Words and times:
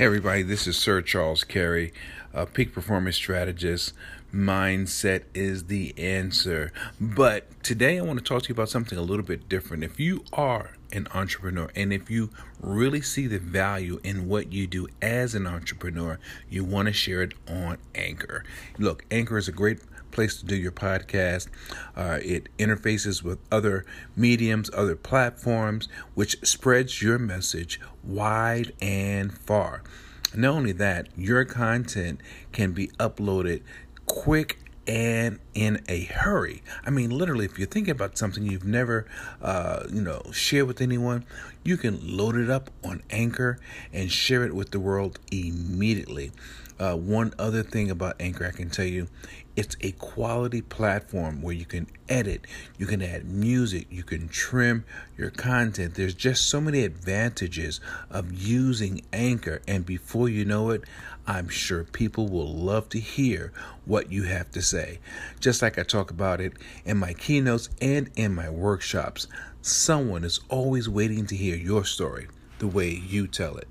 Hey, 0.00 0.06
everybody, 0.06 0.42
this 0.42 0.66
is 0.66 0.78
Sir 0.78 1.02
Charles 1.02 1.44
Carey, 1.44 1.92
a 2.32 2.46
peak 2.46 2.72
performance 2.72 3.16
strategist. 3.16 3.92
Mindset 4.32 5.24
is 5.34 5.64
the 5.64 5.92
answer. 5.98 6.72
But 6.98 7.62
today 7.62 7.98
I 7.98 8.00
want 8.00 8.18
to 8.18 8.24
talk 8.24 8.44
to 8.44 8.48
you 8.48 8.54
about 8.54 8.70
something 8.70 8.96
a 8.96 9.02
little 9.02 9.26
bit 9.26 9.46
different. 9.46 9.84
If 9.84 10.00
you 10.00 10.24
are 10.32 10.70
an 10.90 11.06
entrepreneur 11.12 11.70
and 11.76 11.92
if 11.92 12.08
you 12.08 12.30
really 12.62 13.02
see 13.02 13.26
the 13.26 13.38
value 13.38 14.00
in 14.02 14.26
what 14.26 14.54
you 14.54 14.66
do 14.66 14.88
as 15.02 15.34
an 15.34 15.46
entrepreneur, 15.46 16.18
you 16.48 16.64
want 16.64 16.86
to 16.86 16.94
share 16.94 17.20
it 17.20 17.34
on 17.46 17.76
Anchor. 17.94 18.42
Look, 18.78 19.04
Anchor 19.10 19.36
is 19.36 19.48
a 19.48 19.52
great 19.52 19.80
place 20.10 20.36
to 20.38 20.46
do 20.46 20.56
your 20.56 20.72
podcast. 20.72 21.48
Uh, 21.96 22.18
it 22.22 22.48
interfaces 22.58 23.22
with 23.22 23.38
other 23.50 23.84
mediums, 24.16 24.70
other 24.74 24.96
platforms, 24.96 25.88
which 26.14 26.36
spreads 26.42 27.02
your 27.02 27.18
message 27.18 27.80
wide 28.02 28.72
and 28.80 29.36
far. 29.36 29.82
Not 30.34 30.54
only 30.54 30.72
that, 30.72 31.08
your 31.16 31.44
content 31.44 32.20
can 32.52 32.72
be 32.72 32.88
uploaded 32.98 33.62
quick 34.06 34.58
and 34.86 35.38
in 35.54 35.82
a 35.88 36.04
hurry. 36.04 36.62
I 36.84 36.90
mean, 36.90 37.10
literally, 37.10 37.44
if 37.44 37.58
you're 37.58 37.68
thinking 37.68 37.92
about 37.92 38.18
something 38.18 38.44
you've 38.44 38.64
never, 38.64 39.06
uh, 39.40 39.84
you 39.88 40.00
know, 40.00 40.22
shared 40.32 40.66
with 40.66 40.80
anyone, 40.80 41.24
you 41.62 41.76
can 41.76 42.16
load 42.16 42.36
it 42.36 42.50
up 42.50 42.70
on 42.82 43.02
Anchor 43.10 43.58
and 43.92 44.10
share 44.10 44.44
it 44.44 44.54
with 44.54 44.70
the 44.70 44.80
world 44.80 45.20
immediately. 45.30 46.32
Uh, 46.80 46.96
one 46.96 47.34
other 47.38 47.62
thing 47.62 47.90
about 47.90 48.16
Anchor, 48.18 48.46
I 48.46 48.52
can 48.52 48.70
tell 48.70 48.86
you, 48.86 49.06
it's 49.54 49.76
a 49.82 49.92
quality 49.92 50.62
platform 50.62 51.42
where 51.42 51.54
you 51.54 51.66
can 51.66 51.86
edit, 52.08 52.46
you 52.78 52.86
can 52.86 53.02
add 53.02 53.26
music, 53.26 53.86
you 53.90 54.02
can 54.02 54.28
trim 54.28 54.86
your 55.18 55.28
content. 55.28 55.94
There's 55.94 56.14
just 56.14 56.48
so 56.48 56.58
many 56.58 56.82
advantages 56.82 57.82
of 58.08 58.32
using 58.32 59.02
Anchor, 59.12 59.60
and 59.68 59.84
before 59.84 60.30
you 60.30 60.46
know 60.46 60.70
it, 60.70 60.84
I'm 61.26 61.50
sure 61.50 61.84
people 61.84 62.28
will 62.28 62.50
love 62.50 62.88
to 62.90 62.98
hear 62.98 63.52
what 63.84 64.10
you 64.10 64.22
have 64.22 64.50
to 64.52 64.62
say. 64.62 65.00
Just 65.38 65.60
like 65.60 65.78
I 65.78 65.82
talk 65.82 66.10
about 66.10 66.40
it 66.40 66.54
in 66.86 66.96
my 66.96 67.12
keynotes 67.12 67.68
and 67.82 68.08
in 68.16 68.34
my 68.34 68.48
workshops, 68.48 69.28
someone 69.60 70.24
is 70.24 70.40
always 70.48 70.88
waiting 70.88 71.26
to 71.26 71.36
hear 71.36 71.56
your 71.56 71.84
story 71.84 72.28
the 72.58 72.66
way 72.66 72.88
you 72.88 73.26
tell 73.26 73.58
it. 73.58 73.68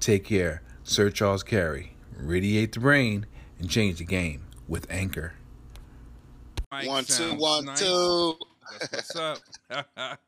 Take 0.00 0.24
care. 0.24 0.62
Sir 0.82 1.10
Charles 1.10 1.44
Carey. 1.44 1.92
Radiate 2.18 2.72
the 2.72 2.80
brain 2.80 3.26
and 3.60 3.70
change 3.70 3.98
the 3.98 4.04
game 4.04 4.44
with 4.66 4.90
Anchor. 4.90 5.34
One 6.70 7.04
two 7.04 7.34
one 7.36 7.66
nice. 7.66 7.78
two. 7.78 8.34
That's 8.90 9.14
what's 9.14 9.16
up? 9.16 9.38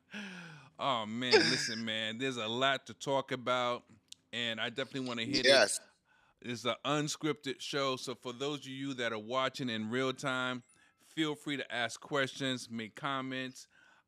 oh 0.79 1.05
man, 1.05 1.33
listen, 1.33 1.83
man. 1.83 2.17
There's 2.17 2.37
a 2.37 2.47
lot 2.47 2.87
to 2.87 2.93
talk 2.93 3.33
about, 3.33 3.83
and 4.31 4.59
I 4.59 4.69
definitely 4.69 5.01
want 5.01 5.19
to 5.19 5.25
hit 5.25 5.39
it. 5.39 5.45
yes. 5.45 5.79
it. 6.41 6.49
It's 6.49 6.65
an 6.65 6.75
unscripted 6.85 7.59
show, 7.59 7.97
so 7.97 8.15
for 8.15 8.31
those 8.31 8.59
of 8.59 8.67
you 8.67 8.93
that 8.95 9.11
are 9.11 9.19
watching 9.19 9.69
in 9.69 9.91
real 9.91 10.13
time, 10.13 10.63
feel 11.13 11.35
free 11.35 11.57
to 11.57 11.75
ask 11.75 11.99
questions, 11.99 12.69
make 12.71 12.95
comments. 12.95 13.67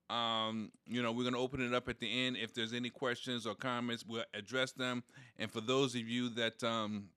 Um, 0.09 0.71
you 0.87 1.03
know, 1.03 1.11
we're 1.11 1.25
gonna 1.25 1.37
open 1.37 1.61
it 1.61 1.73
up 1.73 1.89
at 1.89 1.99
the 1.99 2.25
end. 2.27 2.37
If 2.37 2.53
there's 2.53 2.73
any 2.73 2.89
questions 2.89 3.45
or 3.45 3.55
comments, 3.55 4.05
we'll 4.07 4.23
address 4.33 4.71
them. 4.71 5.03
And 5.37 5.51
for 5.51 5.59
those 5.59 5.95
of 5.95 6.07
you 6.07 6.29
that 6.29 6.63
um, 6.63 7.09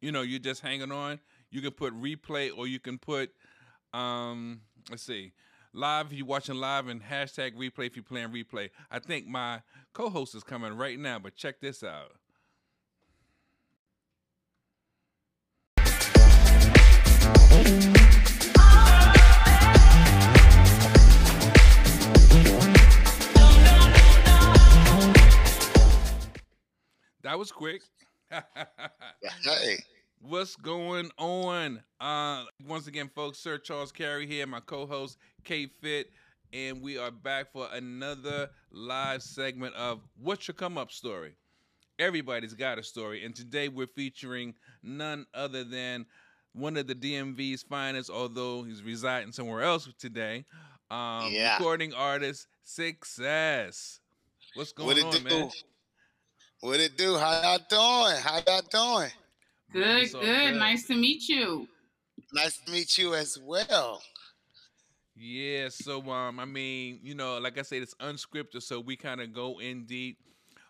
you 0.00 0.12
know, 0.12 0.22
you're 0.22 0.38
just 0.38 0.60
hanging 0.60 0.92
on, 0.92 1.20
you 1.50 1.60
can 1.60 1.72
put 1.72 1.94
replay 1.94 2.50
or 2.56 2.66
you 2.66 2.78
can 2.78 2.98
put 2.98 3.30
um 3.94 4.60
let's 4.90 5.02
see 5.02 5.32
live 5.72 6.06
if 6.06 6.12
you're 6.12 6.26
watching 6.26 6.56
live 6.56 6.88
and 6.88 7.02
hashtag 7.02 7.54
replay 7.54 7.86
if 7.86 7.96
you're 7.96 8.02
playing 8.02 8.28
replay. 8.28 8.70
I 8.90 8.98
think 8.98 9.26
my 9.26 9.62
co-host 9.92 10.34
is 10.34 10.42
coming 10.42 10.72
right 10.74 10.98
now, 10.98 11.18
but 11.18 11.36
check 11.36 11.60
this 11.60 11.82
out. 11.82 12.12
That 27.22 27.38
was 27.38 27.52
quick. 27.52 27.82
hey. 28.30 29.78
What's 30.20 30.56
going 30.56 31.10
on? 31.16 31.80
Uh, 32.00 32.44
once 32.66 32.88
again, 32.88 33.08
folks, 33.14 33.38
Sir 33.38 33.56
Charles 33.56 33.92
Carey 33.92 34.26
here, 34.26 34.46
my 34.48 34.58
co-host 34.58 35.16
K 35.44 35.68
Fit, 35.80 36.10
and 36.52 36.82
we 36.82 36.98
are 36.98 37.12
back 37.12 37.52
for 37.52 37.68
another 37.72 38.50
live 38.72 39.22
segment 39.22 39.76
of 39.76 40.00
What's 40.20 40.48
Your 40.48 40.56
Come 40.56 40.76
Up 40.76 40.90
Story. 40.90 41.36
Everybody's 42.00 42.54
got 42.54 42.78
a 42.80 42.82
story, 42.82 43.24
and 43.24 43.34
today 43.34 43.68
we're 43.68 43.86
featuring 43.86 44.54
none 44.82 45.24
other 45.34 45.62
than 45.62 46.04
one 46.52 46.76
of 46.76 46.88
the 46.88 46.96
DMV's 46.96 47.62
finest, 47.62 48.10
although 48.10 48.64
he's 48.64 48.82
residing 48.82 49.30
somewhere 49.30 49.62
else 49.62 49.88
today. 50.00 50.44
Um, 50.90 51.30
yeah. 51.30 51.58
Recording 51.58 51.94
artist 51.94 52.48
Success. 52.64 54.00
What's 54.54 54.72
going 54.72 54.96
what 54.96 55.04
on, 55.04 55.22
do? 55.22 55.28
man? 55.28 55.50
What 56.60 56.80
it 56.80 56.98
do? 56.98 57.16
How 57.16 57.40
y'all 57.40 57.58
doing? 57.68 58.20
How 58.20 58.40
y'all 58.44 58.96
doing? 58.98 59.10
Good, 59.72 60.12
good. 60.12 60.20
good. 60.20 60.54
Nice 60.56 60.86
to 60.86 60.94
meet 60.94 61.28
you. 61.28 61.68
Nice 62.32 62.58
to 62.58 62.72
meet 62.72 62.98
you 62.98 63.14
as 63.14 63.38
well. 63.38 64.02
Yeah, 65.14 65.68
so 65.70 66.00
um, 66.10 66.38
I 66.38 66.44
mean, 66.44 67.00
you 67.02 67.14
know, 67.14 67.38
like 67.38 67.58
I 67.58 67.62
said, 67.62 67.82
it's 67.82 67.94
unscripted, 67.96 68.62
so 68.62 68.80
we 68.80 68.96
kind 68.96 69.20
of 69.20 69.32
go 69.32 69.60
in 69.60 69.84
deep. 69.84 70.18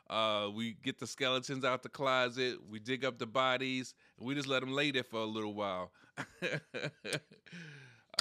Uh, 0.08 0.48
we 0.54 0.74
get 0.82 0.98
the 0.98 1.06
skeletons 1.06 1.66
out 1.66 1.82
the 1.82 1.88
closet, 1.90 2.56
we 2.70 2.78
dig 2.78 3.04
up 3.04 3.18
the 3.18 3.26
bodies, 3.26 3.94
and 4.18 4.26
we 4.26 4.34
just 4.34 4.48
let 4.48 4.60
them 4.60 4.72
lay 4.72 4.90
there 4.90 5.04
for 5.04 5.20
a 5.20 5.26
little 5.26 5.52
while. 5.52 5.92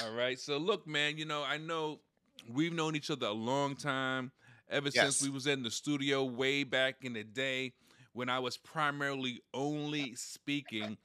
All 0.02 0.12
right. 0.12 0.38
So 0.38 0.58
look, 0.58 0.86
man, 0.86 1.16
you 1.16 1.24
know, 1.24 1.42
I 1.42 1.56
know 1.56 2.00
we've 2.52 2.74
known 2.74 2.94
each 2.94 3.10
other 3.10 3.26
a 3.26 3.32
long 3.32 3.74
time, 3.74 4.30
ever 4.68 4.90
yes. 4.92 5.02
since 5.02 5.22
we 5.22 5.30
was 5.30 5.46
in 5.46 5.62
the 5.62 5.70
studio 5.70 6.24
way 6.24 6.62
back 6.62 6.96
in 7.02 7.14
the 7.14 7.24
day 7.24 7.72
when 8.18 8.28
I 8.28 8.40
was 8.40 8.56
primarily 8.56 9.40
only 9.54 10.16
speaking. 10.16 10.96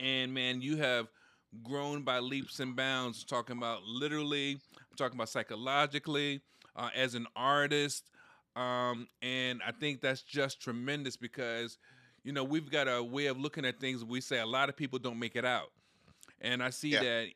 And 0.00 0.32
man, 0.32 0.62
you 0.62 0.78
have 0.78 1.08
grown 1.62 2.04
by 2.04 2.20
leaps 2.20 2.58
and 2.58 2.74
bounds, 2.74 3.22
talking 3.22 3.58
about 3.58 3.82
literally, 3.82 4.52
I'm 4.52 4.96
talking 4.96 5.18
about 5.18 5.28
psychologically, 5.28 6.40
uh, 6.74 6.88
as 6.96 7.14
an 7.16 7.26
artist. 7.36 8.08
Um, 8.56 9.08
and 9.20 9.60
I 9.66 9.72
think 9.72 10.00
that's 10.00 10.22
just 10.22 10.62
tremendous 10.62 11.18
because, 11.18 11.76
you 12.24 12.32
know, 12.32 12.44
we've 12.44 12.70
got 12.70 12.88
a 12.88 13.04
way 13.04 13.26
of 13.26 13.38
looking 13.38 13.66
at 13.66 13.78
things. 13.78 14.02
We 14.02 14.22
say 14.22 14.40
a 14.40 14.46
lot 14.46 14.70
of 14.70 14.76
people 14.76 14.98
don't 14.98 15.18
make 15.18 15.36
it 15.36 15.44
out. 15.44 15.70
And 16.40 16.62
I 16.62 16.70
see 16.70 16.92
yeah. 16.92 17.00
that, 17.00 17.26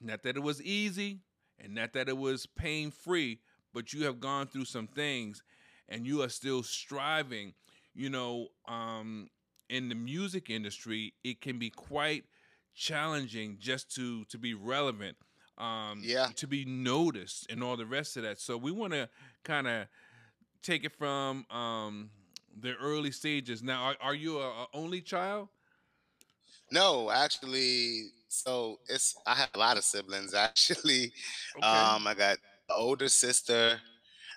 not 0.00 0.22
that 0.22 0.38
it 0.38 0.42
was 0.42 0.62
easy 0.62 1.18
and 1.58 1.74
not 1.74 1.92
that 1.92 2.08
it 2.08 2.16
was 2.16 2.46
pain 2.46 2.90
free, 2.90 3.40
but 3.74 3.92
you 3.92 4.06
have 4.06 4.18
gone 4.18 4.46
through 4.46 4.64
some 4.64 4.86
things 4.86 5.42
and 5.90 6.06
you 6.06 6.22
are 6.22 6.30
still 6.30 6.62
striving 6.62 7.52
you 8.00 8.08
know, 8.08 8.48
um, 8.66 9.28
in 9.68 9.90
the 9.90 9.94
music 9.94 10.48
industry, 10.48 11.12
it 11.22 11.42
can 11.42 11.58
be 11.58 11.68
quite 11.68 12.24
challenging 12.74 13.58
just 13.60 13.94
to 13.96 14.24
to 14.26 14.38
be 14.38 14.54
relevant, 14.54 15.18
um, 15.58 16.00
yeah, 16.02 16.28
to 16.36 16.46
be 16.46 16.64
noticed, 16.64 17.46
and 17.50 17.62
all 17.62 17.76
the 17.76 17.84
rest 17.84 18.16
of 18.16 18.22
that. 18.22 18.40
So 18.40 18.56
we 18.56 18.72
want 18.72 18.94
to 18.94 19.06
kind 19.44 19.68
of 19.68 19.86
take 20.62 20.84
it 20.84 20.92
from 20.96 21.44
um, 21.50 22.08
the 22.58 22.74
early 22.76 23.10
stages. 23.10 23.62
Now, 23.62 23.82
are, 23.82 23.96
are 24.00 24.14
you 24.14 24.38
a, 24.38 24.48
a 24.48 24.66
only 24.72 25.02
child? 25.02 25.48
No, 26.72 27.10
actually, 27.10 28.12
so 28.28 28.78
it's 28.88 29.14
I 29.26 29.34
have 29.34 29.50
a 29.54 29.58
lot 29.58 29.76
of 29.76 29.84
siblings 29.84 30.32
actually. 30.48 31.12
Okay. 31.58 31.66
Um, 31.66 32.06
I 32.06 32.14
got 32.14 32.32
an 32.32 32.38
older 32.70 33.10
sister, 33.10 33.78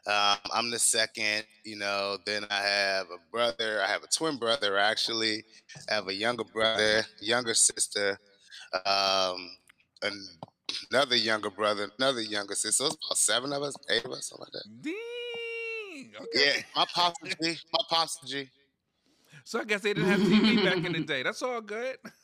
um, 0.05 0.37
I'm 0.53 0.69
the 0.69 0.79
second, 0.79 1.45
you 1.63 1.77
know. 1.77 2.17
Then 2.25 2.45
I 2.49 2.61
have 2.61 3.07
a 3.07 3.17
brother. 3.31 3.81
I 3.81 3.87
have 3.87 4.03
a 4.03 4.07
twin 4.07 4.37
brother, 4.37 4.77
actually. 4.77 5.43
I 5.89 5.93
have 5.93 6.07
a 6.07 6.13
younger 6.13 6.43
brother, 6.43 7.05
younger 7.21 7.53
sister, 7.53 8.17
um, 8.85 9.49
another 10.91 11.15
younger 11.15 11.49
brother, 11.49 11.89
another 11.97 12.21
younger 12.21 12.55
sister. 12.55 12.71
So 12.71 12.85
it's 12.87 12.95
about 12.95 13.17
seven 13.17 13.53
of 13.53 13.63
us, 13.63 13.75
eight 13.89 14.03
of 14.03 14.11
us, 14.11 14.27
something 14.27 14.45
like 14.45 14.51
that. 14.51 14.81
Dang. 14.81 16.11
Okay. 16.21 16.57
Yeah, 16.57 16.61
my 16.75 16.85
pops 16.93 17.19
G. 17.41 17.57
My 17.71 17.85
pops 17.89 18.19
G. 18.27 18.49
So 19.45 19.59
I 19.59 19.63
guess 19.63 19.81
they 19.81 19.93
didn't 19.93 20.09
have 20.09 20.19
TV 20.19 20.63
back 20.63 20.85
in 20.85 20.91
the 20.93 21.01
day. 21.01 21.23
That's 21.23 21.41
all 21.41 21.61
good. 21.61 21.97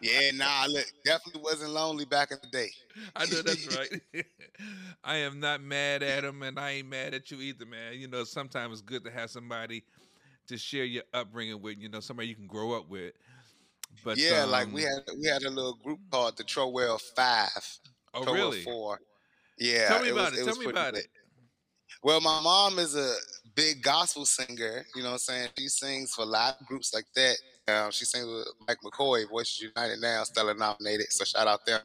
yeah, 0.00 0.30
nah, 0.34 0.66
look, 0.68 0.86
definitely 1.04 1.42
wasn't 1.42 1.70
lonely 1.70 2.04
back 2.04 2.30
in 2.30 2.38
the 2.42 2.48
day. 2.48 2.70
I 3.16 3.26
know 3.26 3.42
that's 3.42 3.76
right. 3.76 4.00
I 5.04 5.16
am 5.16 5.40
not 5.40 5.62
mad 5.62 6.02
at 6.02 6.24
him, 6.24 6.42
and 6.42 6.58
I 6.58 6.70
ain't 6.72 6.88
mad 6.88 7.14
at 7.14 7.30
you 7.30 7.40
either, 7.40 7.66
man. 7.66 7.94
You 7.94 8.08
know, 8.08 8.24
sometimes 8.24 8.72
it's 8.72 8.82
good 8.82 9.04
to 9.04 9.10
have 9.10 9.30
somebody 9.30 9.84
to 10.48 10.56
share 10.56 10.84
your 10.84 11.04
upbringing 11.14 11.60
with. 11.60 11.78
You 11.78 11.88
know, 11.88 12.00
somebody 12.00 12.28
you 12.28 12.34
can 12.34 12.46
grow 12.46 12.72
up 12.72 12.88
with. 12.88 13.12
But 14.04 14.18
yeah, 14.18 14.42
um, 14.42 14.50
like 14.50 14.72
we 14.72 14.86
um 14.86 14.92
had 14.92 15.16
we 15.18 15.26
had 15.26 15.42
a 15.42 15.50
little 15.50 15.74
group 15.74 15.98
called 16.10 16.36
the 16.36 16.44
Trowell 16.44 17.00
Five. 17.16 17.78
Oh, 18.14 18.22
Trowell 18.22 18.34
really? 18.34 18.62
Four. 18.62 19.00
Yeah. 19.58 19.88
Tell 19.88 20.02
me 20.02 20.10
about 20.10 20.30
was, 20.30 20.40
it. 20.40 20.42
it. 20.42 20.44
Tell 20.46 20.58
me 20.58 20.66
about 20.70 20.94
good. 20.94 21.04
it. 21.04 21.10
Well, 22.02 22.20
my 22.20 22.40
mom 22.40 22.78
is 22.78 22.94
a 22.96 23.14
big 23.54 23.82
gospel 23.82 24.24
singer. 24.24 24.84
You 24.94 25.02
know 25.02 25.10
what 25.10 25.14
I'm 25.14 25.18
saying? 25.18 25.48
She 25.58 25.68
sings 25.68 26.14
for 26.14 26.22
a 26.22 26.26
lot 26.26 26.56
of 26.60 26.66
groups 26.66 26.94
like 26.94 27.06
that. 27.14 27.36
Um, 27.68 27.90
she 27.90 28.04
sings 28.04 28.26
with 28.26 28.48
Mike 28.66 28.78
McCoy, 28.84 29.28
Voices 29.28 29.60
United 29.60 30.00
now, 30.00 30.24
Stellar 30.24 30.54
nominated. 30.54 31.12
So 31.12 31.24
shout 31.24 31.46
out 31.46 31.60
there. 31.66 31.82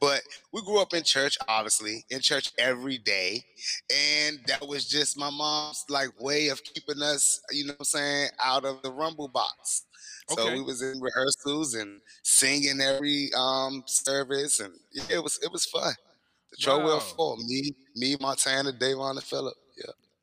But 0.00 0.22
we 0.52 0.62
grew 0.62 0.80
up 0.80 0.94
in 0.94 1.02
church, 1.02 1.36
obviously, 1.48 2.04
in 2.10 2.20
church 2.20 2.52
every 2.58 2.98
day. 2.98 3.44
And 3.90 4.38
that 4.46 4.66
was 4.66 4.88
just 4.88 5.18
my 5.18 5.30
mom's 5.30 5.84
like 5.88 6.10
way 6.20 6.48
of 6.48 6.62
keeping 6.62 7.02
us, 7.02 7.40
you 7.50 7.64
know 7.64 7.72
what 7.72 7.80
I'm 7.80 7.84
saying, 7.84 8.28
out 8.44 8.64
of 8.64 8.82
the 8.82 8.92
rumble 8.92 9.28
box. 9.28 9.86
So 10.28 10.42
okay. 10.42 10.54
we 10.54 10.62
was 10.62 10.82
in 10.82 11.00
rehearsals 11.00 11.74
and 11.74 12.00
singing 12.24 12.80
every 12.80 13.30
um 13.36 13.84
service 13.86 14.58
and 14.58 14.74
yeah, 14.92 15.04
it 15.10 15.22
was 15.22 15.38
it 15.42 15.52
was 15.52 15.64
fun. 15.66 15.94
The 16.50 16.56
Troll 16.56 16.82
wow. 16.82 16.98
Four, 16.98 17.36
me, 17.38 17.72
me, 17.94 18.16
Montana, 18.20 18.72
Davon, 18.72 19.16
and 19.16 19.22
Philip. 19.22 19.54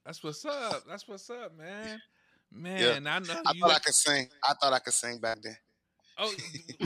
Yeah. 0.03 0.09
That's 0.09 0.23
what's 0.23 0.45
up. 0.45 0.83
That's 0.87 1.07
what's 1.07 1.29
up, 1.29 1.57
man. 1.57 2.01
Man, 2.51 2.79
yeah. 2.79 3.11
I 3.11 3.19
know. 3.19 3.41
I 3.45 3.53
thought 3.59 3.71
I 3.71 3.79
could 3.79 3.95
sing. 3.95 4.29
I 4.43 4.53
thought 4.53 4.73
I 4.73 4.79
could 4.79 4.93
sing 4.93 5.19
back 5.19 5.39
then. 5.41 5.57
Oh, 6.17 6.33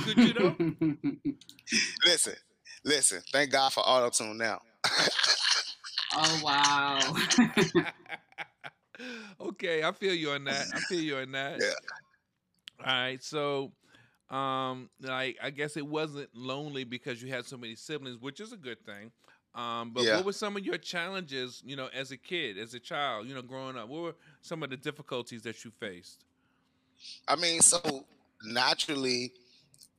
could 0.03 0.17
you 0.17 0.33
though? 0.33 0.55
listen, 2.05 2.33
listen. 2.85 3.21
Thank 3.33 3.51
God 3.51 3.73
for 3.73 3.81
auto 3.81 4.09
tune 4.09 4.37
now. 4.37 4.61
oh 6.15 6.41
wow. 6.41 6.99
okay, 9.41 9.83
I 9.83 9.91
feel 9.91 10.13
you 10.13 10.31
on 10.31 10.45
that. 10.45 10.67
I 10.73 10.79
feel 10.81 11.01
you 11.01 11.17
on 11.17 11.31
that. 11.33 11.59
Yeah. 11.59 12.85
All 12.85 12.93
right, 12.93 13.21
so 13.23 13.73
um 14.29 14.89
like 15.01 15.37
I 15.41 15.49
guess 15.49 15.75
it 15.77 15.85
wasn't 15.85 16.29
lonely 16.33 16.83
because 16.85 17.21
you 17.21 17.29
had 17.29 17.45
so 17.45 17.57
many 17.57 17.75
siblings, 17.75 18.21
which 18.21 18.39
is 18.39 18.53
a 18.53 18.57
good 18.57 18.85
thing. 18.85 19.11
Um, 19.57 19.89
but 19.89 20.03
yeah. 20.03 20.17
what 20.17 20.25
were 20.25 20.33
some 20.33 20.55
of 20.55 20.63
your 20.63 20.77
challenges, 20.77 21.63
you 21.65 21.75
know, 21.75 21.89
as 21.91 22.11
a 22.11 22.17
kid, 22.17 22.59
as 22.59 22.75
a 22.75 22.79
child, 22.79 23.27
you 23.27 23.33
know, 23.33 23.41
growing 23.41 23.75
up? 23.75 23.89
What 23.89 24.01
were 24.03 24.15
some 24.43 24.61
of 24.61 24.69
the 24.69 24.77
difficulties 24.77 25.41
that 25.41 25.65
you 25.65 25.71
faced? 25.71 26.25
I 27.27 27.35
mean, 27.35 27.61
so 27.61 28.05
naturally, 28.45 29.31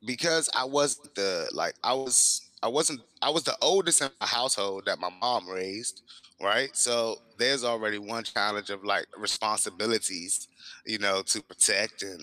because 0.07 0.49
I 0.57 0.65
wasn't 0.65 1.13
the 1.17 1.49
like 1.53 1.75
I 1.83 1.93
was 1.93 2.51
I 2.63 2.69
wasn't 2.69 3.01
I 3.21 3.31
was 3.31 3.43
the 3.43 3.57
oldest 3.61 4.01
in 4.01 4.11
my 4.21 4.27
household 4.29 4.85
that 4.87 5.01
my 5.01 5.11
mom 5.21 5.49
raised, 5.49 6.03
right? 6.41 6.71
So 6.77 7.17
there's 7.37 7.65
already 7.65 7.99
one 7.99 8.23
challenge 8.23 8.71
of 8.71 8.85
like 8.85 9.07
responsibilities, 9.17 10.47
you 10.87 10.99
know, 10.99 11.23
to 11.23 11.43
protect 11.43 12.05
and 12.05 12.21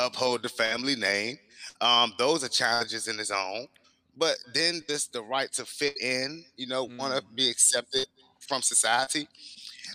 uphold 0.00 0.42
the 0.42 0.48
family 0.48 0.96
name. 0.96 1.38
Um, 1.80 2.14
those 2.18 2.42
are 2.42 2.48
challenges 2.48 3.06
in 3.06 3.20
its 3.20 3.30
own. 3.30 3.68
But 4.16 4.36
then 4.52 4.82
just 4.88 5.12
the 5.12 5.22
right 5.22 5.52
to 5.52 5.64
fit 5.64 6.00
in, 6.00 6.44
you 6.56 6.66
know, 6.66 6.86
mm. 6.86 6.96
want 6.98 7.16
to 7.16 7.22
be 7.34 7.50
accepted 7.50 8.06
from 8.46 8.62
society. 8.62 9.28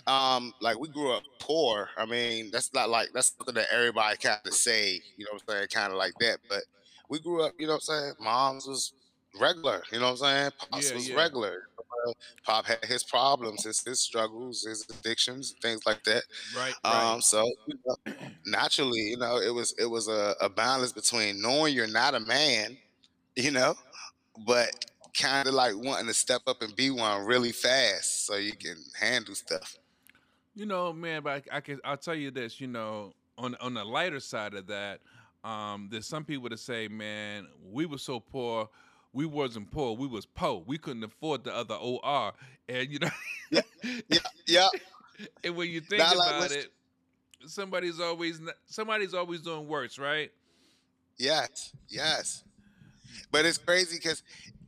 Um, 0.06 0.52
like 0.60 0.78
we 0.78 0.88
grew 0.88 1.12
up 1.12 1.22
poor. 1.38 1.88
I 1.96 2.06
mean, 2.06 2.50
that's 2.50 2.72
not 2.74 2.90
like 2.90 3.08
that's 3.14 3.34
something 3.36 3.54
that 3.54 3.68
everybody 3.72 4.16
kind 4.16 4.40
of 4.44 4.52
say, 4.54 5.00
you 5.16 5.24
know 5.24 5.32
what 5.32 5.42
I'm 5.48 5.56
saying, 5.56 5.68
kind 5.68 5.92
of 5.92 5.98
like 5.98 6.14
that. 6.20 6.38
But 6.48 6.62
we 7.08 7.18
grew 7.18 7.42
up, 7.42 7.52
you 7.58 7.66
know 7.66 7.74
what 7.74 7.84
I'm 7.90 8.02
saying. 8.02 8.12
Moms 8.20 8.66
was 8.66 8.92
regular, 9.40 9.82
you 9.92 9.98
know 9.98 10.12
what 10.12 10.22
I'm 10.22 10.50
saying. 10.50 10.50
Pops 10.70 10.90
yeah, 10.90 10.96
was 10.96 11.08
yeah. 11.08 11.16
regular. 11.16 11.64
Uh, 11.78 12.12
Pop 12.44 12.64
had 12.64 12.84
his 12.84 13.02
problems, 13.02 13.64
his 13.64 13.82
his 13.84 14.00
struggles, 14.00 14.64
his 14.64 14.86
addictions, 14.88 15.54
things 15.60 15.82
like 15.86 16.02
that. 16.04 16.22
Right. 16.56 16.74
Um. 16.84 17.14
Right. 17.14 17.22
So 17.22 17.50
you 17.66 17.74
know, 17.86 18.14
naturally, 18.46 19.00
you 19.00 19.18
know, 19.18 19.38
it 19.38 19.52
was 19.52 19.74
it 19.78 19.86
was 19.86 20.08
a, 20.08 20.34
a 20.40 20.48
balance 20.48 20.92
between 20.92 21.42
knowing 21.42 21.74
you're 21.74 21.86
not 21.86 22.14
a 22.14 22.20
man, 22.20 22.76
you 23.36 23.50
know, 23.50 23.74
but 24.46 24.70
kind 25.14 25.48
of 25.48 25.54
like 25.54 25.76
wanting 25.76 26.06
to 26.06 26.14
step 26.14 26.42
up 26.46 26.62
and 26.62 26.74
be 26.76 26.90
one 26.90 27.24
really 27.24 27.52
fast 27.52 28.26
so 28.26 28.36
you 28.36 28.52
can 28.52 28.76
handle 28.98 29.34
stuff. 29.34 29.76
You 30.54 30.66
know, 30.66 30.92
man, 30.92 31.22
but 31.22 31.44
I, 31.50 31.56
I 31.56 31.60
can 31.60 31.80
I'll 31.84 31.96
tell 31.96 32.14
you 32.14 32.30
this, 32.30 32.60
you 32.60 32.66
know, 32.66 33.12
on 33.38 33.54
on 33.60 33.74
the 33.74 33.84
lighter 33.84 34.20
side 34.20 34.54
of 34.54 34.66
that, 34.66 35.00
um, 35.44 35.88
there's 35.90 36.06
some 36.06 36.24
people 36.24 36.48
that 36.48 36.58
say, 36.58 36.88
man, 36.88 37.46
we 37.72 37.86
were 37.86 37.98
so 37.98 38.20
poor, 38.20 38.68
we 39.12 39.26
wasn't 39.26 39.70
poor, 39.70 39.96
we 39.96 40.06
was 40.06 40.26
poor. 40.26 40.62
We 40.66 40.78
couldn't 40.78 41.04
afford 41.04 41.44
the 41.44 41.54
other 41.54 41.74
OR. 41.74 42.32
And 42.68 42.90
you 42.90 42.98
know 42.98 43.08
Yeah, 43.50 43.60
yeah, 44.08 44.18
yeah. 44.46 44.68
and 45.44 45.56
when 45.56 45.68
you 45.68 45.80
think 45.80 46.00
Not 46.00 46.14
about 46.14 46.40
like 46.42 46.50
it, 46.52 46.72
somebody's 47.46 48.00
always 48.00 48.40
somebody's 48.66 49.14
always 49.14 49.40
doing 49.40 49.66
worse, 49.66 49.98
right? 49.98 50.30
Yes, 51.18 51.72
yes. 51.88 52.44
But 53.30 53.44
it's 53.44 53.58
crazy 53.58 53.96
because 53.96 54.22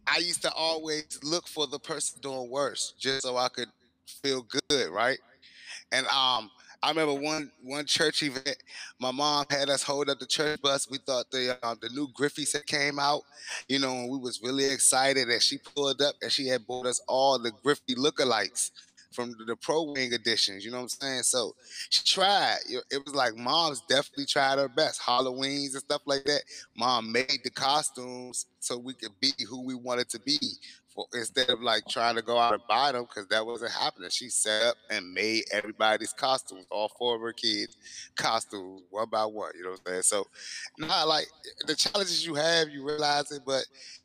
I 0.07 0.19
used 0.19 0.43
to 0.43 0.53
always 0.53 1.19
look 1.23 1.47
for 1.47 1.67
the 1.67 1.79
person 1.79 2.21
doing 2.21 2.51
worse 2.51 2.95
just 2.99 3.23
so 3.23 3.37
I 3.37 3.49
could 3.49 3.69
feel 4.23 4.47
good, 4.69 4.91
right? 4.91 5.19
And 5.93 6.07
um, 6.07 6.51
I 6.83 6.89
remember 6.89 7.15
one 7.15 7.51
one 7.63 7.87
church 7.87 8.23
event. 8.23 8.57
My 8.99 9.13
mom 9.13 9.47
had 9.49 9.69
us 9.69 9.83
hold 9.83 10.09
up 10.09 10.19
the 10.19 10.27
church 10.27 10.61
bus. 10.61 10.91
We 10.91 10.99
thought 10.99 11.31
the 11.31 11.57
uh, 11.63 11.77
the 11.81 11.89
new 11.91 12.09
Griffey's 12.13 12.53
had 12.53 12.67
came 12.67 12.99
out, 12.99 13.23
you 13.69 13.79
know, 13.79 13.93
and 13.93 14.11
we 14.11 14.19
was 14.19 14.41
really 14.43 14.65
excited. 14.65 15.29
And 15.29 15.41
she 15.41 15.59
pulled 15.59 16.03
up 16.03 16.17
and 16.21 16.33
she 16.33 16.49
had 16.49 16.67
bought 16.67 16.87
us 16.87 17.01
all 17.07 17.39
the 17.39 17.53
Griffey 17.63 17.95
lookalikes 17.95 18.71
from 19.13 19.35
the, 19.47 19.57
pro 19.57 19.93
wing 19.93 20.13
editions. 20.13 20.65
You 20.65 20.71
know 20.71 20.79
what 20.79 20.83
I'm 20.85 20.89
saying? 20.89 21.23
So 21.23 21.55
she 21.91 22.03
tried. 22.03 22.59
It 22.91 23.05
was 23.05 23.15
like 23.15 23.37
mom's 23.37 23.83
definitely 23.89 24.27
tried 24.27 24.59
her 24.59 24.69
best. 24.69 25.01
Halloweens 25.01 25.73
and 25.73 25.83
stuff 25.83 26.03
like 26.07 26.25
that. 26.25 26.43
Mom 26.77 27.13
made 27.13 27.41
the 27.45 27.51
costumes 27.51 28.47
so 28.61 28.79
we 28.79 28.95
could 28.95 29.13
be 29.21 29.33
who 29.49 29.65
we 29.65 29.75
wanted 29.75 30.09
to 30.11 30.21
be. 30.21 30.39
For, 30.95 31.07
instead 31.15 31.49
of 31.49 31.63
like 31.63 31.85
trying 31.89 32.17
to 32.17 32.23
go 32.23 32.37
out 32.37 32.53
and 32.53 32.63
buy 32.69 32.93
them 32.93 33.05
because 33.05 33.27
that 33.29 33.47
wasn't 33.47 33.73
happening. 33.73 34.11
She 34.11 34.29
set 34.29 34.63
up 34.63 34.77
and 34.91 35.15
made 35.15 35.45
everybody's 35.51 36.13
costumes, 36.13 36.67
all 36.71 36.93
four 36.99 37.15
of 37.17 37.23
her 37.23 37.33
kids 37.33 37.79
costumes, 38.15 38.83
one 38.91 39.09
by 39.11 39.25
one. 39.25 39.53
You 39.57 39.65
know 39.65 39.71
what 39.71 39.81
I'm 39.87 39.93
saying? 39.93 40.03
So, 40.03 40.27
not 40.79 41.09
like 41.09 41.29
the 41.67 41.75
challenges 41.75 42.27
you 42.27 42.35
have, 42.35 42.69
you 42.69 42.87
realize 42.87 43.33
it, 43.33 43.41
but 43.47 43.65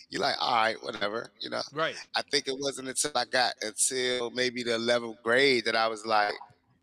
you're 0.09 0.21
like, 0.21 0.35
all 0.39 0.55
right, 0.55 0.75
whatever, 0.81 1.31
you 1.39 1.49
know. 1.49 1.61
Right. 1.73 1.95
I 2.15 2.21
think 2.31 2.47
it 2.47 2.55
wasn't 2.57 2.87
until 2.87 3.11
I 3.15 3.25
got 3.25 3.53
until 3.61 4.31
maybe 4.31 4.63
the 4.63 4.71
11th 4.71 5.21
grade 5.23 5.65
that 5.65 5.75
I 5.75 5.87
was 5.87 6.05
like 6.05 6.33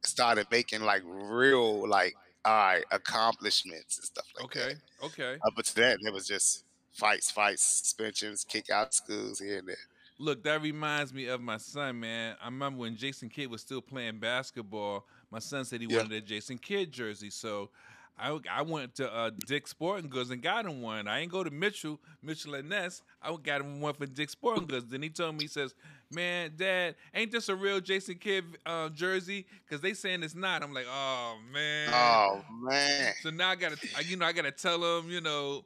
started 0.02 0.46
making 0.50 0.82
like 0.82 1.02
real 1.06 1.88
like 1.88 2.14
all 2.44 2.52
right 2.52 2.84
accomplishments 2.90 3.96
and 3.96 4.04
stuff 4.04 4.26
like 4.36 4.44
okay. 4.44 4.60
that. 4.60 5.06
Okay. 5.06 5.32
Okay. 5.32 5.38
But 5.56 5.64
to 5.66 5.74
that, 5.76 5.98
it 6.00 6.12
was 6.12 6.26
just 6.26 6.64
fights, 6.92 7.30
fights, 7.30 7.62
suspensions, 7.62 8.44
kick 8.44 8.70
out 8.70 8.94
schools 8.94 9.38
here 9.40 9.58
and 9.58 9.68
there. 9.68 9.76
Look, 10.18 10.44
that 10.44 10.62
reminds 10.62 11.12
me 11.12 11.26
of 11.26 11.40
my 11.40 11.56
son, 11.56 12.00
man. 12.00 12.36
I 12.40 12.46
remember 12.46 12.80
when 12.80 12.96
Jason 12.96 13.28
Kidd 13.28 13.50
was 13.50 13.62
still 13.62 13.80
playing 13.80 14.18
basketball. 14.18 15.06
My 15.30 15.40
son 15.40 15.64
said 15.64 15.80
he 15.80 15.88
yeah. 15.88 15.96
wanted 15.98 16.12
a 16.12 16.20
Jason 16.20 16.56
Kidd 16.58 16.92
jersey, 16.92 17.30
so 17.30 17.70
I, 18.16 18.38
I 18.50 18.62
went 18.62 18.94
to 18.96 19.12
uh, 19.12 19.30
Dick 19.46 19.66
Sporting 19.66 20.08
Goods 20.08 20.30
and 20.30 20.40
got 20.40 20.66
him 20.66 20.82
one. 20.82 21.08
I 21.08 21.20
ain't 21.20 21.32
go 21.32 21.42
to 21.42 21.50
Mitchell, 21.50 22.00
Mitchell 22.22 22.54
and 22.54 22.68
Ness. 22.68 23.02
I 23.20 23.34
got 23.42 23.60
him 23.60 23.80
one 23.80 23.94
for 23.94 24.06
Dick 24.06 24.30
Sporting 24.30 24.66
Goods. 24.66 24.86
Then 24.86 25.02
he 25.02 25.08
told 25.08 25.34
me, 25.34 25.44
he 25.44 25.48
says, 25.48 25.74
"Man, 26.12 26.52
Dad, 26.56 26.94
ain't 27.12 27.32
this 27.32 27.48
a 27.48 27.56
real 27.56 27.80
Jason 27.80 28.14
Kidd 28.16 28.44
uh, 28.64 28.90
jersey? 28.90 29.46
Because 29.64 29.80
they 29.80 29.94
saying 29.94 30.22
it's 30.22 30.36
not." 30.36 30.62
I'm 30.62 30.72
like, 30.72 30.86
"Oh 30.88 31.36
man, 31.52 31.90
oh 31.92 32.44
man." 32.60 33.14
So 33.20 33.30
now 33.30 33.50
I 33.50 33.56
gotta, 33.56 33.76
you 34.06 34.16
know, 34.16 34.26
I 34.26 34.32
gotta 34.32 34.52
tell 34.52 34.98
him, 34.98 35.10
you 35.10 35.20
know, 35.20 35.64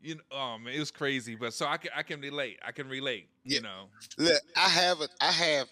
you 0.00 0.14
know, 0.14 0.22
oh 0.30 0.58
man, 0.58 0.72
it 0.72 0.80
was 0.80 0.90
crazy. 0.90 1.34
But 1.34 1.52
so 1.52 1.66
I 1.66 1.76
can, 1.76 1.90
I 1.94 2.02
can 2.02 2.20
relate. 2.22 2.58
I 2.66 2.72
can 2.72 2.88
relate. 2.88 3.28
You 3.44 3.60
know, 3.60 3.88
look, 4.16 4.40
I 4.56 4.68
have, 4.68 5.00
a, 5.02 5.08
I 5.20 5.30
have 5.30 5.68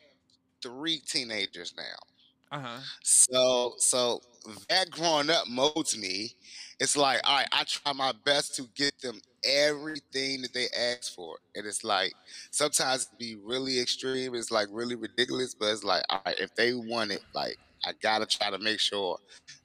three 0.60 0.98
teenagers 0.98 1.72
now. 1.76 1.82
Uh-huh. 2.50 2.78
So 3.02 3.74
so 3.78 4.20
that 4.68 4.90
growing 4.90 5.30
up 5.30 5.46
molds 5.48 5.96
me. 5.96 6.32
It's 6.80 6.96
like, 6.96 7.20
all 7.24 7.36
right, 7.36 7.46
I 7.52 7.64
try 7.64 7.92
my 7.92 8.12
best 8.24 8.56
to 8.56 8.62
get 8.74 8.98
them 9.02 9.20
everything 9.44 10.40
that 10.42 10.54
they 10.54 10.66
ask 10.76 11.14
for. 11.14 11.36
And 11.54 11.66
it's 11.66 11.84
like 11.84 12.14
sometimes 12.50 13.02
it 13.12 13.18
be 13.18 13.36
really 13.36 13.78
extreme, 13.80 14.34
it's 14.34 14.50
like 14.50 14.68
really 14.70 14.94
ridiculous, 14.96 15.54
but 15.54 15.66
it's 15.72 15.84
like, 15.84 16.02
all 16.08 16.22
right, 16.24 16.38
if 16.40 16.54
they 16.54 16.72
want 16.72 17.12
it, 17.12 17.20
like 17.34 17.56
I 17.84 17.92
gotta 18.02 18.26
try 18.26 18.50
to 18.50 18.58
make 18.58 18.80
sure 18.80 19.18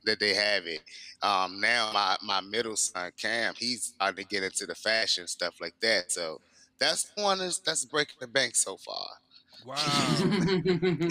that 0.06 0.20
they 0.20 0.34
have 0.34 0.66
it. 0.68 0.82
Um, 1.22 1.60
now 1.62 1.92
my 1.94 2.18
my 2.22 2.42
middle 2.42 2.76
son 2.76 3.12
Cam, 3.20 3.54
he's 3.58 3.94
starting 3.96 4.24
to 4.24 4.28
get 4.30 4.44
into 4.44 4.66
the 4.66 4.76
fashion 4.76 5.28
stuff 5.28 5.56
like 5.62 5.76
that. 5.82 6.12
So 6.12 6.40
that's 6.80 7.12
one 7.16 7.40
is 7.42 7.60
that's 7.66 7.86
breaking 7.86 8.18
the 8.20 8.28
bank 8.28 8.56
so 8.56 8.78
far. 8.78 9.08
Wow. 9.66 9.76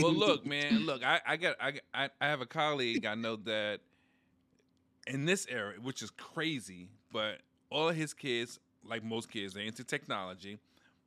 well, 0.00 0.14
look, 0.14 0.46
man. 0.46 0.86
Look, 0.86 1.04
I, 1.04 1.20
I 1.26 1.36
got 1.36 1.56
I, 1.60 1.72
I 1.92 2.08
I 2.20 2.26
have 2.26 2.40
a 2.40 2.46
colleague 2.46 3.04
I 3.04 3.14
know 3.14 3.36
that 3.36 3.80
in 5.06 5.24
this 5.24 5.46
era, 5.50 5.74
which 5.82 6.02
is 6.02 6.10
crazy, 6.10 6.88
but 7.12 7.38
all 7.70 7.88
of 7.88 7.96
his 7.96 8.14
kids, 8.14 8.60
like 8.84 9.02
most 9.02 9.30
kids, 9.30 9.54
they're 9.54 9.64
into 9.64 9.84
technology, 9.84 10.58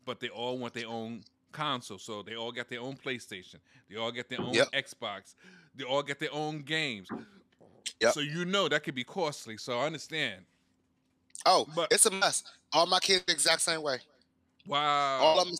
but 0.06 0.20
they 0.20 0.30
all 0.30 0.58
want 0.58 0.74
their 0.74 0.88
own 0.88 1.24
console. 1.52 1.98
So 1.98 2.22
they 2.22 2.36
all 2.36 2.52
got 2.52 2.70
their 2.70 2.82
own 2.82 2.96
PlayStation. 2.96 3.56
They 3.90 3.98
all 3.98 4.12
get 4.12 4.30
their 4.30 4.42
own 4.42 4.54
yep. 4.54 4.72
Xbox. 4.72 5.36
They 5.76 5.84
all 5.84 6.04
get 6.04 6.20
their 6.20 6.34
own 6.34 6.64
games. 6.64 7.08
Yep. 8.02 8.14
So 8.14 8.20
you 8.20 8.46
know 8.46 8.68
that 8.68 8.84
could 8.84 8.96
be 8.96 9.04
costly. 9.04 9.58
So 9.58 9.80
I 9.80 9.86
understand. 9.86 10.42
Oh, 11.46 11.68
but 11.76 11.88
it's 11.92 12.06
a 12.06 12.12
mess. 12.12 12.44
All 12.74 12.86
my 12.86 13.00
kids 13.00 13.24
the 13.26 13.32
exact 13.32 13.62
same 13.62 13.82
way. 13.82 14.00
Wow. 14.68 15.20
All 15.20 15.40
of 15.40 15.48
them 15.48 15.58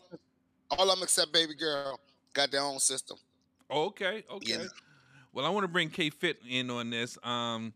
all 0.70 0.90
of 0.90 0.96
them 0.96 1.02
except 1.02 1.32
baby 1.32 1.54
girl 1.54 1.98
got 2.32 2.50
their 2.50 2.62
own 2.62 2.78
system. 2.78 3.16
Okay, 3.70 4.24
okay. 4.30 4.52
You 4.52 4.58
know? 4.58 4.68
Well, 5.32 5.46
I 5.46 5.50
want 5.50 5.64
to 5.64 5.68
bring 5.68 5.90
K 5.90 6.10
Fit 6.10 6.38
in 6.48 6.70
on 6.70 6.90
this. 6.90 7.18
Um, 7.22 7.72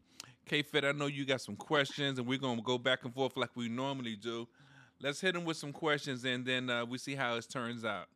K 0.46 0.62
Fit, 0.62 0.84
I 0.84 0.92
know 0.92 1.06
you 1.06 1.24
got 1.24 1.40
some 1.40 1.56
questions, 1.56 2.18
and 2.18 2.26
we're 2.26 2.38
gonna 2.38 2.62
go 2.62 2.78
back 2.78 3.04
and 3.04 3.14
forth 3.14 3.36
like 3.36 3.50
we 3.54 3.68
normally 3.68 4.16
do. 4.16 4.48
Let's 5.00 5.20
hit 5.20 5.34
him 5.34 5.44
with 5.44 5.56
some 5.56 5.72
questions, 5.72 6.24
and 6.24 6.44
then 6.44 6.70
uh, 6.70 6.84
we 6.84 6.98
see 6.98 7.14
how 7.14 7.36
it 7.36 7.46
turns 7.50 7.84
out. 7.84 8.06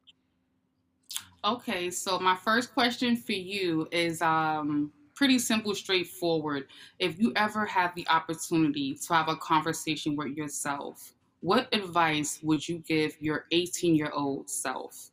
Okay, 1.45 1.91
so 1.91 2.19
my 2.19 2.37
first 2.37 2.73
question 2.75 3.17
for 3.17 3.33
you 3.33 3.89
is 3.93 4.23
um, 4.23 4.93
pretty 5.15 5.39
simple, 5.39 5.75
straightforward. 5.75 6.67
If 6.99 7.19
you 7.19 7.33
ever 7.37 7.65
have 7.67 7.95
the 7.95 8.07
opportunity 8.09 8.95
to 8.95 9.15
have 9.15 9.29
a 9.29 9.37
conversation 9.37 10.17
with 10.17 10.37
yourself, 10.37 11.13
what 11.47 11.73
advice 11.73 12.41
would 12.43 12.69
you 12.69 12.83
give 12.89 13.17
your 13.21 13.45
18 13.53 13.95
year 13.95 14.11
old 14.13 14.51
self? 14.51 15.11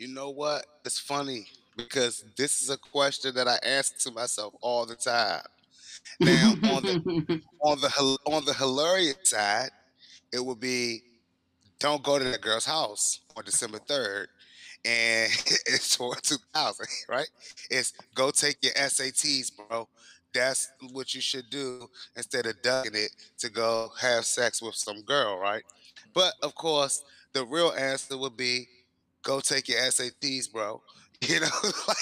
You 0.00 0.08
know 0.08 0.30
what? 0.30 0.66
It's 0.84 0.98
funny 0.98 1.46
because 1.76 2.24
this 2.36 2.60
is 2.60 2.70
a 2.70 2.76
question 2.76 3.32
that 3.36 3.46
I 3.46 3.56
ask 3.64 3.98
to 3.98 4.10
myself 4.10 4.52
all 4.60 4.86
the 4.86 4.96
time. 4.96 5.42
Now, 6.18 6.54
on 6.74 6.82
the 6.82 7.40
on 7.60 7.80
the 7.80 8.18
on 8.26 8.44
the 8.44 8.52
hilarious 8.52 9.18
side, 9.22 9.70
it 10.32 10.44
would 10.44 10.58
be 10.58 11.02
don't 11.78 12.02
go 12.02 12.18
to 12.18 12.24
that 12.24 12.40
girl's 12.40 12.66
house 12.66 13.20
on 13.36 13.44
December 13.44 13.78
third, 13.78 14.26
and 14.84 15.30
it's 15.66 15.94
for 15.94 16.16
2000, 16.16 16.86
right? 17.08 17.30
It's 17.70 17.92
go 18.16 18.32
take 18.32 18.56
your 18.60 18.72
SATs, 18.72 19.52
bro. 19.56 19.88
That's 20.32 20.70
what 20.92 21.14
you 21.14 21.20
should 21.20 21.50
do 21.50 21.88
instead 22.16 22.46
of 22.46 22.60
ducking 22.62 22.94
it 22.94 23.10
to 23.38 23.50
go 23.50 23.90
have 24.00 24.24
sex 24.24 24.62
with 24.62 24.74
some 24.74 25.02
girl, 25.02 25.38
right? 25.38 25.62
But 26.14 26.34
of 26.42 26.54
course, 26.54 27.02
the 27.32 27.44
real 27.44 27.72
answer 27.72 28.16
would 28.16 28.36
be 28.36 28.68
go 29.22 29.40
take 29.40 29.68
your 29.68 29.78
SATs, 29.78 30.50
bro. 30.52 30.82
You 31.28 31.38
know, 31.38 31.48
like 31.86 31.96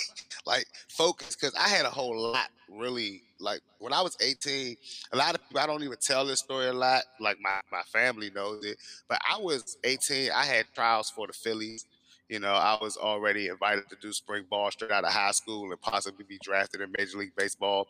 like 0.46 0.66
focus 0.88 1.34
because 1.34 1.52
I 1.56 1.68
had 1.68 1.84
a 1.84 1.90
whole 1.90 2.16
lot 2.16 2.50
really 2.70 3.22
like 3.40 3.60
when 3.78 3.92
I 3.92 4.00
was 4.02 4.16
18, 4.20 4.76
a 5.12 5.16
lot 5.16 5.34
of 5.34 5.42
people 5.46 5.60
I 5.60 5.66
don't 5.66 5.82
even 5.82 5.98
tell 6.00 6.26
this 6.26 6.40
story 6.40 6.68
a 6.68 6.72
lot. 6.72 7.02
Like 7.20 7.38
my, 7.40 7.60
my 7.70 7.82
family 7.82 8.30
knows 8.34 8.64
it. 8.64 8.78
But 9.08 9.20
I 9.28 9.38
was 9.38 9.76
18, 9.84 10.30
I 10.30 10.44
had 10.44 10.66
trials 10.74 11.10
for 11.10 11.26
the 11.26 11.32
Phillies. 11.32 11.84
You 12.28 12.40
know, 12.40 12.52
I 12.52 12.76
was 12.80 12.96
already 12.96 13.48
invited 13.48 13.88
to 13.88 13.96
do 14.00 14.12
spring 14.12 14.44
ball 14.50 14.70
straight 14.70 14.90
out 14.90 15.04
of 15.04 15.12
high 15.12 15.30
school 15.30 15.70
and 15.70 15.80
possibly 15.80 16.24
be 16.28 16.38
drafted 16.42 16.82
in 16.82 16.92
Major 16.96 17.18
League 17.18 17.34
Baseball. 17.36 17.88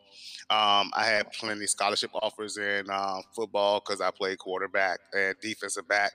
Um, 0.49 0.91
I 0.95 1.05
had 1.05 1.33
plenty 1.33 1.67
scholarship 1.67 2.11
offers 2.15 2.57
in 2.57 2.89
um, 2.91 3.23
football 3.35 3.81
because 3.81 4.01
I 4.01 4.11
played 4.13 4.39
quarterback 4.39 5.01
and 5.13 5.35
defensive 5.41 5.89
back. 5.89 6.13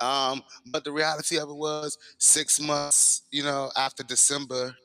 Um, 0.00 0.42
but 0.66 0.84
the 0.84 0.92
reality 0.92 1.38
of 1.38 1.48
it 1.48 1.56
was 1.56 1.96
six 2.18 2.60
months, 2.60 3.22
you 3.30 3.42
know, 3.42 3.70
after 3.76 4.02
December, 4.02 4.76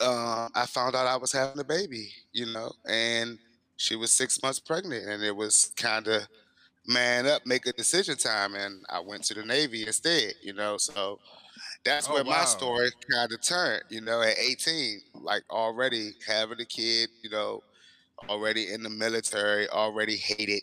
uh, 0.00 0.48
I 0.54 0.66
found 0.66 0.96
out 0.96 1.06
I 1.06 1.16
was 1.16 1.30
having 1.30 1.60
a 1.60 1.64
baby, 1.64 2.10
you 2.32 2.46
know, 2.52 2.72
and 2.88 3.38
she 3.76 3.96
was 3.96 4.12
six 4.12 4.42
months 4.42 4.58
pregnant, 4.58 5.08
and 5.08 5.22
it 5.22 5.34
was 5.34 5.72
kind 5.76 6.06
of 6.08 6.26
man 6.86 7.26
up, 7.26 7.46
make 7.46 7.66
a 7.66 7.72
decision 7.72 8.16
time, 8.16 8.54
and 8.54 8.84
I 8.90 9.00
went 9.00 9.24
to 9.24 9.34
the 9.34 9.44
Navy 9.44 9.86
instead, 9.86 10.34
you 10.42 10.52
know. 10.52 10.76
So 10.76 11.18
that's 11.84 12.08
oh, 12.08 12.14
where 12.14 12.24
wow. 12.24 12.40
my 12.40 12.44
story 12.44 12.90
kind 13.10 13.32
of 13.32 13.40
turned, 13.42 13.82
you 13.88 14.00
know, 14.00 14.20
at 14.22 14.38
18, 14.38 15.00
like 15.14 15.42
already 15.50 16.12
having 16.26 16.60
a 16.60 16.64
kid, 16.64 17.08
you 17.22 17.30
know, 17.30 17.62
already 18.28 18.72
in 18.72 18.82
the 18.82 18.90
military, 18.90 19.68
already 19.70 20.16
hated, 20.16 20.62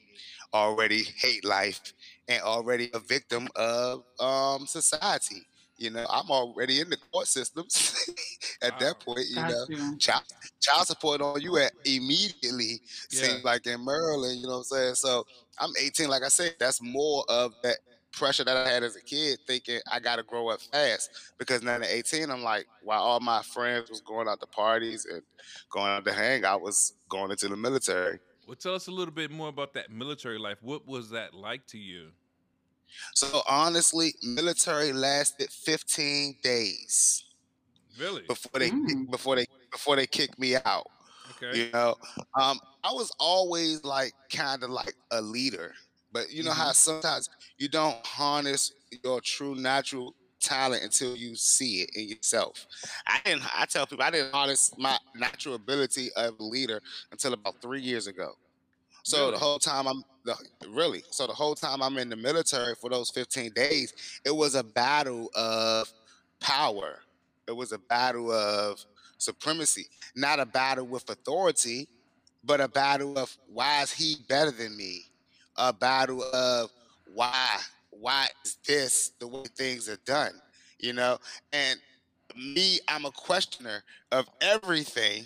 already 0.54 1.04
hate 1.04 1.44
life, 1.44 1.94
and 2.28 2.42
already 2.42 2.90
a 2.94 3.00
victim 3.00 3.48
of 3.56 4.04
um, 4.20 4.68
society. 4.68 5.48
You 5.78 5.92
know, 5.92 6.06
I'm 6.10 6.30
already 6.32 6.82
in 6.82 6.90
the 6.90 6.98
court 7.12 7.28
systems 7.28 8.10
at 8.64 8.74
wow. 8.74 8.80
that 8.80 9.00
point. 9.00 9.26
You 9.30 9.36
know, 9.36 9.96
child, 9.98 10.24
child 10.60 10.88
support 10.88 11.22
on 11.22 11.40
you 11.42 11.58
at 11.58 11.72
immediately. 11.86 12.82
Yeah. 13.12 13.24
Seems 13.24 13.44
like 13.44 13.68
in 13.68 13.86
Maryland, 13.86 14.40
you 14.40 14.48
know 14.48 14.54
what 14.54 14.58
I'm 14.58 14.64
saying? 14.64 14.96
So 14.96 15.26
I'm 15.60 15.72
18. 15.80 16.10
Like 16.10 16.24
I 16.24 16.30
said, 16.30 16.56
that's 16.60 16.82
more 16.82 17.24
of 17.30 17.54
that 17.62 17.78
pressure 18.12 18.44
that 18.44 18.58
I 18.58 18.70
had 18.70 18.84
as 18.84 18.96
a 18.96 19.02
kid, 19.02 19.40
thinking 19.48 19.80
I 19.92 20.00
got 20.00 20.18
to 20.18 20.24
grow 20.24 20.50
up 20.50 20.62
fast. 20.62 21.10
Because 21.38 21.62
now 21.62 21.76
at 21.76 21.86
18, 21.86 22.30
I'm 22.30 22.44
like, 22.44 22.68
while 22.84 23.02
all 23.02 23.20
my 23.20 23.42
friends 23.42 23.90
was 23.90 24.02
going 24.02 24.28
out 24.28 24.40
to 24.40 24.48
parties 24.48 25.06
and 25.06 25.22
going 25.70 25.88
out 25.88 26.06
to 26.06 26.14
hang, 26.14 26.46
I 26.46 26.56
was 26.56 26.94
going 27.10 27.32
into 27.32 27.48
the 27.48 27.58
military. 27.58 28.20
Well, 28.48 28.56
tell 28.56 28.76
us 28.76 28.88
a 28.88 28.92
little 28.92 29.14
bit 29.14 29.30
more 29.30 29.50
about 29.50 29.74
that 29.74 29.92
military 29.92 30.40
life. 30.40 30.58
What 30.62 30.88
was 30.88 31.10
that 31.12 31.34
like 31.34 31.68
to 31.68 31.78
you? 31.78 32.10
So 33.14 33.42
honestly, 33.48 34.16
military 34.24 34.94
lasted 34.94 35.50
15 35.50 36.38
days. 36.42 37.26
Really? 38.00 38.24
Before 38.28 38.60
they 38.60 38.70
mm. 38.70 39.10
before 39.10 39.36
they 39.36 39.46
before 39.72 39.96
they 39.96 40.08
kicked 40.08 40.40
me 40.40 40.56
out. 40.56 40.88
Okay. 41.44 41.60
You 41.60 41.72
know, 41.72 41.96
um, 42.40 42.60
I 42.84 42.92
was 42.94 43.12
always 43.20 43.84
like 43.84 44.14
kind 44.32 44.64
of 44.64 44.70
like 44.70 44.94
a 45.12 45.22
leader, 45.22 45.74
but 46.12 46.32
you 46.32 46.44
know 46.44 46.52
mm-hmm. 46.52 46.62
how 46.62 46.72
sometimes 46.72 47.30
you 47.58 47.68
don't 47.68 48.06
harness 48.06 48.74
your 49.04 49.22
true 49.22 49.56
natural 49.56 50.14
talent 50.40 50.84
until 50.84 51.16
you 51.16 51.36
see 51.36 51.82
it 51.82 51.90
in 51.96 52.10
yourself. 52.10 52.66
I 53.08 53.20
didn't. 53.26 53.44
I 53.56 53.66
tell 53.66 53.86
people 53.86 54.04
I 54.04 54.12
didn't 54.12 54.34
harness 54.34 54.72
my 54.78 54.98
natural 55.16 55.56
ability 55.56 56.10
of 56.16 56.36
a 56.40 56.44
leader 56.44 56.82
until 57.12 57.34
about 57.34 57.62
three 57.62 57.82
years 57.82 58.08
ago. 58.08 58.34
So 59.04 59.20
really? 59.20 59.32
the 59.32 59.38
whole 59.38 59.60
time 59.60 59.88
I'm 59.88 60.04
the, 60.26 60.36
really 60.70 61.04
so 61.12 61.28
the 61.28 61.34
whole 61.34 61.56
time 61.56 61.82
I'm 61.82 61.98
in 61.98 62.10
the 62.10 62.16
military 62.16 62.76
for 62.76 62.90
those 62.90 63.10
15 63.10 63.52
days, 63.54 63.94
it 64.26 64.36
was 64.36 64.56
a 64.56 64.64
battle 64.64 65.30
of 65.36 65.92
power. 66.40 67.00
It 67.48 67.56
was 67.56 67.72
a 67.72 67.78
battle 67.78 68.32
of 68.32 68.84
supremacy, 69.18 69.86
not 70.16 70.40
a 70.40 70.46
battle 70.46 70.86
with 70.86 71.10
authority, 71.10 71.88
but 72.44 72.60
a 72.60 72.68
battle 72.68 73.18
of 73.18 73.36
why 73.52 73.82
is 73.82 73.92
he 73.92 74.18
better 74.28 74.52
than 74.52 74.76
me? 74.76 75.06
A 75.58 75.74
battle 75.74 76.24
of 76.34 76.72
why 77.14 77.58
why 77.90 78.28
is 78.46 78.58
this 78.68 79.12
the 79.20 79.28
way 79.28 79.44
things 79.56 79.90
are 79.90 79.98
done? 80.06 80.34
You 80.80 80.94
know, 80.94 81.18
and 81.52 81.80
me, 82.36 82.80
I'm 82.88 83.06
a 83.06 83.12
questioner 83.12 83.84
of 84.12 84.28
everything 84.42 85.26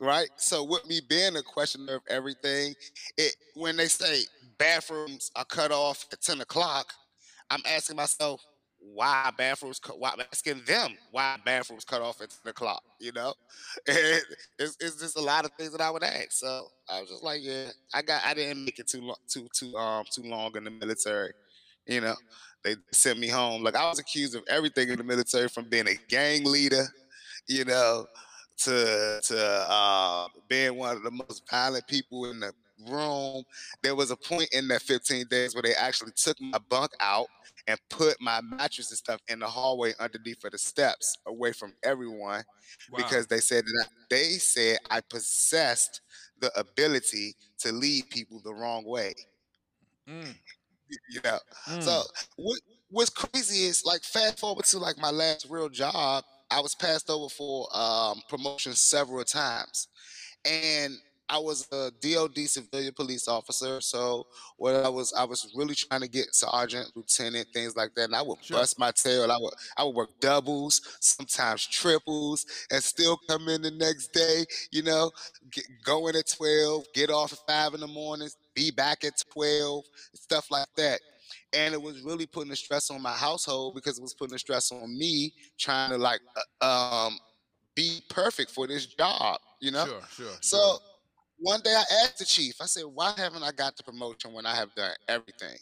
right? 0.00 0.28
So 0.36 0.64
with 0.64 0.86
me 0.86 1.00
being 1.08 1.36
a 1.36 1.42
questioner 1.42 1.96
of 1.96 2.02
everything, 2.08 2.74
it 3.16 3.36
when 3.54 3.76
they 3.76 3.86
say 3.86 4.22
bathrooms 4.58 5.30
are 5.36 5.44
cut 5.44 5.72
off 5.72 6.06
at 6.12 6.20
10 6.20 6.40
o'clock, 6.40 6.92
I'm 7.50 7.62
asking 7.66 7.96
myself, 7.96 8.44
why 8.94 9.30
bathrooms 9.36 9.80
why 9.96 10.10
I'm 10.12 10.24
asking 10.32 10.62
them 10.66 10.96
why 11.10 11.36
bathrooms 11.44 11.84
cut 11.84 12.02
off 12.02 12.20
at 12.20 12.30
10 12.30 12.50
o'clock, 12.50 12.82
you 13.00 13.12
know? 13.12 13.34
And 13.88 14.22
it's, 14.58 14.76
it's 14.80 15.00
just 15.00 15.16
a 15.16 15.20
lot 15.20 15.44
of 15.44 15.52
things 15.52 15.72
that 15.72 15.80
I 15.80 15.90
would 15.90 16.02
ask. 16.02 16.32
So 16.32 16.68
I 16.88 17.00
was 17.00 17.10
just 17.10 17.22
like, 17.22 17.40
yeah, 17.42 17.68
I 17.92 18.02
got 18.02 18.24
I 18.24 18.34
didn't 18.34 18.64
make 18.64 18.78
it 18.78 18.88
too 18.88 19.00
long 19.02 19.16
too 19.28 19.48
too 19.52 19.76
um 19.76 20.04
too 20.10 20.22
long 20.22 20.56
in 20.56 20.64
the 20.64 20.70
military. 20.70 21.32
You 21.86 22.00
know, 22.00 22.14
they 22.64 22.76
sent 22.92 23.18
me 23.18 23.28
home. 23.28 23.62
Like 23.62 23.76
I 23.76 23.88
was 23.88 23.98
accused 23.98 24.34
of 24.34 24.42
everything 24.48 24.88
in 24.88 24.98
the 24.98 25.04
military 25.04 25.48
from 25.48 25.68
being 25.68 25.86
a 25.88 25.94
gang 26.08 26.44
leader, 26.44 26.84
you 27.48 27.64
know, 27.64 28.06
to 28.58 29.20
to 29.22 29.66
uh, 29.70 30.28
being 30.48 30.76
one 30.76 30.96
of 30.96 31.02
the 31.02 31.10
most 31.10 31.42
violent 31.50 31.86
people 31.86 32.30
in 32.30 32.40
the 32.40 32.52
room. 32.88 33.42
There 33.82 33.94
was 33.94 34.10
a 34.10 34.16
point 34.16 34.48
in 34.52 34.68
that 34.68 34.82
15 34.82 35.26
days 35.28 35.54
where 35.54 35.62
they 35.62 35.74
actually 35.74 36.12
took 36.12 36.40
my 36.40 36.58
bunk 36.68 36.92
out 37.00 37.28
and 37.66 37.78
put 37.90 38.20
my 38.20 38.40
mattress 38.40 38.90
and 38.90 38.98
stuff 38.98 39.20
in 39.28 39.40
the 39.40 39.46
hallway 39.46 39.92
underneath 39.98 40.44
of 40.44 40.52
the 40.52 40.58
steps, 40.58 41.18
away 41.26 41.52
from 41.52 41.72
everyone, 41.82 42.44
wow. 42.90 42.96
because 42.96 43.26
they 43.26 43.38
said 43.38 43.64
that 43.64 43.86
I, 43.86 43.88
they 44.10 44.30
said 44.32 44.78
I 44.90 45.00
possessed 45.00 46.00
the 46.40 46.56
ability 46.58 47.34
to 47.58 47.72
lead 47.72 48.08
people 48.10 48.40
the 48.44 48.54
wrong 48.54 48.84
way. 48.84 49.14
Mm. 50.08 50.34
You 51.10 51.20
know, 51.24 51.38
mm. 51.68 51.82
so 51.82 52.02
what 52.36 52.60
what's 52.90 53.10
crazy 53.10 53.66
is 53.66 53.84
like 53.84 54.02
fast 54.02 54.38
forward 54.38 54.64
to 54.66 54.78
like 54.78 54.96
my 54.98 55.10
last 55.10 55.46
real 55.50 55.68
job 55.68 56.24
I 56.50 56.60
was 56.60 56.74
passed 56.74 57.10
over 57.10 57.28
for 57.28 57.66
um, 57.76 58.22
promotion 58.28 58.72
several 58.74 59.24
times, 59.24 59.88
and 60.44 60.94
I 61.28 61.38
was 61.38 61.66
a 61.72 61.90
DOD 62.00 62.38
civilian 62.48 62.92
police 62.94 63.26
officer. 63.26 63.80
So 63.80 64.26
what 64.56 64.74
I 64.76 64.88
was, 64.88 65.12
I 65.12 65.24
was 65.24 65.52
really 65.56 65.74
trying 65.74 66.02
to 66.02 66.08
get 66.08 66.34
sergeant, 66.34 66.92
lieutenant, 66.94 67.48
things 67.52 67.76
like 67.76 67.94
that. 67.96 68.04
And 68.04 68.14
I 68.14 68.22
would 68.22 68.44
sure. 68.44 68.58
bust 68.58 68.78
my 68.78 68.92
tail. 68.92 69.30
I 69.30 69.36
would, 69.40 69.54
I 69.76 69.84
would 69.84 69.94
work 69.94 70.20
doubles, 70.20 70.80
sometimes 71.00 71.66
triples, 71.66 72.46
and 72.70 72.82
still 72.82 73.18
come 73.28 73.48
in 73.48 73.62
the 73.62 73.72
next 73.72 74.12
day. 74.12 74.44
You 74.70 74.82
know, 74.82 75.10
get, 75.50 75.64
go 75.84 76.06
in 76.08 76.16
at 76.16 76.28
twelve, 76.28 76.84
get 76.94 77.10
off 77.10 77.32
at 77.32 77.38
five 77.46 77.74
in 77.74 77.80
the 77.80 77.88
morning, 77.88 78.28
be 78.54 78.70
back 78.70 79.04
at 79.04 79.14
twelve, 79.32 79.84
stuff 80.14 80.50
like 80.50 80.68
that 80.76 81.00
and 81.52 81.74
it 81.74 81.80
was 81.80 82.02
really 82.02 82.26
putting 82.26 82.52
a 82.52 82.56
stress 82.56 82.90
on 82.90 83.00
my 83.00 83.12
household 83.12 83.74
because 83.74 83.98
it 83.98 84.02
was 84.02 84.14
putting 84.14 84.34
a 84.34 84.38
stress 84.38 84.72
on 84.72 84.96
me 84.98 85.32
trying 85.58 85.90
to 85.90 85.98
like 85.98 86.20
uh, 86.60 87.06
um, 87.06 87.18
be 87.74 88.00
perfect 88.08 88.50
for 88.50 88.66
this 88.66 88.86
job, 88.86 89.38
you 89.60 89.70
know. 89.70 89.86
Sure, 89.86 90.02
sure. 90.10 90.36
So 90.40 90.56
sure. 90.56 90.78
One 91.38 91.60
day 91.60 91.74
I 91.74 91.84
asked 92.04 92.18
the 92.18 92.24
chief, 92.24 92.56
I 92.60 92.66
said, 92.66 92.84
"Why 92.84 93.12
haven't 93.16 93.42
I 93.42 93.52
got 93.52 93.76
the 93.76 93.82
promotion 93.82 94.32
when 94.32 94.46
I 94.46 94.54
have 94.54 94.74
done 94.74 94.94
everything?" 95.08 95.58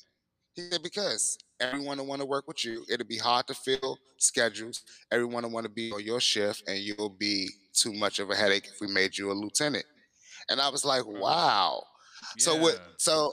He 0.54 0.68
said, 0.70 0.82
"Because 0.82 1.38
everyone 1.60 1.96
to 1.98 2.04
want 2.04 2.20
to 2.20 2.26
work 2.26 2.46
with 2.46 2.64
you. 2.64 2.84
It'll 2.88 3.06
be 3.06 3.18
hard 3.18 3.46
to 3.48 3.54
fill 3.54 3.98
schedules. 4.18 4.82
Everyone 5.10 5.42
to 5.42 5.48
want 5.48 5.64
to 5.64 5.70
be 5.70 5.92
on 5.92 6.02
your 6.02 6.20
shift, 6.20 6.62
and 6.66 6.78
you'll 6.78 7.16
be 7.18 7.48
too 7.72 7.92
much 7.92 8.18
of 8.18 8.30
a 8.30 8.36
headache 8.36 8.68
if 8.72 8.80
we 8.80 8.86
made 8.86 9.16
you 9.16 9.30
a 9.30 9.34
lieutenant. 9.34 9.84
And 10.48 10.60
I 10.60 10.68
was 10.68 10.84
like, 10.84 11.02
mm. 11.02 11.18
wow. 11.18 11.82
Yeah. 12.36 12.44
So 12.44 12.56
what? 12.56 12.80
So 12.98 13.32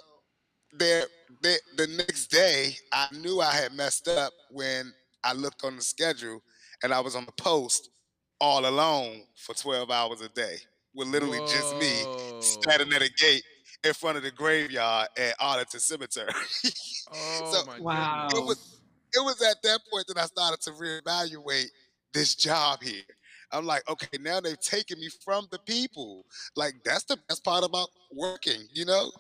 there, 0.74 1.06
the, 1.42 1.58
the 1.78 1.88
next 1.88 2.28
day, 2.28 2.76
I 2.92 3.08
knew 3.14 3.42
I 3.42 3.52
had 3.52 3.74
messed 3.74 4.08
up 4.08 4.34
when 4.50 4.94
I 5.24 5.34
looked 5.34 5.64
on 5.64 5.76
the 5.76 5.82
schedule 5.82 6.42
and 6.84 6.94
I 6.94 7.00
was 7.00 7.16
on 7.16 7.26
the 7.26 7.32
post 7.34 7.90
all 8.40 8.66
alone 8.66 9.22
for 9.36 9.54
12 9.54 9.92
hours 9.92 10.22
a 10.22 10.30
day 10.30 10.58
with 10.96 11.08
literally 11.08 11.40
Whoa. 11.40 11.48
just 11.48 11.76
me 11.78 12.31
standing 12.42 12.94
at 12.94 13.02
a 13.02 13.06
oh. 13.06 13.16
gate 13.18 13.44
in 13.84 13.94
front 13.94 14.18
of 14.18 14.24
the 14.24 14.32
graveyard 14.32 15.08
at 15.18 15.36
Arlington 15.40 15.80
Cemetery. 15.80 16.30
oh 17.14 17.52
so 17.54 17.66
my 17.66 17.80
wow. 17.80 18.28
It 18.32 18.44
was, 18.44 18.80
it 19.14 19.24
was 19.24 19.42
at 19.42 19.62
that 19.64 19.80
point 19.92 20.08
that 20.08 20.18
I 20.18 20.26
started 20.26 20.62
to 20.62 20.72
reevaluate 20.72 21.68
this 22.14 22.36
job 22.36 22.82
here. 22.84 23.02
I'm 23.52 23.66
like, 23.66 23.88
okay, 23.90 24.18
now 24.20 24.40
they've 24.40 24.60
taken 24.60 25.00
me 25.00 25.10
from 25.24 25.48
the 25.52 25.60
people. 25.60 26.26
Like 26.56 26.76
that's 26.86 27.04
the 27.04 27.18
best 27.28 27.44
part 27.44 27.64
about 27.64 27.90
working, 28.12 28.62
you 28.72 28.86
know. 28.86 29.12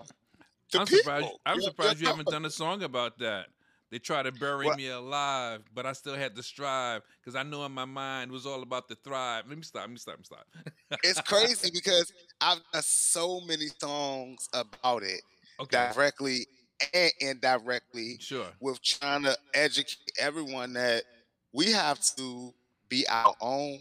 The 0.71 0.79
I'm 0.79 0.85
people. 0.85 1.03
surprised. 1.03 1.27
I'm 1.45 1.61
surprised 1.61 2.01
you 2.01 2.07
haven't 2.07 2.29
done 2.29 2.45
a 2.45 2.49
song 2.49 2.83
about 2.83 3.17
that. 3.19 3.47
They 3.91 3.99
tried 3.99 4.23
to 4.23 4.31
bury 4.31 4.67
what? 4.67 4.77
me 4.77 4.87
alive, 4.87 5.63
but 5.73 5.85
I 5.85 5.91
still 5.91 6.15
had 6.15 6.33
to 6.37 6.43
strive 6.43 7.01
because 7.19 7.35
I 7.35 7.43
know 7.43 7.65
in 7.65 7.73
my 7.73 7.83
mind 7.83 8.31
it 8.31 8.33
was 8.33 8.45
all 8.45 8.63
about 8.63 8.87
the 8.87 8.95
thrive. 8.95 9.43
Let 9.49 9.57
me 9.57 9.63
stop. 9.63 9.81
Let 9.81 9.89
me 9.91 9.97
stop. 9.97 10.13
Let 10.13 10.19
me 10.19 10.25
stop. 10.25 10.99
it's 11.03 11.19
crazy 11.21 11.69
because 11.73 12.11
I've 12.39 12.61
done 12.71 12.83
so 12.83 13.41
many 13.41 13.67
songs 13.79 14.47
about 14.53 15.03
it 15.03 15.21
okay. 15.59 15.91
directly 15.93 16.47
and 16.93 17.11
indirectly. 17.19 18.15
Sure. 18.19 18.47
With 18.61 18.81
trying 18.81 19.23
to 19.23 19.37
educate 19.53 19.97
everyone 20.17 20.71
that 20.73 21.03
we 21.51 21.71
have 21.71 21.99
to 22.17 22.53
be 22.87 23.05
our 23.09 23.33
own 23.41 23.79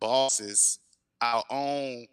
bosses, 0.00 0.80
our 1.20 1.44
own 1.48 2.06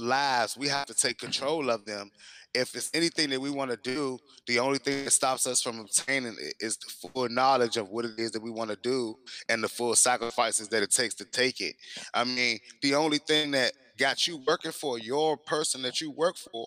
lives. 0.00 0.56
We 0.56 0.68
have 0.68 0.86
to 0.86 0.94
take 0.94 1.18
control 1.18 1.70
of 1.70 1.84
them 1.84 2.10
if 2.54 2.74
it's 2.74 2.90
anything 2.94 3.30
that 3.30 3.40
we 3.40 3.50
want 3.50 3.70
to 3.70 3.76
do, 3.76 4.18
the 4.46 4.58
only 4.58 4.78
thing 4.78 5.04
that 5.04 5.10
stops 5.10 5.46
us 5.46 5.62
from 5.62 5.80
obtaining 5.80 6.36
it 6.40 6.54
is 6.60 6.76
the 6.76 7.08
full 7.08 7.28
knowledge 7.28 7.76
of 7.76 7.90
what 7.90 8.04
it 8.04 8.18
is 8.18 8.32
that 8.32 8.42
we 8.42 8.50
want 8.50 8.70
to 8.70 8.76
do 8.76 9.16
and 9.48 9.62
the 9.62 9.68
full 9.68 9.94
sacrifices 9.94 10.68
that 10.68 10.82
it 10.82 10.90
takes 10.90 11.14
to 11.14 11.24
take 11.24 11.60
it. 11.60 11.76
I 12.12 12.24
mean, 12.24 12.58
the 12.82 12.94
only 12.94 13.18
thing 13.18 13.52
that 13.52 13.72
got 13.98 14.26
you 14.26 14.42
working 14.46 14.72
for 14.72 14.98
your 14.98 15.36
person 15.36 15.82
that 15.82 16.00
you 16.00 16.10
work 16.10 16.36
for, 16.36 16.66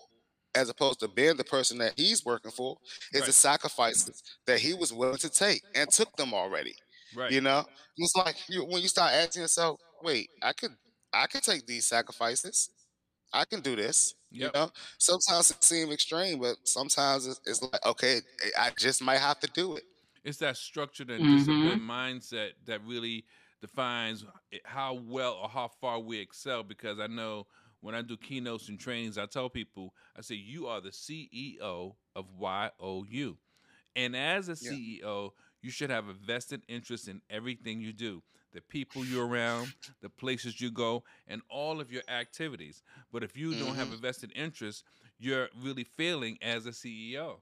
as 0.54 0.68
opposed 0.68 1.00
to 1.00 1.08
being 1.08 1.36
the 1.36 1.44
person 1.44 1.78
that 1.78 1.94
he's 1.96 2.24
working 2.24 2.50
for, 2.50 2.76
is 3.12 3.20
right. 3.20 3.26
the 3.26 3.32
sacrifices 3.32 4.22
that 4.46 4.60
he 4.60 4.72
was 4.72 4.92
willing 4.92 5.18
to 5.18 5.28
take 5.28 5.62
and 5.74 5.90
took 5.90 6.16
them 6.16 6.32
already. 6.32 6.74
Right. 7.14 7.30
You 7.30 7.40
know, 7.40 7.64
it's 7.96 8.16
like 8.16 8.36
you, 8.48 8.64
when 8.64 8.80
you 8.80 8.88
start 8.88 9.12
asking 9.12 9.42
yourself, 9.42 9.80
"Wait, 10.02 10.30
I 10.42 10.52
could, 10.52 10.72
I 11.12 11.26
could 11.26 11.42
take 11.42 11.66
these 11.66 11.86
sacrifices. 11.86 12.70
I 13.34 13.44
can 13.44 13.60
do 13.60 13.76
this." 13.76 14.14
Yep. 14.34 14.52
You 14.54 14.60
know, 14.60 14.70
sometimes 14.98 15.50
it 15.50 15.62
seems 15.62 15.92
extreme, 15.92 16.40
but 16.40 16.56
sometimes 16.64 17.26
it's, 17.26 17.40
it's, 17.46 17.62
like, 17.62 17.86
okay, 17.86 18.20
I 18.58 18.70
just 18.76 19.00
might 19.00 19.20
have 19.20 19.38
to 19.40 19.46
do 19.48 19.76
it. 19.76 19.84
It's 20.24 20.38
that 20.38 20.56
structured 20.56 21.10
and 21.10 21.22
mm-hmm. 21.22 21.36
disciplined 21.36 21.82
mindset 21.82 22.50
that 22.66 22.80
really 22.84 23.24
defines 23.60 24.24
how 24.64 24.94
well 24.94 25.34
or 25.34 25.48
how 25.48 25.68
far 25.80 26.00
we 26.00 26.18
excel. 26.18 26.64
Because 26.64 26.98
I 26.98 27.06
know 27.06 27.46
when 27.80 27.94
I 27.94 28.02
do 28.02 28.16
keynotes 28.16 28.68
and 28.68 28.80
trainings, 28.80 29.18
I 29.18 29.26
tell 29.26 29.48
people, 29.48 29.94
I 30.18 30.22
say, 30.22 30.34
you 30.34 30.66
are 30.66 30.80
the 30.80 30.90
CEO 30.90 31.94
of 32.16 32.26
YOU. 33.08 33.36
And 33.94 34.16
as 34.16 34.48
a 34.48 34.56
yeah. 34.60 34.72
CEO, 34.72 35.30
you 35.62 35.70
should 35.70 35.90
have 35.90 36.08
a 36.08 36.14
vested 36.14 36.62
interest 36.66 37.06
in 37.06 37.20
everything 37.30 37.80
you 37.80 37.92
do 37.92 38.22
the 38.54 38.60
people 38.62 39.04
you're 39.04 39.26
around, 39.26 39.74
the 40.00 40.08
places 40.08 40.60
you 40.60 40.70
go, 40.70 41.02
and 41.26 41.42
all 41.50 41.80
of 41.80 41.92
your 41.92 42.02
activities. 42.08 42.82
But 43.12 43.22
if 43.22 43.36
you 43.36 43.50
mm-hmm. 43.50 43.64
don't 43.66 43.74
have 43.74 43.88
a 43.88 43.92
mm-hmm. 43.92 44.02
vested 44.02 44.32
interest, 44.34 44.84
you're 45.18 45.48
really 45.60 45.84
failing 45.84 46.38
as 46.40 46.66
a 46.66 46.70
CEO. 46.70 47.40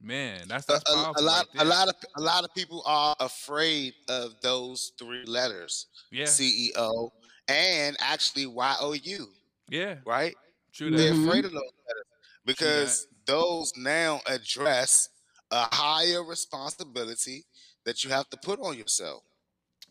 Man, 0.00 0.42
that's, 0.46 0.66
that's 0.66 0.88
a, 0.90 0.94
a, 0.94 1.22
lot. 1.22 1.46
Right 1.54 1.64
a 1.64 1.64
lot 1.64 1.88
of 1.88 1.94
a 2.16 2.20
lot 2.20 2.44
of 2.44 2.54
people 2.54 2.82
are 2.84 3.16
afraid 3.20 3.94
of 4.08 4.34
those 4.42 4.92
three 4.98 5.24
letters. 5.24 5.86
Yeah, 6.10 6.24
CEO 6.24 7.10
and 7.48 7.96
actually 8.00 8.46
Y 8.46 8.76
O 8.80 8.92
U. 8.92 9.28
Yeah, 9.70 9.94
right. 10.04 10.34
True. 10.74 10.90
That. 10.90 10.98
They're 10.98 11.12
mm-hmm. 11.12 11.28
afraid 11.28 11.44
of 11.46 11.52
those 11.52 11.62
letters 11.88 12.04
because 12.44 13.06
those 13.24 13.72
now 13.78 14.20
address 14.26 15.08
a 15.50 15.74
higher 15.74 16.22
responsibility 16.22 17.44
that 17.84 18.04
you 18.04 18.10
have 18.10 18.28
to 18.30 18.36
put 18.36 18.60
on 18.60 18.76
yourself. 18.76 19.22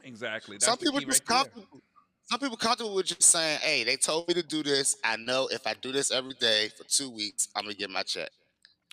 Exactly. 0.03 0.57
That's 0.57 0.65
some 0.65 0.77
people 0.77 0.99
just 0.99 1.27
right 1.29 1.37
comfortable. 1.37 1.81
Some 2.29 2.39
people 2.39 2.57
comfortable 2.57 2.95
with 2.95 3.07
just 3.07 3.23
saying, 3.23 3.59
"Hey, 3.61 3.83
they 3.83 3.95
told 3.95 4.27
me 4.27 4.33
to 4.33 4.43
do 4.43 4.63
this. 4.63 4.97
I 5.03 5.17
know 5.17 5.47
if 5.47 5.67
I 5.67 5.73
do 5.73 5.91
this 5.91 6.11
every 6.11 6.33
day 6.33 6.69
for 6.69 6.83
two 6.85 7.09
weeks, 7.09 7.49
I'm 7.55 7.63
gonna 7.63 7.75
get 7.75 7.89
my 7.89 8.03
check." 8.03 8.29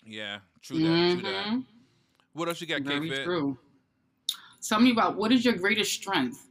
Yeah, 0.05 0.39
true 0.61 0.79
that. 0.79 0.85
Mm-hmm. 0.85 1.19
True 1.19 1.31
that. 1.31 1.45
Mm-hmm. 1.45 1.59
What 2.33 2.47
else 2.47 2.61
you 2.61 2.67
got, 2.67 2.81
Very 2.81 3.09
K-Fit? 3.09 3.25
true. 3.25 3.57
Tell 4.61 4.79
me 4.79 4.91
about 4.91 5.15
what 5.15 5.31
is 5.31 5.43
your 5.43 5.55
greatest 5.55 5.93
strength? 5.93 6.47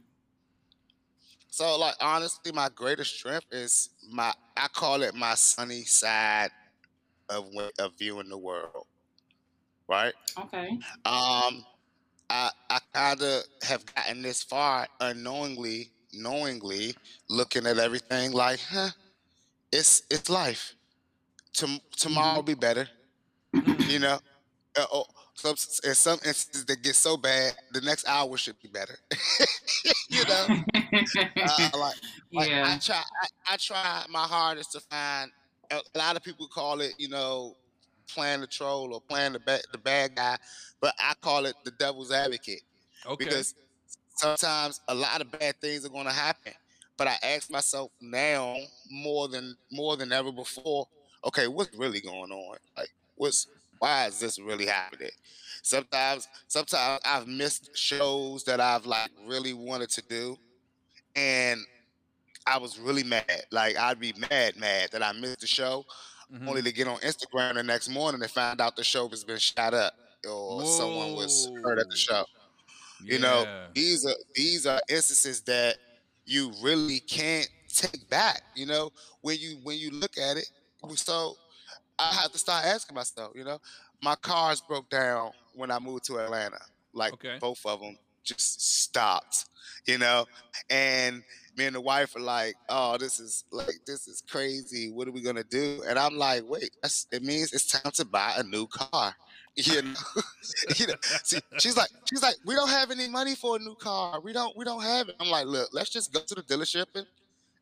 So, 1.49 1.77
like, 1.77 1.95
honestly, 1.99 2.51
my 2.51 2.69
greatest 2.69 3.15
strength 3.15 3.47
is 3.51 3.89
my. 4.09 4.33
I 4.55 4.67
call 4.67 5.01
it 5.01 5.15
my 5.15 5.35
sunny 5.35 5.83
side 5.83 6.49
of 7.29 7.49
of 7.79 7.97
viewing 7.97 8.29
the 8.29 8.37
world. 8.37 8.85
Right. 9.87 10.13
Okay. 10.37 10.79
Um, 11.05 11.65
I, 12.31 12.49
I 12.69 12.79
kind 12.93 13.21
of 13.21 13.43
have 13.63 13.85
gotten 13.93 14.21
this 14.21 14.41
far 14.41 14.87
unknowingly, 15.01 15.89
knowingly, 16.13 16.95
looking 17.29 17.67
at 17.67 17.77
everything 17.77 18.31
like, 18.31 18.61
huh, 18.69 18.91
it's 19.69 20.03
it's 20.09 20.29
life. 20.29 20.73
Tom- 21.53 21.81
tomorrow 21.97 22.37
will 22.37 22.43
be 22.43 22.53
better. 22.53 22.87
you 23.53 23.99
know, 23.99 24.17
uh, 24.79 24.85
oh, 24.93 25.03
some, 25.33 25.55
in 25.83 25.93
some 25.93 26.19
instances 26.25 26.63
that 26.65 26.81
get 26.81 26.95
so 26.95 27.17
bad, 27.17 27.53
the 27.73 27.81
next 27.81 28.07
hour 28.07 28.37
should 28.37 28.55
be 28.61 28.69
better. 28.69 28.97
you 30.09 30.23
know, 30.23 30.47
uh, 31.43 31.69
like, 31.77 31.95
like 32.31 32.49
yeah. 32.49 32.63
I 32.65 32.77
try, 32.77 32.95
I, 32.95 33.53
I 33.53 33.57
try 33.57 34.05
my 34.09 34.23
hardest 34.23 34.71
to 34.71 34.79
find. 34.79 35.29
A 35.69 35.97
lot 35.97 36.15
of 36.15 36.23
people 36.23 36.47
call 36.47 36.79
it, 36.79 36.93
you 36.97 37.09
know, 37.09 37.55
playing 38.13 38.41
the 38.41 38.47
troll 38.47 38.93
or 38.93 39.01
playing 39.01 39.33
the 39.33 39.39
bad, 39.39 39.61
the 39.71 39.77
bad 39.77 40.15
guy, 40.15 40.37
but 40.79 40.93
I 40.99 41.13
call 41.21 41.45
it 41.45 41.55
the 41.63 41.71
devil's 41.71 42.11
advocate. 42.11 42.61
Okay. 43.05 43.25
Because 43.25 43.55
sometimes 44.15 44.81
a 44.87 44.95
lot 44.95 45.21
of 45.21 45.31
bad 45.31 45.59
things 45.59 45.85
are 45.85 45.89
going 45.89 46.05
to 46.05 46.11
happen, 46.11 46.53
but 46.97 47.07
I 47.07 47.15
ask 47.23 47.49
myself 47.49 47.91
now 47.99 48.55
more 48.89 49.27
than 49.27 49.55
more 49.71 49.97
than 49.97 50.11
ever 50.11 50.31
before. 50.31 50.87
Okay, 51.25 51.47
what's 51.47 51.75
really 51.77 52.01
going 52.01 52.31
on? 52.31 52.57
Like, 52.77 52.89
what's 53.15 53.47
why 53.79 54.05
is 54.05 54.19
this 54.19 54.39
really 54.39 54.67
happening? 54.67 55.09
Sometimes, 55.63 56.27
sometimes 56.47 57.01
I've 57.05 57.27
missed 57.27 57.75
shows 57.75 58.43
that 58.45 58.59
I've 58.59 58.85
like 58.85 59.11
really 59.27 59.53
wanted 59.53 59.89
to 59.91 60.03
do, 60.07 60.37
and 61.15 61.61
I 62.45 62.57
was 62.57 62.79
really 62.79 63.03
mad. 63.03 63.45
Like 63.51 63.77
I'd 63.77 63.99
be 63.99 64.13
mad, 64.29 64.57
mad 64.57 64.89
that 64.91 65.03
I 65.03 65.11
missed 65.13 65.41
the 65.41 65.47
show 65.47 65.85
mm-hmm. 66.33 66.47
only 66.47 66.61
to 66.61 66.71
get 66.71 66.87
on 66.87 66.97
Instagram 66.97 67.55
the 67.55 67.63
next 67.63 67.89
morning 67.89 68.21
and 68.21 68.31
find 68.31 68.61
out 68.61 68.75
the 68.75 68.83
show 68.83 69.07
has 69.09 69.23
been 69.23 69.37
shot 69.37 69.73
up 69.73 69.93
or 70.25 70.61
Whoa. 70.61 70.65
someone 70.65 71.13
was 71.13 71.51
hurt 71.63 71.79
at 71.79 71.89
the 71.89 71.95
show. 71.95 72.25
Yeah. 73.03 73.13
You 73.13 73.19
know, 73.19 73.65
these 73.73 74.05
are 74.05 74.15
these 74.35 74.65
are 74.65 74.79
instances 74.89 75.41
that 75.41 75.77
you 76.25 76.51
really 76.61 76.99
can't 76.99 77.49
take 77.67 78.09
back. 78.09 78.41
You 78.55 78.67
know, 78.67 78.91
when 79.21 79.37
you 79.39 79.57
when 79.63 79.77
you 79.77 79.91
look 79.91 80.17
at 80.17 80.37
it, 80.37 80.49
so 80.95 81.35
I 81.97 82.13
have 82.13 82.31
to 82.31 82.37
start 82.37 82.65
asking 82.65 82.95
myself. 82.95 83.31
You 83.35 83.43
know, 83.43 83.59
my 84.03 84.15
cars 84.15 84.61
broke 84.61 84.89
down 84.89 85.31
when 85.55 85.71
I 85.71 85.79
moved 85.79 86.05
to 86.05 86.19
Atlanta. 86.19 86.59
Like 86.93 87.13
okay. 87.13 87.37
both 87.39 87.65
of 87.65 87.79
them 87.79 87.97
just 88.23 88.81
stopped. 88.83 89.45
You 89.87 89.97
know, 89.97 90.25
and 90.69 91.23
me 91.57 91.65
and 91.65 91.75
the 91.75 91.81
wife 91.81 92.15
are 92.15 92.21
like, 92.21 92.55
"Oh, 92.69 92.97
this 92.97 93.19
is 93.19 93.43
like 93.51 93.79
this 93.85 94.07
is 94.07 94.23
crazy. 94.29 94.91
What 94.91 95.07
are 95.07 95.11
we 95.11 95.21
gonna 95.21 95.43
do?" 95.43 95.83
And 95.87 95.97
I'm 95.97 96.17
like, 96.17 96.43
"Wait, 96.45 96.71
it 97.11 97.23
means 97.23 97.53
it's 97.53 97.67
time 97.67 97.91
to 97.93 98.05
buy 98.05 98.33
a 98.37 98.43
new 98.43 98.67
car." 98.67 99.15
You 99.57 99.81
know, 99.81 99.93
you 100.77 100.87
know. 100.87 100.93
See, 101.23 101.39
she's 101.59 101.75
like, 101.75 101.89
she's 102.09 102.23
like, 102.23 102.35
"We 102.45 102.55
don't 102.55 102.69
have 102.69 102.89
any 102.89 103.09
money 103.09 103.35
for 103.35 103.57
a 103.57 103.59
new 103.59 103.75
car. 103.75 104.21
We 104.21 104.31
don't, 104.31 104.55
we 104.55 104.63
don't 104.63 104.81
have 104.81 105.09
it." 105.09 105.17
I'm 105.19 105.29
like, 105.29 105.45
"Look, 105.45 105.71
let's 105.73 105.89
just 105.89 106.13
go 106.13 106.21
to 106.21 106.35
the 106.35 106.41
dealership 106.41 106.85
and 106.95 107.05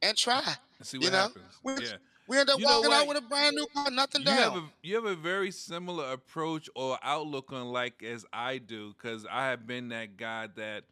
and 0.04 0.16
try." 0.16 0.44
See 0.84 1.00
what 1.00 1.06
you 1.06 1.10
know? 1.10 1.18
happens. 1.18 1.46
We, 1.64 1.74
yeah. 1.82 1.94
We 2.30 2.38
end 2.38 2.48
up 2.52 2.60
you 2.60 2.66
walking 2.66 2.94
out 2.94 3.08
with 3.08 3.18
a 3.18 3.22
brand 3.22 3.56
new 3.56 3.66
car, 3.74 3.90
nothing 3.90 4.22
you 4.22 4.28
down. 4.28 4.38
Have 4.38 4.56
a, 4.56 4.66
you 4.84 4.96
have 4.96 5.06
a 5.06 5.16
very 5.16 5.50
similar 5.50 6.12
approach 6.12 6.70
or 6.76 7.00
outlook 7.02 7.52
on 7.52 7.72
like 7.72 8.04
as 8.04 8.24
I 8.32 8.60
do, 8.60 8.94
because 8.94 9.26
I 9.26 9.48
have 9.48 9.66
been 9.66 9.90
that 9.90 10.16
guy 10.16 10.48
that 10.56 10.84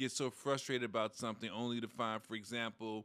get 0.00 0.10
so 0.10 0.30
frustrated 0.30 0.88
about 0.88 1.14
something 1.14 1.50
only 1.50 1.80
to 1.80 1.86
find, 1.86 2.22
for 2.22 2.34
example, 2.34 3.04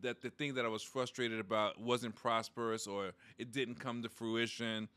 that 0.00 0.22
the 0.22 0.30
thing 0.30 0.54
that 0.54 0.64
I 0.64 0.68
was 0.68 0.84
frustrated 0.84 1.40
about 1.40 1.80
wasn't 1.80 2.14
prosperous 2.14 2.86
or 2.86 3.10
it 3.38 3.52
didn't 3.52 3.80
come 3.80 4.02
to 4.02 4.08
fruition. 4.08 4.88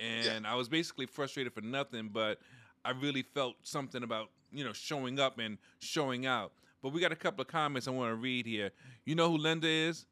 And 0.00 0.44
yeah. 0.44 0.52
I 0.52 0.56
was 0.56 0.68
basically 0.68 1.06
frustrated 1.06 1.52
for 1.52 1.60
nothing, 1.60 2.10
but 2.12 2.40
I 2.84 2.90
really 2.90 3.22
felt 3.22 3.54
something 3.62 4.02
about 4.02 4.30
you 4.52 4.64
know 4.64 4.72
showing 4.72 5.20
up 5.20 5.38
and 5.38 5.58
showing 5.78 6.26
out. 6.26 6.52
But 6.82 6.92
we 6.92 7.00
got 7.00 7.12
a 7.12 7.16
couple 7.16 7.42
of 7.42 7.48
comments 7.48 7.86
I 7.86 7.92
want 7.92 8.10
to 8.10 8.16
read 8.16 8.46
here. 8.46 8.70
You 9.04 9.14
know 9.14 9.30
who 9.30 9.38
Linda 9.38 9.68
is? 9.68 10.06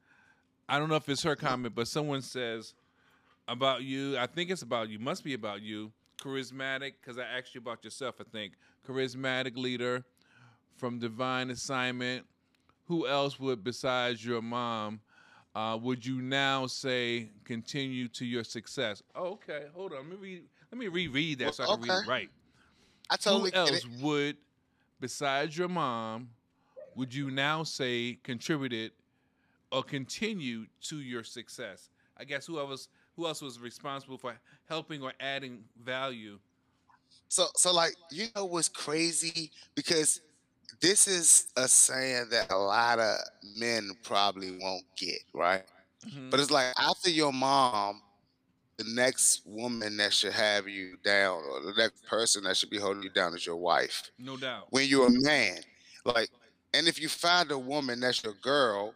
I 0.68 0.79
don't 0.79 0.88
know 0.88 0.96
if 0.96 1.09
it's 1.09 1.22
her 1.22 1.37
comment, 1.37 1.75
but 1.75 1.88
someone 1.88 2.22
says 2.22 2.75
about 3.49 3.83
you. 3.83 4.18
I 4.18 4.27
think 4.27 4.51
it's 4.51 4.62
about 4.62 4.88
you. 4.88 4.99
Must 4.99 5.25
be 5.25 5.35
about 5.35 5.62
you. 5.62 5.92
Charismatic, 6.20 6.94
because 7.01 7.18
I 7.18 7.25
asked 7.25 7.55
you 7.55 7.61
about 7.61 7.85
yourself. 7.85 8.16
I 8.20 8.25
think 8.25 8.55
charismatic 8.87 9.57
leader 9.57 10.05
from 10.76 10.98
Divine 10.98 11.50
Assignment. 11.50 12.26
Who 12.84 13.08
else 13.08 13.40
would, 13.40 13.64
besides 13.64 14.24
your 14.24 14.42
mom, 14.42 15.00
uh, 15.54 15.78
would 15.80 16.04
you 16.04 16.20
now 16.22 16.66
say 16.66 17.30
continue 17.44 18.08
to 18.08 18.24
your 18.24 18.44
success? 18.44 19.02
Oh, 19.14 19.32
okay, 19.32 19.64
hold 19.74 19.92
on. 19.92 19.98
Let 19.98 20.08
me 20.08 20.16
read, 20.16 20.42
let 20.70 20.78
me 20.78 20.88
reread 20.88 21.38
that 21.40 21.54
so 21.54 21.64
I 21.64 21.66
can 21.66 21.80
okay. 21.80 21.90
read 21.90 22.02
it 22.04 22.08
right. 22.08 22.30
I 23.10 23.16
totally 23.16 23.50
Who 23.50 23.56
else 23.56 23.86
would, 24.00 24.36
besides 25.00 25.56
your 25.56 25.68
mom, 25.68 26.28
would 26.94 27.12
you 27.14 27.30
now 27.30 27.62
say 27.62 28.18
contributed 28.22 28.92
or 29.72 29.82
continued 29.82 30.68
to 30.82 31.00
your 31.00 31.24
success? 31.24 31.90
I 32.16 32.24
guess 32.24 32.46
who 32.46 32.58
else 32.58 32.88
who 33.16 33.26
else 33.26 33.42
was 33.42 33.58
responsible 33.58 34.18
for 34.18 34.34
helping 34.68 35.02
or 35.02 35.12
adding 35.20 35.64
value? 35.82 36.38
So 37.28 37.46
so 37.56 37.72
like 37.72 37.94
you 38.10 38.26
know 38.34 38.44
what's 38.44 38.68
crazy 38.68 39.50
because 39.74 40.20
this 40.81 41.07
is 41.07 41.48
a 41.57 41.68
saying 41.68 42.29
that 42.31 42.50
a 42.50 42.57
lot 42.57 42.98
of 42.98 43.16
men 43.57 43.90
probably 44.02 44.50
won't 44.61 44.85
get, 44.96 45.20
right? 45.33 45.62
Mm-hmm. 46.07 46.31
But 46.31 46.40
it's 46.40 46.50
like 46.50 46.72
after 46.79 47.11
your 47.11 47.33
mom, 47.33 48.02
the 48.76 48.85
next 48.94 49.42
woman 49.46 49.96
that 49.96 50.12
should 50.12 50.33
have 50.33 50.68
you 50.68 50.96
down, 51.02 51.42
or 51.50 51.61
the 51.62 51.72
next 51.79 52.05
person 52.07 52.44
that 52.44 52.57
should 52.57 52.70
be 52.70 52.79
holding 52.79 53.02
you 53.02 53.11
down, 53.11 53.35
is 53.35 53.46
your 53.46 53.57
wife. 53.57 54.11
No 54.18 54.37
doubt. 54.37 54.66
When 54.70 54.87
you're 54.87 55.07
a 55.07 55.11
man, 55.11 55.59
like, 56.05 56.29
and 56.74 56.87
if 56.87 57.00
you 57.00 57.09
find 57.09 57.50
a 57.50 57.59
woman 57.59 58.00
that's 58.00 58.22
your 58.22 58.35
girl 58.42 58.94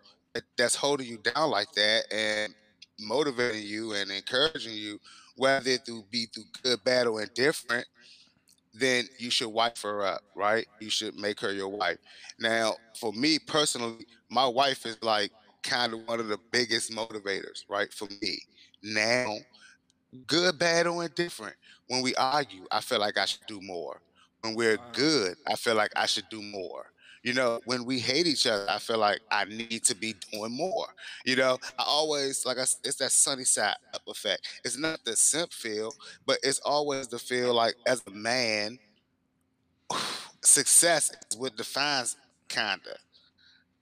that's 0.56 0.74
holding 0.74 1.06
you 1.06 1.18
down 1.18 1.50
like 1.50 1.72
that 1.72 2.04
and 2.12 2.54
motivating 3.00 3.62
you 3.62 3.94
and 3.94 4.10
encouraging 4.10 4.74
you, 4.74 5.00
whether 5.36 5.70
it 5.70 5.88
be 6.10 6.26
through 6.26 6.44
good, 6.62 6.84
bad, 6.84 7.06
or 7.06 7.22
indifferent, 7.22 7.86
then 8.80 9.04
you 9.18 9.30
should 9.30 9.50
wife 9.50 9.82
her 9.82 10.04
up, 10.04 10.22
right? 10.34 10.66
You 10.80 10.90
should 10.90 11.14
make 11.16 11.40
her 11.40 11.52
your 11.52 11.68
wife. 11.68 11.98
Now, 12.38 12.74
for 12.98 13.12
me 13.12 13.38
personally, 13.38 14.06
my 14.30 14.46
wife 14.46 14.86
is 14.86 14.98
like 15.02 15.30
kind 15.62 15.92
of 15.92 16.06
one 16.06 16.20
of 16.20 16.28
the 16.28 16.38
biggest 16.50 16.90
motivators, 16.90 17.64
right? 17.68 17.92
For 17.92 18.08
me. 18.22 18.38
Now, 18.82 19.36
good, 20.26 20.58
bad, 20.58 20.86
or 20.86 21.04
indifferent, 21.04 21.54
when 21.88 22.02
we 22.02 22.14
argue, 22.14 22.64
I 22.70 22.80
feel 22.80 23.00
like 23.00 23.18
I 23.18 23.26
should 23.26 23.46
do 23.46 23.60
more. 23.60 24.00
When 24.40 24.54
we're 24.54 24.78
good, 24.92 25.36
I 25.46 25.54
feel 25.56 25.74
like 25.74 25.92
I 25.94 26.06
should 26.06 26.28
do 26.30 26.40
more. 26.42 26.86
You 27.22 27.34
know, 27.34 27.60
when 27.66 27.84
we 27.84 27.98
hate 27.98 28.26
each 28.26 28.46
other, 28.46 28.64
I 28.68 28.78
feel 28.78 28.96
like 28.98 29.20
I 29.30 29.44
need 29.44 29.84
to 29.84 29.94
be 29.94 30.14
doing 30.32 30.56
more. 30.56 30.86
You 31.26 31.36
know, 31.36 31.58
I 31.78 31.84
always 31.86 32.46
like 32.46 32.56
I, 32.56 32.62
it's 32.62 32.96
that 32.96 33.12
sunny 33.12 33.44
side 33.44 33.76
up 33.92 34.02
effect. 34.06 34.60
It's 34.64 34.78
not 34.78 35.04
the 35.04 35.14
simp 35.16 35.52
feel, 35.52 35.92
but 36.26 36.38
it's 36.42 36.60
always 36.60 37.08
the 37.08 37.18
feel 37.18 37.52
like 37.52 37.74
as 37.86 38.02
a 38.06 38.10
man, 38.10 38.78
success 40.42 41.10
is 41.30 41.36
what 41.36 41.56
defines 41.56 42.16
kinda. 42.48 42.96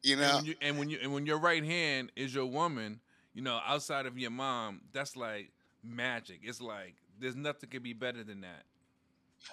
You 0.02 0.16
know, 0.16 0.22
and 0.22 0.36
when, 0.36 0.44
you, 0.44 0.54
and 0.60 0.78
when 0.78 0.90
you 0.90 0.98
and 1.02 1.12
when 1.12 1.26
your 1.26 1.38
right 1.38 1.64
hand 1.64 2.10
is 2.16 2.34
your 2.34 2.46
woman, 2.46 3.00
you 3.34 3.42
know, 3.42 3.60
outside 3.64 4.06
of 4.06 4.18
your 4.18 4.30
mom, 4.30 4.80
that's 4.92 5.16
like 5.16 5.52
magic. 5.84 6.40
It's 6.42 6.60
like 6.60 6.94
there's 7.20 7.36
nothing 7.36 7.70
could 7.70 7.82
be 7.84 7.92
better 7.92 8.24
than 8.24 8.40
that. 8.40 8.64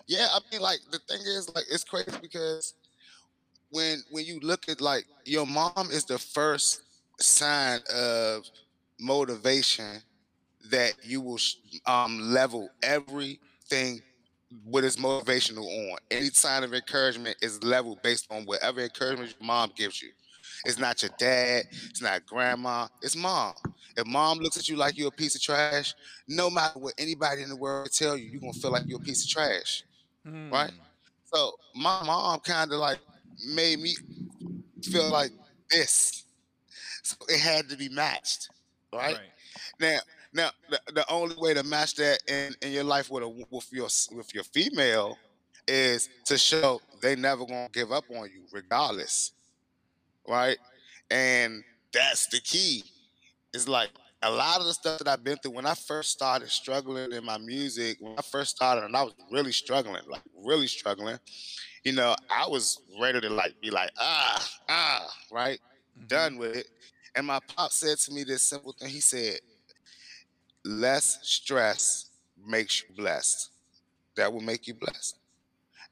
Yeah, 0.07 0.27
I 0.31 0.39
mean, 0.51 0.61
like 0.61 0.79
the 0.91 0.99
thing 0.99 1.21
is, 1.21 1.53
like 1.53 1.65
it's 1.71 1.83
crazy 1.83 2.17
because 2.21 2.73
when 3.75 4.01
when 4.09 4.23
you 4.23 4.39
look 4.39 4.69
at 4.69 4.79
like 4.79 5.05
your 5.25 5.45
mom 5.45 5.89
is 5.91 6.05
the 6.05 6.17
first 6.17 6.81
sign 7.19 7.81
of 7.93 8.45
motivation 8.99 10.01
that 10.71 10.93
you 11.03 11.19
will 11.19 11.37
um, 11.85 12.19
level 12.31 12.69
everything 12.81 14.01
what 14.63 14.85
is 14.85 14.95
motivational 14.95 15.65
on. 15.91 15.97
Any 16.09 16.27
sign 16.27 16.63
of 16.63 16.73
encouragement 16.73 17.35
is 17.41 17.61
leveled 17.63 18.01
based 18.01 18.27
on 18.31 18.45
whatever 18.45 18.79
encouragement 18.79 19.35
your 19.37 19.45
mom 19.45 19.73
gives 19.75 20.01
you. 20.01 20.09
It's 20.63 20.79
not 20.79 21.01
your 21.01 21.11
dad, 21.17 21.65
it's 21.89 22.01
not 22.01 22.25
grandma, 22.25 22.87
it's 23.01 23.15
mom. 23.15 23.53
If 23.97 24.07
mom 24.07 24.39
looks 24.39 24.57
at 24.57 24.69
you 24.69 24.77
like 24.77 24.97
you're 24.97 25.09
a 25.09 25.11
piece 25.11 25.35
of 25.35 25.41
trash, 25.41 25.93
no 26.29 26.49
matter 26.49 26.79
what 26.79 26.93
anybody 26.97 27.41
in 27.41 27.49
the 27.49 27.55
world 27.57 27.89
tell 27.91 28.15
you, 28.15 28.29
you're 28.29 28.41
gonna 28.41 28.53
feel 28.53 28.71
like 28.71 28.83
you're 28.87 29.01
a 29.01 29.03
piece 29.03 29.25
of 29.25 29.29
trash. 29.29 29.83
Hmm. 30.25 30.49
Right? 30.49 30.71
So 31.25 31.51
my 31.75 32.01
mom 32.03 32.39
kind 32.39 32.71
of 32.71 32.79
like 32.79 32.99
made 33.47 33.79
me 33.79 33.95
feel 34.83 35.09
like 35.09 35.31
this. 35.69 36.25
So 37.03 37.15
it 37.29 37.39
had 37.39 37.69
to 37.69 37.77
be 37.77 37.89
matched, 37.89 38.49
right? 38.93 39.15
right. 39.15 39.19
Now, 39.79 39.99
now 40.33 40.49
the, 40.69 40.79
the, 40.93 41.11
only 41.11 41.35
way 41.37 41.53
to 41.53 41.63
match 41.63 41.95
that 41.95 42.19
in, 42.27 42.55
in 42.61 42.73
your 42.73 42.83
life 42.83 43.11
with 43.11 43.23
a 43.23 43.29
with 43.29 43.71
your 43.71 43.87
with 44.11 44.33
your 44.33 44.43
female 44.43 45.17
is 45.67 46.09
to 46.25 46.37
show 46.37 46.81
they 47.01 47.15
never 47.15 47.45
gonna 47.45 47.69
give 47.71 47.91
up 47.91 48.05
on 48.09 48.29
you 48.33 48.43
regardless, 48.51 49.31
right? 50.27 50.57
And 51.11 51.63
that's 51.93 52.27
the 52.27 52.39
key. 52.39 52.83
It's 53.53 53.67
like 53.67 53.89
a 54.21 54.31
lot 54.31 54.59
of 54.59 54.65
the 54.65 54.73
stuff 54.73 54.99
that 54.99 55.07
I've 55.07 55.23
been 55.23 55.37
through 55.37 55.51
when 55.51 55.65
I 55.65 55.75
first 55.75 56.11
started 56.11 56.49
struggling 56.49 57.11
in 57.11 57.23
my 57.23 57.37
music, 57.37 57.97
when 57.99 58.15
I 58.17 58.21
first 58.21 58.55
started, 58.55 58.85
and 58.85 58.95
I 58.95 59.03
was 59.03 59.13
really 59.31 59.51
struggling, 59.51 60.01
like 60.09 60.23
really 60.43 60.67
struggling 60.67 61.19
you 61.85 61.91
know, 61.91 62.15
I 62.29 62.47
was 62.49 62.81
ready 62.99 63.21
to 63.21 63.29
like 63.29 63.61
be 63.61 63.69
like, 63.69 63.91
ah, 63.97 64.49
ah, 64.67 65.07
right, 65.31 65.59
mm-hmm. 65.97 66.07
done 66.07 66.37
with 66.37 66.57
it. 66.57 66.67
And 67.15 67.25
my 67.27 67.39
pop 67.55 67.71
said 67.71 67.97
to 67.99 68.11
me 68.11 68.25
this 68.25 68.41
simple 68.41 68.73
thing. 68.73 68.89
He 68.89 68.99
said, 68.99 69.39
less 70.65 71.19
stress 71.21 72.09
makes 72.45 72.83
you 72.83 72.95
blessed. 72.95 73.51
That 74.17 74.33
will 74.33 74.41
make 74.41 74.67
you 74.67 74.73
blessed. 74.73 75.17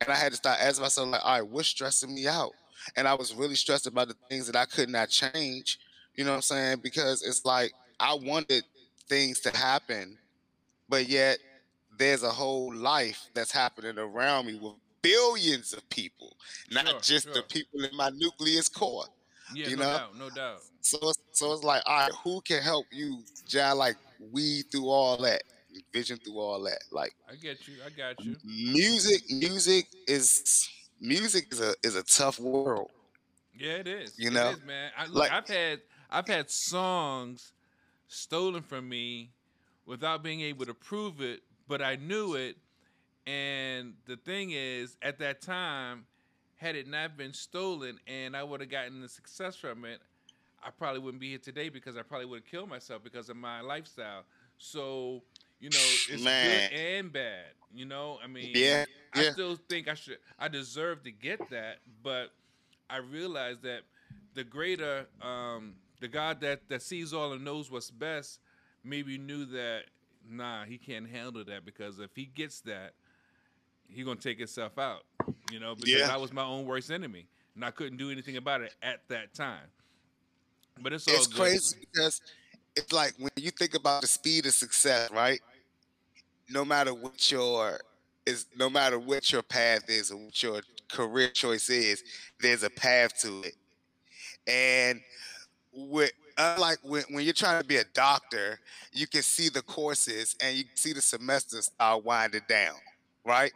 And 0.01 0.09
I 0.09 0.15
had 0.15 0.31
to 0.31 0.37
start 0.37 0.59
asking 0.59 0.81
myself, 0.81 1.09
like, 1.09 1.21
all 1.23 1.39
right, 1.39 1.47
what's 1.47 1.67
stressing 1.67 2.13
me 2.13 2.27
out? 2.27 2.51
And 2.97 3.07
I 3.07 3.13
was 3.13 3.33
really 3.35 3.55
stressed 3.55 3.87
about 3.87 4.07
the 4.07 4.15
things 4.27 4.47
that 4.47 4.55
I 4.55 4.65
could 4.65 4.89
not 4.89 5.09
change. 5.09 5.79
You 6.15 6.25
know 6.25 6.31
what 6.31 6.37
I'm 6.37 6.41
saying? 6.41 6.79
Because 6.81 7.21
it's 7.21 7.45
like 7.45 7.71
I 7.99 8.13
wanted 8.15 8.63
things 9.07 9.39
to 9.41 9.55
happen, 9.55 10.17
but 10.89 11.07
yet 11.07 11.39
there's 11.97 12.23
a 12.23 12.29
whole 12.29 12.73
life 12.73 13.29
that's 13.33 13.51
happening 13.51 13.97
around 13.97 14.47
me 14.47 14.55
with 14.55 14.73
billions 15.01 15.73
of 15.73 15.87
people, 15.89 16.35
not 16.71 16.87
sure, 16.87 16.99
just 16.99 17.25
sure. 17.25 17.33
the 17.33 17.43
people 17.43 17.83
in 17.83 17.95
my 17.95 18.09
nucleus 18.15 18.69
core. 18.69 19.05
Yeah, 19.53 19.67
you 19.67 19.77
no 19.77 19.83
know? 19.83 19.97
doubt, 19.97 20.17
no 20.17 20.29
doubt. 20.29 20.59
So 20.81 20.97
it's, 21.01 21.19
so 21.33 21.53
it's 21.53 21.63
like, 21.63 21.83
all 21.85 21.97
right, 21.97 22.11
who 22.23 22.41
can 22.41 22.61
help 22.61 22.85
you, 22.91 23.19
John? 23.47 23.77
Like 23.77 23.95
weed 24.31 24.65
through 24.71 24.89
all 24.89 25.17
that, 25.17 25.43
vision 25.93 26.17
through 26.17 26.39
all 26.39 26.61
that. 26.63 26.79
Like 26.91 27.13
I 27.29 27.35
get 27.35 27.67
you, 27.67 27.75
I 27.85 27.89
got 27.89 28.23
you. 28.23 28.35
Music, 28.43 29.21
music 29.29 29.87
is 30.07 30.69
music 30.99 31.47
is 31.51 31.61
a 31.61 31.75
is 31.83 31.95
a 31.95 32.03
tough 32.03 32.39
world. 32.39 32.89
Yeah, 33.57 33.73
it 33.73 33.87
is. 33.87 34.17
You 34.17 34.31
know, 34.31 34.51
is, 34.51 34.63
man. 34.65 34.91
I, 34.97 35.05
look, 35.05 35.15
like, 35.15 35.31
I've 35.31 35.47
had 35.47 35.81
I've 36.09 36.27
had 36.27 36.49
songs 36.49 37.52
stolen 38.13 38.61
from 38.61 38.87
me 38.87 39.31
without 39.85 40.23
being 40.23 40.41
able 40.41 40.65
to 40.65 40.73
prove 40.73 41.21
it, 41.21 41.41
but 41.67 41.81
I 41.81 41.95
knew 41.95 42.35
it 42.35 42.57
and 43.25 43.93
the 44.05 44.17
thing 44.17 44.51
is, 44.51 44.97
at 45.01 45.19
that 45.19 45.41
time, 45.41 46.05
had 46.57 46.75
it 46.75 46.87
not 46.87 47.17
been 47.17 47.33
stolen 47.33 47.99
and 48.07 48.35
I 48.35 48.43
would 48.43 48.59
have 48.59 48.69
gotten 48.69 49.01
the 49.01 49.09
success 49.09 49.55
from 49.55 49.85
it, 49.85 50.01
I 50.63 50.69
probably 50.71 50.99
wouldn't 50.99 51.21
be 51.21 51.29
here 51.29 51.37
today 51.37 51.69
because 51.69 51.97
I 51.97 52.01
probably 52.01 52.25
would 52.25 52.41
have 52.41 52.51
killed 52.51 52.69
myself 52.69 53.03
because 53.03 53.29
of 53.29 53.37
my 53.37 53.61
lifestyle. 53.61 54.23
So, 54.57 55.23
you 55.59 55.69
know, 55.69 55.79
it's 56.09 56.23
Man. 56.23 56.45
good 56.45 56.77
and 56.77 57.13
bad. 57.13 57.45
You 57.73 57.85
know, 57.85 58.19
I 58.23 58.27
mean, 58.27 58.51
yeah, 58.53 58.85
I 59.13 59.23
still 59.23 59.57
think 59.69 59.87
I 59.87 59.93
should, 59.93 60.19
I 60.37 60.47
deserve 60.47 61.03
to 61.03 61.11
get 61.11 61.49
that, 61.49 61.77
but 62.03 62.31
I 62.89 62.97
realize 62.97 63.57
that 63.63 63.81
the 64.35 64.43
greater, 64.43 65.07
um, 65.21 65.75
the 66.03 66.09
God 66.09 66.41
that 66.41 66.67
that 66.67 66.81
sees 66.81 67.13
all 67.13 67.31
and 67.31 67.45
knows 67.45 67.71
what's 67.71 67.89
best, 67.89 68.41
maybe 68.83 69.17
knew 69.17 69.45
that 69.45 69.83
nah, 70.29 70.65
he 70.65 70.77
can't 70.77 71.09
handle 71.09 71.45
that 71.45 71.63
because 71.63 71.97
if 71.97 72.09
he 72.13 72.25
gets 72.25 72.59
that, 72.61 72.91
he 73.87 74.03
gonna 74.03 74.17
take 74.17 74.37
himself 74.37 74.77
out. 74.77 75.05
You 75.49 75.61
know, 75.61 75.75
because 75.75 76.01
yeah. 76.01 76.13
I 76.13 76.17
was 76.17 76.33
my 76.33 76.43
own 76.43 76.65
worst 76.65 76.91
enemy, 76.91 77.27
and 77.55 77.63
I 77.63 77.71
couldn't 77.71 77.97
do 77.97 78.11
anything 78.11 78.35
about 78.35 78.59
it 78.59 78.75
at 78.83 78.99
that 79.07 79.33
time. 79.33 79.63
But 80.81 80.91
it's 80.91 81.07
all 81.07 81.15
it's 81.15 81.27
good. 81.27 81.37
crazy 81.37 81.77
because 81.93 82.19
it's 82.75 82.91
like 82.91 83.13
when 83.17 83.31
you 83.37 83.51
think 83.51 83.73
about 83.73 84.01
the 84.01 84.07
speed 84.07 84.45
of 84.45 84.53
success, 84.53 85.09
right? 85.09 85.39
No 86.49 86.65
matter 86.65 86.93
what 86.93 87.31
your 87.31 87.79
is, 88.25 88.47
no 88.59 88.69
matter 88.69 88.99
what 88.99 89.31
your 89.31 89.41
path 89.41 89.89
is 89.89 90.11
or 90.11 90.17
what 90.17 90.43
your 90.43 90.61
career 90.91 91.29
choice 91.29 91.69
is, 91.69 92.03
there's 92.41 92.63
a 92.63 92.69
path 92.69 93.17
to 93.21 93.43
it. 93.43 93.55
And 94.45 94.99
with 95.73 96.11
unlike 96.37 96.77
when, 96.83 97.03
when 97.09 97.23
you're 97.23 97.33
trying 97.33 97.61
to 97.61 97.67
be 97.67 97.77
a 97.77 97.83
doctor, 97.93 98.59
you 98.91 99.07
can 99.07 99.21
see 99.21 99.49
the 99.49 99.61
courses 99.61 100.35
and 100.41 100.55
you 100.55 100.63
see 100.75 100.93
the 100.93 101.01
semesters 101.01 101.71
are 101.79 101.99
winding 101.99 102.41
down, 102.47 102.75
right? 103.25 103.51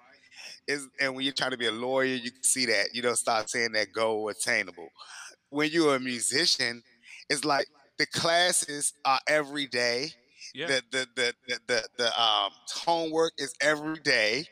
is 0.67 0.88
and 0.99 1.15
when 1.15 1.23
you're 1.23 1.34
trying 1.34 1.51
to 1.51 1.58
be 1.58 1.67
a 1.67 1.71
lawyer, 1.71 2.15
you 2.15 2.32
can 2.32 2.43
see 2.43 2.65
that. 2.65 2.93
You 2.93 3.01
don't 3.01 3.15
start 3.15 3.49
saying 3.49 3.71
that 3.73 3.93
goal 3.93 4.30
attainable. 4.30 4.89
When 5.49 5.69
you're 5.71 5.95
a 5.95 5.99
musician, 5.99 6.84
it's 7.30 7.45
like 7.45 7.67
the 7.97 8.06
classes 8.06 8.93
are 9.06 9.19
every 9.27 9.67
day. 9.67 10.12
Yeah. 10.53 10.67
The, 10.67 10.84
the 10.91 11.08
the 11.15 11.34
the 11.47 11.60
the 11.67 11.88
the 11.97 12.21
um 12.21 12.51
homework 12.86 13.34
is 13.38 13.53
every 13.62 13.99
day 13.99 14.45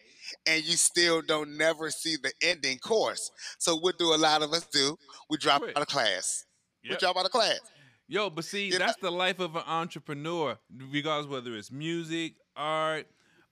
and 0.48 0.64
you 0.64 0.76
still 0.76 1.22
don't 1.22 1.58
never 1.58 1.90
see 1.90 2.16
the 2.22 2.32
ending 2.42 2.80
course. 2.80 3.32
So 3.60 3.76
what 3.76 3.98
do 3.98 4.14
a 4.14 4.18
lot 4.18 4.42
of 4.42 4.52
us 4.54 4.66
do? 4.68 4.98
We 5.30 5.38
drop 5.38 5.62
Quit. 5.62 5.78
out 5.78 5.82
of 5.82 5.88
class. 5.88 6.46
Yep. 6.92 7.02
y'all 7.02 7.20
out 7.20 7.26
of 7.26 7.32
class. 7.32 7.60
Yo, 8.08 8.30
but 8.30 8.46
see, 8.46 8.68
you 8.68 8.78
that's 8.78 9.02
know? 9.02 9.10
the 9.10 9.16
life 9.16 9.40
of 9.40 9.56
an 9.56 9.64
entrepreneur, 9.66 10.58
regardless 10.92 11.30
whether 11.30 11.56
it's 11.56 11.72
music, 11.72 12.36
art, 12.56 13.08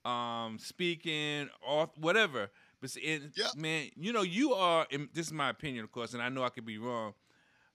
um, 0.05 0.57
speaking, 0.59 1.49
or 1.67 1.89
whatever. 1.97 2.51
But 2.79 2.91
see, 2.91 3.01
it, 3.01 3.21
yep. 3.35 3.55
man, 3.55 3.89
you 3.95 4.13
know, 4.13 4.21
you 4.21 4.53
are. 4.53 4.85
this 5.13 5.27
is 5.27 5.33
my 5.33 5.49
opinion, 5.49 5.83
of 5.83 5.91
course, 5.91 6.13
and 6.13 6.21
I 6.21 6.29
know 6.29 6.43
I 6.43 6.49
could 6.49 6.65
be 6.65 6.77
wrong, 6.77 7.13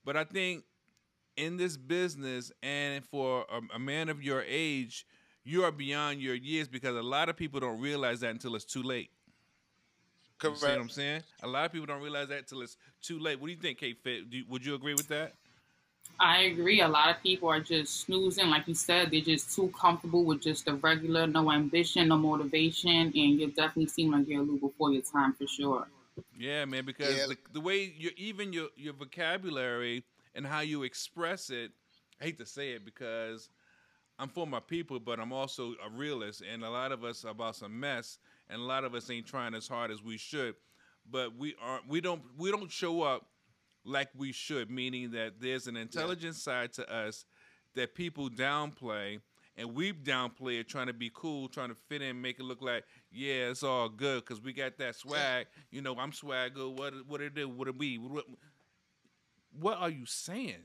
but 0.05 0.17
I 0.17 0.25
think 0.25 0.65
in 1.37 1.57
this 1.57 1.77
business 1.77 2.53
and 2.63 3.05
for 3.05 3.45
a, 3.51 3.77
a 3.77 3.79
man 3.79 4.09
of 4.09 4.23
your 4.23 4.45
age, 4.47 5.07
you 5.45 5.65
are 5.65 5.73
beyond 5.73 6.21
your 6.21 6.35
years 6.35 6.69
because 6.69 6.95
a 6.95 7.03
lot 7.03 7.29
of 7.29 7.37
people 7.37 7.59
don't 7.59 7.81
realize 7.81 8.21
that 8.21 8.31
until 8.31 8.55
it's 8.55 8.65
too 8.65 8.83
late. 8.83 9.11
Correct. 10.39 10.61
You 10.61 10.61
see 10.61 10.73
what 10.73 10.81
I'm 10.81 10.89
saying? 10.89 11.23
A 11.43 11.49
lot 11.49 11.65
of 11.65 11.73
people 11.73 11.87
don't 11.87 12.03
realize 12.03 12.29
that 12.29 12.39
until 12.39 12.63
it's 12.63 12.77
too 13.01 13.19
late. 13.19 13.41
What 13.41 13.47
do 13.47 13.53
you 13.53 13.59
think, 13.59 13.79
K 13.79 13.95
Fit? 13.95 14.25
would 14.49 14.65
you 14.65 14.75
agree 14.75 14.95
with 14.95 15.09
that? 15.09 15.35
I 16.21 16.43
agree. 16.43 16.81
A 16.81 16.89
lot 16.89 17.11
of 17.15 17.23
people 17.23 17.49
are 17.49 17.61
just 17.61 18.01
snoozing, 18.01 18.49
like 18.49 18.67
you 18.67 18.75
said. 18.75 19.11
They're 19.11 19.21
just 19.21 19.55
too 19.55 19.69
comfortable 19.69 20.25
with 20.25 20.41
just 20.41 20.65
the 20.65 20.75
regular, 20.75 21.27
no 21.27 21.53
ambition, 21.53 22.09
no 22.09 22.17
motivation, 22.17 22.91
and 22.91 23.15
you 23.15 23.47
definitely 23.49 23.87
seem 23.87 24.11
like 24.11 24.27
you're 24.27 24.41
a 24.41 24.45
little 24.45 24.69
before 24.69 24.93
your 24.93 25.03
time 25.03 25.33
for 25.35 25.47
sure. 25.47 25.87
Yeah, 26.37 26.65
man. 26.65 26.85
Because 26.85 27.17
yeah. 27.17 27.27
The, 27.27 27.37
the, 27.53 27.61
way 27.61 27.95
you 27.97 28.11
even 28.17 28.53
your 28.53 28.69
your 28.77 28.95
vocabulary 28.95 30.03
and 30.35 30.45
how 30.45 30.61
you 30.61 30.83
express 30.83 31.51
it, 31.51 31.71
I 32.21 32.25
hate 32.25 32.39
to 32.39 32.47
say 32.47 32.73
it 32.73 32.85
because 32.85 33.49
I'm 34.19 34.29
for 34.29 34.47
my 34.47 34.61
people, 34.61 34.99
but 34.99 35.21
I'm 35.21 35.33
also 35.33 35.75
a 35.87 35.91
realist, 35.97 36.43
and 36.53 36.65
a 36.65 36.71
lot 36.71 36.91
of 36.91 37.05
us 37.05 37.25
are 37.25 37.31
about 37.31 37.55
some 37.55 37.79
mess, 37.79 38.19
and 38.51 38.61
a 38.61 38.65
lot 38.65 38.83
of 38.83 38.95
us 38.95 39.09
ain't 39.09 39.27
trying 39.27 39.55
as 39.55 39.69
hard 39.69 39.93
as 39.93 40.03
we 40.03 40.17
should. 40.17 40.57
But 41.09 41.37
we 41.37 41.55
aren't, 41.63 41.89
we 41.89 42.01
don't 42.01 42.23
we 42.37 42.51
don't 42.51 42.71
show 42.71 43.03
up 43.03 43.27
like 43.85 44.09
we 44.17 44.33
should, 44.33 44.71
meaning 44.71 45.13
that 45.13 45.41
there's 45.41 45.67
an 45.67 45.77
intelligent 45.77 46.35
yeah. 46.35 46.41
side 46.41 46.73
to 46.75 46.93
us 46.93 47.25
that 47.75 47.95
people 47.95 48.29
downplay, 48.29 49.21
and 49.57 49.75
we 49.75 49.93
downplay 49.93 50.61
it, 50.61 50.69
trying 50.69 50.87
to 50.87 50.93
be 50.93 51.11
cool, 51.13 51.49
trying 51.49 51.69
to 51.69 51.75
fit 51.75 52.03
in, 52.03 52.21
make 52.21 52.39
it 52.39 52.45
look 52.45 52.63
like 52.63 52.85
yeah, 53.11 53.51
it's 53.51 53.63
all 53.63 53.89
good 53.89 54.25
because 54.25 54.43
we 54.43 54.53
got 54.53 54.77
that 54.79 54.97
swag. 54.97 55.47
You 55.71 55.83
know, 55.83 55.97
I'm 55.97 56.13
swagger. 56.13 56.61
Uh, 56.61 56.69
what 56.69 56.95
what 57.07 57.21
it 57.21 57.35
do? 57.35 57.49
What 57.49 57.69
it 57.69 57.79
be? 57.79 57.97
What, 57.97 58.25
what 59.59 59.79
are 59.79 59.91
you 59.91 60.07
saying? 60.07 60.65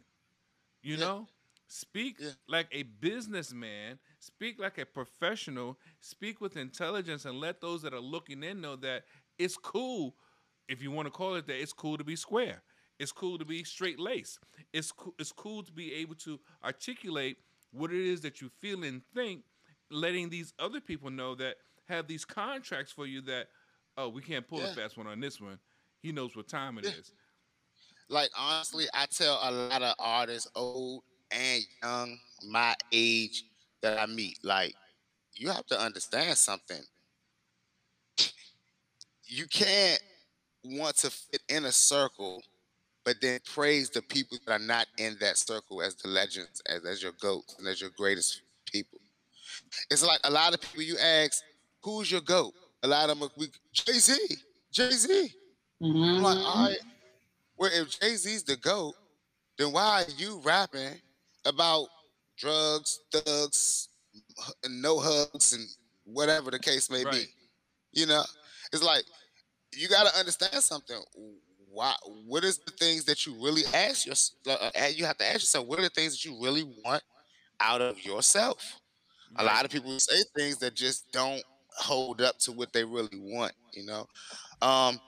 You 0.82 0.96
yeah. 0.96 1.06
know, 1.06 1.28
speak 1.68 2.18
yeah. 2.20 2.32
like 2.48 2.68
a 2.72 2.84
businessman. 2.84 4.00
Speak 4.20 4.60
like 4.60 4.78
a 4.78 4.86
professional. 4.86 5.78
Speak 6.02 6.42
with 6.42 6.58
intelligence, 6.58 7.26
and 7.26 7.40
let 7.40 7.62
those 7.62 7.82
that 7.84 7.94
are 7.94 8.02
looking 8.02 8.44
in 8.44 8.62
know 8.62 8.76
that 8.78 9.04
it's 9.38 9.58
cool. 9.58 10.16
If 10.68 10.82
you 10.82 10.92
want 10.92 11.08
to 11.08 11.12
call 11.12 11.36
it 11.36 11.48
that, 11.48 11.62
it's 11.62 11.74
cool 11.74 11.98
to 11.98 12.04
be 12.04 12.16
square. 12.16 12.62
It's 13.00 13.12
cool 13.12 13.38
to 13.38 13.46
be 13.46 13.64
straight 13.64 14.00
laced. 14.00 14.40
It's 14.72 14.92
co- 14.92 15.16
it's 15.20 15.32
cool 15.32 15.64
to 15.64 15.72
be 15.72 15.94
able 15.94 16.16
to 16.16 16.40
articulate 16.64 17.38
what 17.72 17.92
it 17.92 18.06
is 18.06 18.22
that 18.22 18.40
you 18.40 18.50
feel 18.60 18.84
and 18.84 19.02
think, 19.16 19.44
letting 19.90 20.30
these 20.30 20.54
other 20.60 20.80
people 20.80 21.10
know 21.10 21.36
that 21.36 21.56
have 21.90 22.08
these 22.08 22.24
contracts 22.24 22.92
for 22.92 23.06
you 23.06 23.22
that 23.22 23.48
oh 23.98 24.10
we 24.10 24.22
can't 24.22 24.48
pull 24.48 24.60
yeah. 24.60 24.72
a 24.72 24.74
fast 24.74 24.98
one 24.98 25.08
on 25.08 25.20
this 25.20 25.42
one. 25.42 25.60
He 26.02 26.12
knows 26.12 26.36
what 26.36 26.48
time 26.48 26.78
it 26.78 26.86
yeah. 26.86 26.92
is. 26.92 27.12
Like 28.10 28.30
honestly, 28.38 28.86
I 28.94 29.06
tell 29.08 29.40
a 29.42 29.52
lot 29.52 29.82
of 29.82 29.96
artists, 30.00 30.50
old 30.56 31.04
and 31.32 31.64
young, 31.82 32.18
my 32.48 32.76
age 32.92 33.44
that 33.82 34.00
I 34.00 34.06
meet, 34.06 34.38
like 34.44 34.76
you 35.36 35.50
have 35.50 35.66
to 35.68 35.80
understand 35.80 36.38
something. 36.38 36.82
You 39.26 39.48
can't 39.48 40.00
want 40.64 40.98
to 40.98 41.10
fit 41.10 41.42
in 41.50 41.66
a 41.66 41.72
circle 41.72 42.44
but 43.06 43.18
then 43.22 43.40
praise 43.54 43.90
the 43.90 44.02
people 44.02 44.38
that 44.46 44.54
are 44.54 44.66
not 44.66 44.88
in 44.98 45.18
that 45.20 45.38
circle 45.38 45.82
as 45.82 45.96
the 45.96 46.08
legends, 46.08 46.62
as, 46.68 46.86
as 46.86 47.04
your 47.04 47.12
goats 47.20 47.56
and 47.60 47.68
as 47.68 47.82
your 47.82 47.90
greatest 47.98 48.42
people. 48.66 49.00
It's 49.90 50.06
like 50.06 50.20
a 50.24 50.32
lot 50.32 50.54
of 50.54 50.62
people 50.62 50.84
you 50.84 50.98
ask, 50.98 51.44
who's 51.82 52.12
your 52.12 52.22
goat? 52.22 52.54
A 52.84 52.88
lot 52.88 53.10
of 53.10 53.20
them 53.20 53.30
we 53.38 53.48
Jay 53.72 53.94
Z, 53.94 54.18
Jay 54.72 54.92
Z. 54.92 55.32
Mm-hmm. 55.82 56.04
I'm 56.04 56.22
like, 56.22 56.38
all 56.38 56.68
right. 56.68 56.78
Well, 57.58 57.72
if 57.74 58.00
Jay 58.00 58.16
Z's 58.16 58.44
the 58.44 58.56
goat, 58.56 58.94
then 59.58 59.72
why 59.72 60.04
are 60.04 60.12
you 60.18 60.42
rapping 60.44 60.96
about 61.46 61.88
drugs, 62.38 63.00
thugs, 63.12 63.90
and 64.64 64.82
no 64.82 65.00
hugs, 65.00 65.54
and 65.54 65.66
whatever 66.06 66.52
the 66.52 66.60
case 66.60 66.90
may 66.90 67.04
right. 67.04 67.14
be? 67.14 67.26
You 67.92 68.08
know, 68.08 68.24
it's 68.72 68.84
like 68.84 69.04
you 69.74 69.88
got 69.88 70.08
to 70.08 70.20
understand 70.20 70.64
something 70.64 71.00
why 71.74 71.94
what 72.28 72.44
is 72.44 72.60
the 72.60 72.72
things 72.72 73.06
that 73.06 73.26
you 73.26 73.34
really 73.44 73.64
ask 73.74 74.06
yourself 74.06 74.38
uh, 74.48 74.72
uh, 74.80 74.88
you 74.88 75.06
have 75.06 75.18
to 75.18 75.26
ask 75.26 75.36
yourself 75.36 75.68
what 75.68 75.80
are 75.80 75.84
the 75.84 75.90
things 75.90 76.14
that 76.14 76.26
you 76.26 76.40
really 76.42 76.64
want 76.86 77.04
out 77.60 77.82
of 77.82 78.04
yourself? 78.04 78.80
A 79.38 79.44
lot 79.44 79.66
of 79.66 79.72
people 79.72 79.98
say 80.00 80.22
things 80.36 80.58
that 80.58 80.76
just 80.76 81.12
don't 81.12 81.44
hold 81.78 82.22
up 82.22 82.38
to 82.40 82.52
what 82.52 82.72
they 82.74 82.84
really 82.84 83.20
want 83.20 83.54
you 83.74 83.86
know? 83.86 84.02
Um 84.62 85.00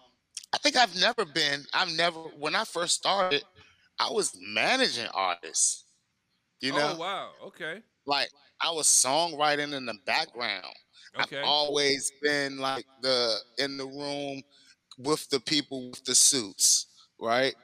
i 0.54 0.58
think 0.60 0.76
i've 0.78 0.96
never 1.00 1.26
been 1.26 1.64
i've 1.74 1.92
never 1.96 2.20
when 2.40 2.56
i 2.56 2.64
first 2.64 2.96
started 2.96 3.44
i 4.00 4.10
was 4.10 4.36
managing 4.42 5.08
artists 5.14 5.86
you 6.62 6.72
know? 6.72 6.94
oh 6.96 7.00
wow 7.00 7.30
okay. 7.44 7.82
Like 8.06 8.30
i 8.62 8.72
was 8.72 8.88
songwriting 8.88 9.74
in 9.74 9.86
the 9.86 9.96
background. 10.06 10.66
Okay. 11.20 11.38
i've 11.38 11.46
always 11.46 12.12
been 12.22 12.58
like 12.58 12.86
the 13.02 13.38
in 13.60 13.78
the 13.78 13.86
room 13.86 14.42
with 14.98 15.30
the 15.30 15.40
people 15.40 15.90
with 15.90 16.04
the 16.06 16.16
suits, 16.16 16.88
right? 17.20 17.56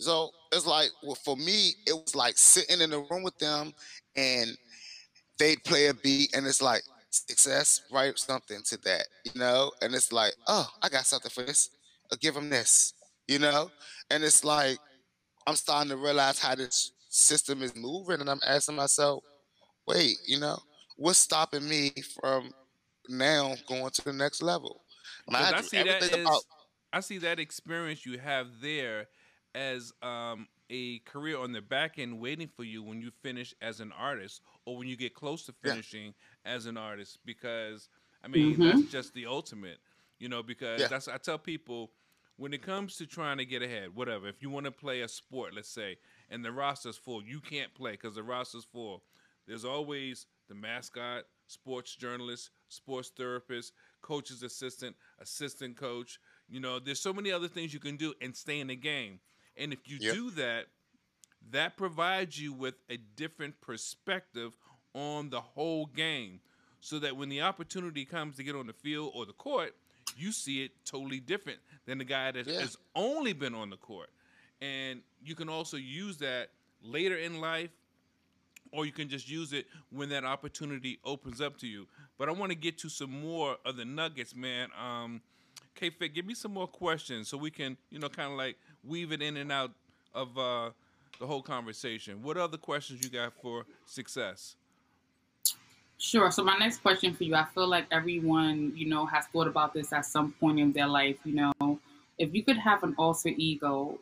So 0.00 0.30
it's 0.52 0.66
like, 0.66 0.90
well, 1.02 1.16
for 1.16 1.36
me, 1.36 1.72
it 1.86 1.92
was 1.92 2.14
like 2.14 2.38
sitting 2.38 2.80
in 2.80 2.90
the 2.90 3.00
room 3.10 3.22
with 3.22 3.38
them 3.38 3.72
and 4.16 4.56
they'd 5.38 5.62
play 5.64 5.86
a 5.86 5.94
beat 5.94 6.34
and 6.34 6.46
it's 6.46 6.62
like, 6.62 6.82
success, 7.10 7.82
write 7.90 8.18
something 8.18 8.60
to 8.64 8.76
that, 8.82 9.06
you 9.24 9.32
know? 9.34 9.72
And 9.82 9.94
it's 9.94 10.12
like, 10.12 10.34
oh, 10.46 10.68
I 10.82 10.88
got 10.88 11.06
something 11.06 11.30
for 11.30 11.42
this. 11.42 11.70
I'll 12.10 12.18
give 12.18 12.34
them 12.34 12.50
this, 12.50 12.94
you 13.26 13.38
know? 13.38 13.70
And 14.10 14.22
it's 14.22 14.44
like, 14.44 14.78
I'm 15.46 15.56
starting 15.56 15.90
to 15.90 15.96
realize 15.96 16.38
how 16.38 16.54
this 16.54 16.92
system 17.08 17.62
is 17.62 17.74
moving 17.74 18.20
and 18.20 18.28
I'm 18.28 18.40
asking 18.46 18.76
myself, 18.76 19.24
wait, 19.86 20.16
you 20.26 20.38
know, 20.38 20.58
what's 20.96 21.18
stopping 21.18 21.68
me 21.68 21.92
from 22.20 22.50
now 23.08 23.54
going 23.66 23.90
to 23.90 24.04
the 24.04 24.12
next 24.12 24.42
level? 24.42 24.82
Mind 25.28 25.54
I 25.54 25.60
see 25.62 25.82
that 25.82 26.02
is, 26.02 26.12
about 26.12 26.42
I 26.92 27.00
see 27.00 27.18
that 27.18 27.38
experience 27.38 28.06
you 28.06 28.18
have 28.18 28.46
there 28.60 29.08
as 29.54 29.92
um, 30.02 30.48
a 30.70 30.98
career 31.00 31.38
on 31.38 31.52
the 31.52 31.60
back 31.60 31.98
end 31.98 32.20
waiting 32.20 32.48
for 32.48 32.64
you 32.64 32.82
when 32.82 33.00
you 33.00 33.10
finish 33.22 33.54
as 33.60 33.80
an 33.80 33.92
artist 33.98 34.42
or 34.64 34.76
when 34.76 34.88
you 34.88 34.96
get 34.96 35.14
close 35.14 35.44
to 35.46 35.52
finishing 35.62 36.14
yeah. 36.44 36.52
as 36.54 36.66
an 36.66 36.76
artist 36.76 37.18
because 37.24 37.88
I 38.22 38.28
mean 38.28 38.54
mm-hmm. 38.54 38.64
that's 38.64 38.92
just 38.92 39.14
the 39.14 39.26
ultimate, 39.26 39.78
you 40.18 40.28
know, 40.28 40.42
because 40.42 40.80
yeah. 40.80 40.88
that's 40.88 41.08
I 41.08 41.16
tell 41.18 41.38
people 41.38 41.92
when 42.36 42.52
it 42.52 42.62
comes 42.62 42.96
to 42.96 43.06
trying 43.06 43.38
to 43.38 43.44
get 43.44 43.62
ahead, 43.62 43.94
whatever, 43.94 44.28
if 44.28 44.42
you 44.42 44.48
want 44.48 44.66
to 44.66 44.72
play 44.72 45.00
a 45.00 45.08
sport, 45.08 45.54
let's 45.54 45.68
say, 45.68 45.96
and 46.30 46.44
the 46.44 46.52
roster's 46.52 46.96
full, 46.96 47.22
you 47.22 47.40
can't 47.40 47.74
play 47.74 47.92
because 47.92 48.14
the 48.14 48.22
roster's 48.22 48.64
full. 48.64 49.02
There's 49.46 49.64
always 49.64 50.26
the 50.48 50.54
mascot, 50.54 51.24
sports 51.48 51.96
journalist, 51.96 52.50
sports 52.68 53.10
therapist, 53.16 53.72
coach's 54.02 54.42
assistant, 54.42 54.94
assistant 55.20 55.76
coach, 55.76 56.20
you 56.50 56.60
know, 56.60 56.78
there's 56.78 57.00
so 57.00 57.12
many 57.12 57.30
other 57.30 57.48
things 57.48 57.72
you 57.74 57.80
can 57.80 57.96
do 57.96 58.14
and 58.20 58.34
stay 58.34 58.60
in 58.60 58.68
the 58.68 58.76
game. 58.76 59.20
And 59.56 59.72
if 59.72 59.80
you 59.86 59.98
yep. 60.00 60.14
do 60.14 60.30
that, 60.32 60.66
that 61.50 61.76
provides 61.76 62.40
you 62.40 62.52
with 62.52 62.74
a 62.90 62.96
different 63.16 63.60
perspective 63.60 64.56
on 64.94 65.30
the 65.30 65.40
whole 65.40 65.86
game. 65.86 66.40
So 66.80 67.00
that 67.00 67.16
when 67.16 67.28
the 67.28 67.42
opportunity 67.42 68.04
comes 68.04 68.36
to 68.36 68.44
get 68.44 68.54
on 68.54 68.68
the 68.68 68.72
field 68.72 69.12
or 69.14 69.26
the 69.26 69.32
court, 69.32 69.74
you 70.16 70.30
see 70.30 70.62
it 70.62 70.70
totally 70.84 71.18
different 71.18 71.58
than 71.86 71.98
the 71.98 72.04
guy 72.04 72.30
that 72.30 72.46
yeah. 72.46 72.60
has 72.60 72.76
only 72.94 73.32
been 73.32 73.54
on 73.54 73.68
the 73.68 73.76
court. 73.76 74.10
And 74.60 75.00
you 75.22 75.34
can 75.34 75.48
also 75.48 75.76
use 75.76 76.18
that 76.18 76.50
later 76.82 77.16
in 77.16 77.40
life, 77.40 77.70
or 78.72 78.86
you 78.86 78.92
can 78.92 79.08
just 79.08 79.28
use 79.28 79.52
it 79.52 79.66
when 79.90 80.08
that 80.10 80.24
opportunity 80.24 80.98
opens 81.04 81.40
up 81.40 81.56
to 81.58 81.66
you. 81.66 81.86
But 82.16 82.28
I 82.28 82.32
want 82.32 82.52
to 82.52 82.56
get 82.56 82.78
to 82.78 82.88
some 82.88 83.10
more 83.10 83.56
of 83.64 83.76
the 83.76 83.84
nuggets, 83.84 84.34
man. 84.34 84.68
Um, 84.80 85.20
K 85.78 85.90
Fit, 85.90 86.12
give 86.12 86.26
me 86.26 86.34
some 86.34 86.52
more 86.52 86.66
questions 86.66 87.28
so 87.28 87.36
we 87.36 87.50
can, 87.50 87.76
you 87.90 87.98
know, 88.00 88.08
kind 88.08 88.32
of 88.32 88.36
like 88.36 88.56
weave 88.84 89.12
it 89.12 89.22
in 89.22 89.36
and 89.36 89.52
out 89.52 89.70
of 90.12 90.36
uh, 90.36 90.70
the 91.20 91.26
whole 91.26 91.42
conversation. 91.42 92.20
What 92.22 92.36
other 92.36 92.56
questions 92.56 93.02
you 93.02 93.10
got 93.10 93.32
for 93.40 93.64
success? 93.86 94.56
Sure. 95.98 96.30
So 96.30 96.42
my 96.42 96.56
next 96.56 96.78
question 96.78 97.14
for 97.14 97.24
you, 97.24 97.34
I 97.34 97.44
feel 97.54 97.68
like 97.68 97.86
everyone, 97.92 98.72
you 98.76 98.86
know, 98.86 99.06
has 99.06 99.26
thought 99.26 99.46
about 99.46 99.72
this 99.72 99.92
at 99.92 100.04
some 100.04 100.32
point 100.40 100.58
in 100.58 100.72
their 100.72 100.86
life. 100.88 101.16
You 101.24 101.52
know, 101.60 101.78
if 102.18 102.34
you 102.34 102.42
could 102.42 102.58
have 102.58 102.82
an 102.82 102.94
alter 102.98 103.30
ego, 103.36 103.98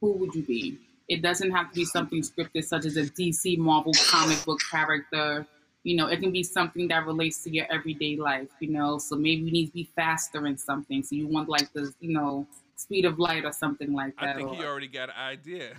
who 0.00 0.12
would 0.12 0.34
you 0.34 0.42
be? 0.42 0.78
It 1.08 1.22
doesn't 1.22 1.50
have 1.50 1.68
to 1.70 1.74
be 1.74 1.84
something 1.84 2.22
scripted, 2.22 2.64
such 2.64 2.86
as 2.86 2.96
a 2.96 3.02
DC 3.02 3.58
Marvel 3.58 3.92
comic 4.06 4.42
book 4.44 4.60
character. 4.70 5.46
You 5.82 5.96
know, 5.96 6.06
it 6.08 6.20
can 6.20 6.30
be 6.30 6.42
something 6.42 6.88
that 6.88 7.06
relates 7.06 7.42
to 7.44 7.50
your 7.50 7.66
everyday 7.70 8.16
life. 8.16 8.48
You 8.60 8.70
know, 8.70 8.98
so 8.98 9.16
maybe 9.16 9.42
you 9.42 9.52
need 9.52 9.66
to 9.66 9.72
be 9.72 9.90
faster 9.96 10.46
in 10.46 10.56
something. 10.56 11.02
So 11.02 11.14
you 11.14 11.26
want 11.26 11.48
like 11.48 11.72
the, 11.72 11.92
you 12.00 12.12
know, 12.12 12.46
speed 12.76 13.04
of 13.04 13.18
light 13.18 13.44
or 13.44 13.52
something 13.52 13.92
like 13.92 14.14
that. 14.20 14.30
I 14.30 14.34
think 14.36 14.50
or... 14.50 14.54
he 14.56 14.64
already 14.64 14.88
got 14.88 15.10
an 15.10 15.16
idea. 15.16 15.74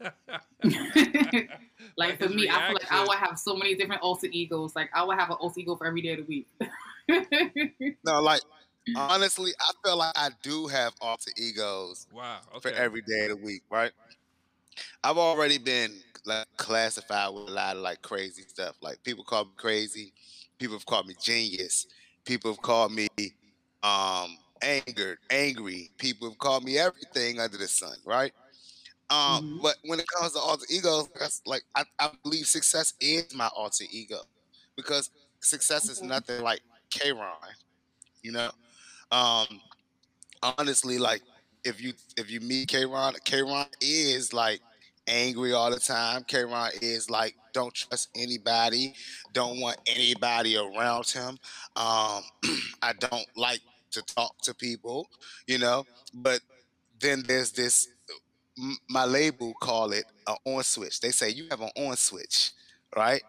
like 1.96 2.18
for 2.18 2.28
me, 2.28 2.42
reaction. 2.42 2.50
I 2.50 2.66
feel 2.66 2.74
like 2.74 2.92
I 2.92 3.04
would 3.06 3.18
have 3.18 3.38
so 3.38 3.54
many 3.54 3.74
different 3.74 4.02
alter 4.02 4.28
egos. 4.30 4.74
Like 4.74 4.90
I 4.94 5.04
would 5.04 5.18
have 5.18 5.30
an 5.30 5.36
alter 5.40 5.60
ego 5.60 5.76
for 5.76 5.86
every 5.86 6.02
day 6.02 6.12
of 6.12 6.26
the 6.26 6.44
week. 7.08 7.96
no, 8.04 8.20
like 8.20 8.40
honestly, 8.96 9.52
I 9.60 9.72
feel 9.84 9.98
like 9.98 10.12
I 10.16 10.30
do 10.42 10.66
have 10.68 10.94
alter 11.00 11.30
egos. 11.36 12.06
Wow. 12.12 12.38
Okay. 12.56 12.70
For 12.70 12.76
every 12.76 13.02
day 13.02 13.26
of 13.26 13.38
the 13.38 13.44
week, 13.44 13.62
right? 13.70 13.92
I've 15.04 15.18
already 15.18 15.58
been 15.58 15.92
like 16.24 16.46
classified 16.56 17.32
with 17.34 17.48
a 17.48 17.52
lot 17.52 17.76
of 17.76 17.82
like 17.82 18.02
crazy 18.02 18.42
stuff. 18.42 18.76
Like 18.80 19.02
people 19.02 19.24
call 19.24 19.44
me 19.44 19.50
crazy. 19.56 20.12
People 20.58 20.76
have 20.76 20.86
called 20.86 21.06
me 21.06 21.14
genius. 21.20 21.86
People 22.24 22.52
have 22.52 22.62
called 22.62 22.92
me 22.92 23.08
um 23.82 24.36
angered, 24.62 25.18
angry. 25.30 25.90
People 25.98 26.28
have 26.28 26.38
called 26.38 26.64
me 26.64 26.78
everything 26.78 27.40
under 27.40 27.56
the 27.56 27.68
sun, 27.68 27.96
right? 28.04 28.32
Um, 29.10 29.18
mm-hmm. 29.18 29.58
but 29.62 29.76
when 29.84 29.98
it 29.98 30.06
comes 30.06 30.32
to 30.34 30.38
alter 30.38 30.66
egos, 30.70 31.08
like 31.44 31.62
I, 31.74 31.84
I 31.98 32.10
believe 32.22 32.46
success 32.46 32.94
is 33.00 33.34
my 33.34 33.48
alter 33.56 33.84
ego 33.90 34.20
because 34.76 35.10
success 35.40 35.88
is 35.88 36.00
nothing 36.00 36.42
like 36.42 36.60
K 36.90 37.12
Ron. 37.12 37.34
you 38.22 38.32
know. 38.32 38.50
Um, 39.10 39.60
honestly, 40.42 40.98
like 40.98 41.22
if 41.64 41.82
you 41.82 41.92
if 42.16 42.30
you 42.30 42.40
meet 42.40 42.68
K 42.68 42.84
Ron, 42.84 43.14
K 43.24 43.42
Ron 43.42 43.66
is 43.80 44.32
like 44.32 44.60
angry 45.10 45.52
all 45.52 45.70
the 45.70 45.80
time. 45.80 46.24
K 46.24 46.44
Ron 46.44 46.70
is 46.80 47.10
like 47.10 47.34
don't 47.52 47.74
trust 47.74 48.08
anybody, 48.16 48.94
don't 49.32 49.60
want 49.60 49.76
anybody 49.86 50.56
around 50.56 51.08
him. 51.08 51.38
Um, 51.76 52.22
I 52.82 52.92
don't 52.98 53.26
like 53.36 53.60
to 53.90 54.02
talk 54.02 54.40
to 54.42 54.54
people, 54.54 55.08
you 55.46 55.58
know. 55.58 55.84
But 56.14 56.40
then 57.00 57.24
there's 57.26 57.50
this 57.52 57.88
my 58.88 59.04
label 59.04 59.54
call 59.60 59.92
it 59.92 60.04
an 60.26 60.36
on 60.44 60.62
switch. 60.62 61.00
They 61.00 61.10
say 61.10 61.30
you 61.30 61.46
have 61.50 61.60
an 61.60 61.70
on 61.76 61.96
switch, 61.96 62.52
right? 62.96 63.22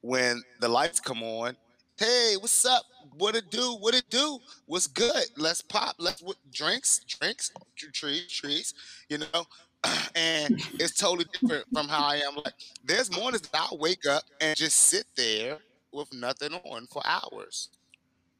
When 0.00 0.42
the 0.60 0.68
lights 0.68 1.00
come 1.00 1.22
on, 1.22 1.56
hey, 1.96 2.34
what's 2.38 2.64
up? 2.66 2.84
What 3.16 3.34
it 3.36 3.50
do? 3.50 3.76
What 3.80 3.94
it 3.94 4.04
do? 4.10 4.38
What's 4.66 4.86
good? 4.86 5.24
Let's 5.36 5.62
pop. 5.62 5.96
Let's 5.98 6.22
what, 6.22 6.36
drinks, 6.52 7.00
drinks, 7.06 7.50
trees, 7.76 8.30
trees. 8.30 8.74
You 9.08 9.18
know, 9.18 9.44
and 10.14 10.60
it's 10.74 10.96
totally 10.96 11.26
different 11.32 11.66
from 11.72 11.88
how 11.88 12.06
I 12.06 12.16
am. 12.16 12.36
Like, 12.36 12.54
there's 12.84 13.14
mornings 13.14 13.42
that 13.42 13.68
I 13.70 13.74
wake 13.74 14.06
up 14.06 14.22
and 14.40 14.56
just 14.56 14.76
sit 14.76 15.06
there 15.16 15.58
with 15.92 16.12
nothing 16.12 16.54
on 16.64 16.86
for 16.86 17.02
hours. 17.04 17.68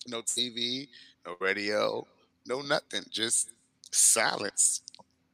No 0.06 0.22
TV, 0.22 0.88
no 1.26 1.36
radio, 1.40 2.06
no 2.46 2.60
nothing, 2.60 3.04
just 3.10 3.50
silence. 3.90 4.82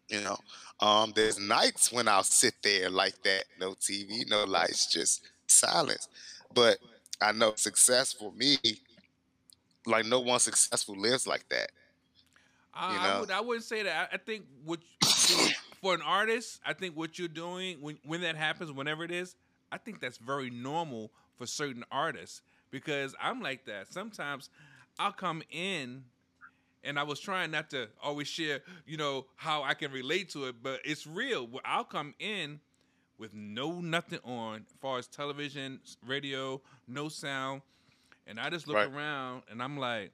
You 0.09 0.21
know, 0.23 0.39
um, 0.81 1.13
there's 1.15 1.39
nights 1.39 1.93
when 1.93 2.09
I'll 2.09 2.23
sit 2.23 2.55
there 2.63 2.91
like 2.91 3.23
that, 3.23 3.45
no 3.59 3.73
TV, 3.73 4.29
no 4.29 4.45
lights, 4.45 4.87
just 4.87 5.23
silence. 5.47 6.09
But 6.55 6.79
I 7.21 7.33
know 7.33 7.53
success 7.55 8.13
for 8.13 8.33
me, 8.33 8.59
like 9.87 10.07
no 10.07 10.21
one 10.21 10.41
successful 10.41 10.97
lives 10.99 11.27
like 11.27 11.49
that. 11.49 11.71
I, 12.75 12.93
you 12.93 12.99
know? 12.99 13.05
I, 13.05 13.21
would, 13.21 13.31
I 13.31 13.41
wouldn't 13.41 13.65
say 13.65 13.83
that. 13.83 14.11
I, 14.13 14.15
I 14.15 14.19
think 14.19 14.45
what 14.65 14.81
for 15.83 15.95
an 15.95 16.03
artist, 16.03 16.61
I 16.65 16.73
think 16.73 16.97
what 16.97 17.19
you're 17.19 17.29
doing 17.29 17.81
when 17.81 17.99
when 18.05 18.21
that 18.23 18.37
happens, 18.37 18.73
whenever 18.73 19.05
it 19.05 19.11
is, 19.11 19.37
I 19.73 19.79
think 19.79 20.01
that's 20.01 20.19
very 20.19 20.51
normal 20.51 21.11
for 21.39 21.47
certain 21.47 21.85
artists 21.91 22.43
because 22.71 23.15
I'm 23.21 23.41
like 23.41 23.65
that. 23.67 23.93
Sometimes 23.93 24.51
I'll 24.99 25.13
come 25.13 25.43
in 25.51 26.05
and 26.85 26.99
I 26.99 27.03
was 27.03 27.21
trying 27.21 27.51
not 27.51 27.71
to 27.71 27.89
always 28.03 28.29
share, 28.29 28.61
you 28.87 28.97
know, 28.97 29.27
how 29.37 29.63
I 29.63 29.75
can 29.75 29.93
relate 29.93 30.31
to 30.31 30.47
it, 30.47 30.57
but 30.63 30.81
it's 30.85 31.07
real. 31.07 31.49
I'll 31.65 31.85
come 31.85 32.15
in 32.19 32.61
with 33.19 33.35
no 33.35 33.81
nothing 33.81 34.21
on 34.25 34.65
as 34.69 34.77
far 34.81 34.99
as 34.99 35.07
television, 35.07 35.81
radio, 36.07 36.61
no 36.89 37.09
sound, 37.09 37.63
and 38.27 38.41
I 38.41 38.49
just 38.51 38.67
look 38.67 38.77
right. 38.77 38.91
around 38.91 39.43
and 39.51 39.63
I'm 39.63 39.77
like, 39.77 40.13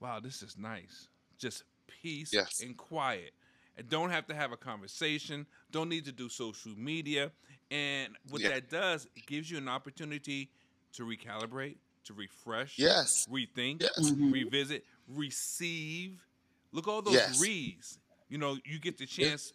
wow, 0.00 0.20
this 0.20 0.42
is 0.42 0.56
nice. 0.58 1.08
Just 1.38 1.64
peace 1.86 2.30
yes. 2.32 2.62
and 2.62 2.76
quiet. 2.76 3.32
And 3.78 3.88
don't 3.90 4.10
have 4.10 4.26
to 4.28 4.34
have 4.34 4.52
a 4.52 4.56
conversation, 4.56 5.46
don't 5.70 5.88
need 5.88 6.04
to 6.06 6.12
do 6.12 6.28
social 6.28 6.72
media. 6.76 7.30
And 7.70 8.16
what 8.30 8.40
yeah. 8.40 8.50
that 8.50 8.70
does, 8.70 9.06
it 9.16 9.26
gives 9.26 9.50
you 9.50 9.58
an 9.58 9.68
opportunity 9.68 10.50
to 10.94 11.04
recalibrate, 11.04 11.76
to 12.04 12.14
refresh, 12.14 12.78
yes, 12.78 13.26
rethink, 13.30 13.82
yes. 13.82 14.10
Mm-hmm. 14.10 14.30
revisit, 14.30 14.84
receive. 15.08 16.24
Look 16.72 16.88
all 16.88 17.02
those 17.02 17.14
yes. 17.14 17.40
re's. 17.40 17.98
You 18.28 18.38
know, 18.38 18.56
you 18.64 18.78
get 18.78 18.98
the 18.98 19.06
chance 19.06 19.52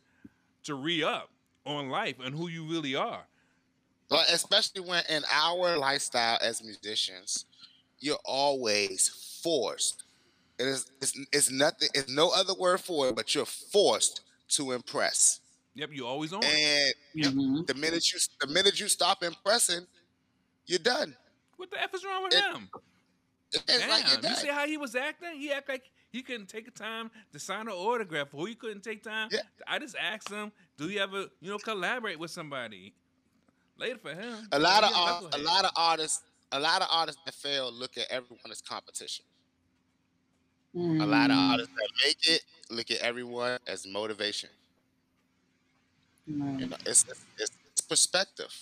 to 0.63 0.75
re 0.75 1.03
up 1.03 1.29
on 1.65 1.89
life 1.89 2.15
and 2.23 2.35
who 2.35 2.47
you 2.47 2.65
really 2.65 2.95
are. 2.95 3.23
But 4.09 4.29
especially 4.29 4.81
when 4.81 5.03
in 5.09 5.23
our 5.31 5.77
lifestyle 5.77 6.37
as 6.41 6.61
musicians, 6.61 7.45
you're 7.99 8.19
always 8.25 9.39
forced. 9.41 10.03
It 10.61 10.67
is 10.67 10.91
it's, 11.01 11.19
it's 11.31 11.51
nothing, 11.51 11.89
it's 11.93 12.09
no 12.09 12.29
other 12.29 12.53
word 12.53 12.79
for 12.79 13.09
it, 13.09 13.15
but 13.15 13.33
you're 13.33 13.45
forced 13.45 14.21
to 14.49 14.73
impress. 14.73 15.39
Yep, 15.73 15.89
you 15.93 16.05
always 16.05 16.33
on. 16.33 16.43
And 16.43 16.93
mm-hmm. 17.17 17.61
the 17.65 17.73
minute 17.73 18.13
you 18.13 18.19
the 18.39 18.47
minute 18.47 18.79
you 18.79 18.87
stop 18.87 19.23
impressing, 19.23 19.87
you're 20.67 20.79
done. 20.79 21.15
What 21.57 21.71
the 21.71 21.81
F 21.81 21.95
is 21.95 22.05
wrong 22.05 22.23
with 22.23 22.33
it, 22.33 22.43
him? 22.43 22.69
Damn, 23.65 23.89
like 23.89 24.23
you 24.23 24.35
see 24.35 24.49
how 24.49 24.67
he 24.67 24.77
was 24.77 24.95
acting? 24.95 25.39
He 25.39 25.51
act 25.51 25.67
like 25.67 25.89
he 26.11 26.21
couldn't 26.21 26.47
take 26.47 26.65
the 26.65 26.71
time 26.71 27.09
to 27.33 27.39
sign 27.39 27.67
an 27.67 27.73
autograph. 27.73 28.27
Who 28.31 28.45
he 28.45 28.55
couldn't 28.55 28.83
take 28.83 29.03
time? 29.03 29.29
Yeah. 29.31 29.39
I 29.67 29.79
just 29.79 29.95
asked 29.95 30.29
him, 30.29 30.51
do 30.77 30.89
you 30.89 30.99
ever, 30.99 31.25
you 31.39 31.49
know, 31.49 31.57
collaborate 31.57 32.19
with 32.19 32.31
somebody? 32.31 32.93
Later 33.77 33.97
for 33.97 34.13
him. 34.13 34.47
A 34.51 34.59
lot 34.59 34.83
of 34.83 34.91
art, 34.95 35.35
a 35.35 35.39
lot 35.39 35.65
of 35.65 35.71
artists, 35.75 36.21
a 36.51 36.59
lot 36.59 36.81
of 36.81 36.87
artists 36.91 37.21
that 37.25 37.33
fail 37.33 37.71
look 37.71 37.97
at 37.97 38.05
everyone 38.11 38.51
as 38.51 38.61
competition. 38.61 39.25
Mm. 40.75 41.01
A 41.01 41.05
lot 41.05 41.29
of 41.29 41.37
mm. 41.37 41.51
artists 41.51 41.73
that 41.75 41.89
make 42.05 42.17
it 42.27 42.43
look 42.69 42.91
at 42.91 42.99
everyone 42.99 43.59
as 43.67 43.85
motivation. 43.85 44.49
Mm. 46.29 46.59
You 46.59 46.65
know, 46.67 46.77
it's, 46.85 47.05
it's, 47.37 47.51
it's 47.75 47.81
perspective. 47.81 48.53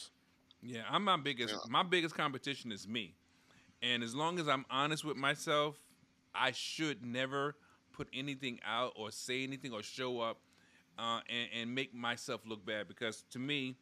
Yeah, 0.61 0.81
I'm 0.89 1.03
my 1.03 1.17
biggest. 1.17 1.53
Yeah. 1.53 1.59
My 1.69 1.83
biggest 1.83 2.15
competition 2.15 2.71
is 2.71 2.87
me. 2.87 3.13
And 3.81 4.03
as 4.03 4.13
long 4.13 4.39
as 4.39 4.47
I'm 4.47 4.65
honest 4.69 5.05
with 5.05 5.15
myself, 5.15 5.77
I 6.35 6.51
should 6.51 7.05
never 7.05 7.55
put 7.93 8.07
anything 8.13 8.59
out 8.65 8.93
or 8.95 9.11
say 9.11 9.43
anything 9.43 9.73
or 9.73 9.83
show 9.83 10.19
up 10.19 10.37
uh, 10.97 11.21
and, 11.29 11.49
and 11.61 11.75
make 11.75 11.93
myself 11.93 12.41
look 12.45 12.65
bad. 12.65 12.87
Because 12.87 13.23
to 13.31 13.39
me, 13.39 13.77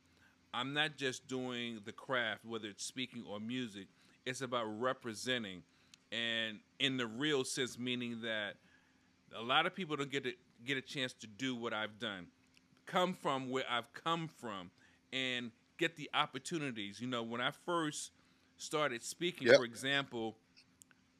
I'm 0.54 0.74
not 0.74 0.98
just 0.98 1.28
doing 1.28 1.80
the 1.86 1.92
craft, 1.92 2.46
whether 2.46 2.68
it's 2.68 2.84
speaking 2.84 3.24
or 3.28 3.40
music. 3.40 3.88
It's 4.26 4.42
about 4.42 4.66
representing, 4.80 5.64
and 6.12 6.60
in 6.80 6.98
the 6.98 7.08
real 7.08 7.44
sense, 7.44 7.78
meaning 7.78 8.22
that 8.22 8.56
a 9.36 9.42
lot 9.42 9.66
of 9.66 9.76
people 9.76 9.96
don't 9.96 10.12
get 10.12 10.24
to 10.24 10.34
get 10.66 10.78
a 10.78 10.82
chance 10.82 11.14
to 11.14 11.28
do 11.28 11.56
what 11.56 11.74
I've 11.74 12.00
done, 12.00 12.28
come 12.86 13.14
from 13.14 13.50
where 13.50 13.66
I've 13.70 13.92
come 13.94 14.28
from, 14.28 14.72
and 15.14 15.52
get 15.78 15.96
the 15.96 16.10
opportunities. 16.14 17.00
You 17.00 17.08
know, 17.08 17.24
when 17.24 17.42
I 17.42 17.52
first 17.66 18.12
started 18.58 19.04
speaking, 19.04 19.48
yep. 19.48 19.58
for 19.58 19.66
example, 19.66 20.36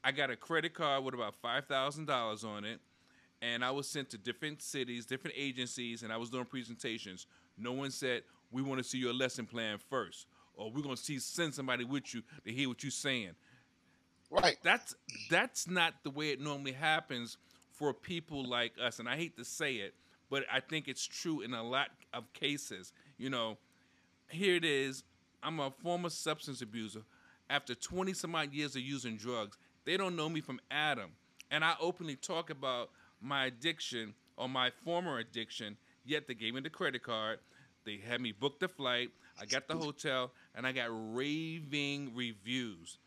I 0.02 0.12
got 0.12 0.30
a 0.30 0.36
credit 0.36 0.74
card 0.74 1.04
with 1.04 1.14
about 1.14 1.34
five 1.34 1.66
thousand 1.66 2.06
dollars 2.06 2.44
on 2.44 2.64
it, 2.64 2.80
and 3.42 3.64
I 3.64 3.70
was 3.70 3.88
sent 3.88 4.10
to 4.10 4.18
different 4.18 4.62
cities, 4.62 5.06
different 5.06 5.36
agencies, 5.38 6.02
and 6.02 6.12
I 6.12 6.16
was 6.16 6.30
doing 6.30 6.44
presentations. 6.44 7.26
No 7.56 7.72
one 7.72 7.90
said 7.90 8.22
we 8.50 8.62
want 8.62 8.78
to 8.78 8.84
see 8.84 8.98
your 8.98 9.12
lesson 9.12 9.46
plan 9.46 9.78
first, 9.90 10.26
or 10.54 10.70
we're 10.70 10.82
going 10.82 10.96
to 10.96 11.02
see 11.02 11.18
send 11.18 11.54
somebody 11.54 11.84
with 11.84 12.14
you 12.14 12.22
to 12.44 12.52
hear 12.52 12.68
what 12.68 12.82
you're 12.82 12.90
saying. 12.90 13.32
Right. 14.30 14.56
That's 14.62 14.94
that's 15.30 15.68
not 15.68 15.94
the 16.04 16.10
way 16.10 16.30
it 16.30 16.40
normally 16.40 16.72
happens 16.72 17.38
for 17.72 17.94
people 17.94 18.44
like 18.44 18.72
us, 18.82 18.98
and 18.98 19.08
I 19.08 19.16
hate 19.16 19.36
to 19.36 19.44
say 19.44 19.76
it, 19.76 19.94
but 20.30 20.44
I 20.52 20.60
think 20.60 20.88
it's 20.88 21.06
true 21.06 21.40
in 21.40 21.54
a 21.54 21.62
lot 21.62 21.88
of 22.12 22.32
cases. 22.32 22.92
You 23.16 23.30
know, 23.30 23.56
here 24.28 24.56
it 24.56 24.64
is. 24.64 25.04
I'm 25.42 25.60
a 25.60 25.70
former 25.70 26.10
substance 26.10 26.60
abuser 26.62 27.02
after 27.48 27.74
20 27.74 28.12
some 28.12 28.34
odd 28.34 28.52
years 28.52 28.76
of 28.76 28.82
using 28.82 29.16
drugs. 29.16 29.56
They 29.84 29.96
don't 29.96 30.16
know 30.16 30.28
me 30.28 30.40
from 30.40 30.60
Adam. 30.70 31.12
And 31.50 31.64
I 31.64 31.74
openly 31.80 32.16
talk 32.16 32.50
about 32.50 32.90
my 33.20 33.46
addiction 33.46 34.14
or 34.36 34.48
my 34.48 34.70
former 34.84 35.18
addiction, 35.18 35.76
yet 36.04 36.26
they 36.26 36.34
gave 36.34 36.54
me 36.54 36.60
the 36.60 36.70
credit 36.70 37.02
card. 37.02 37.38
They 37.84 37.98
had 38.06 38.20
me 38.20 38.32
book 38.32 38.60
the 38.60 38.68
flight. 38.68 39.10
I 39.40 39.46
got 39.46 39.66
the 39.66 39.76
hotel, 39.78 40.32
and 40.54 40.66
I 40.66 40.72
got 40.72 40.88
raving 40.90 42.12
reviews. 42.14 42.98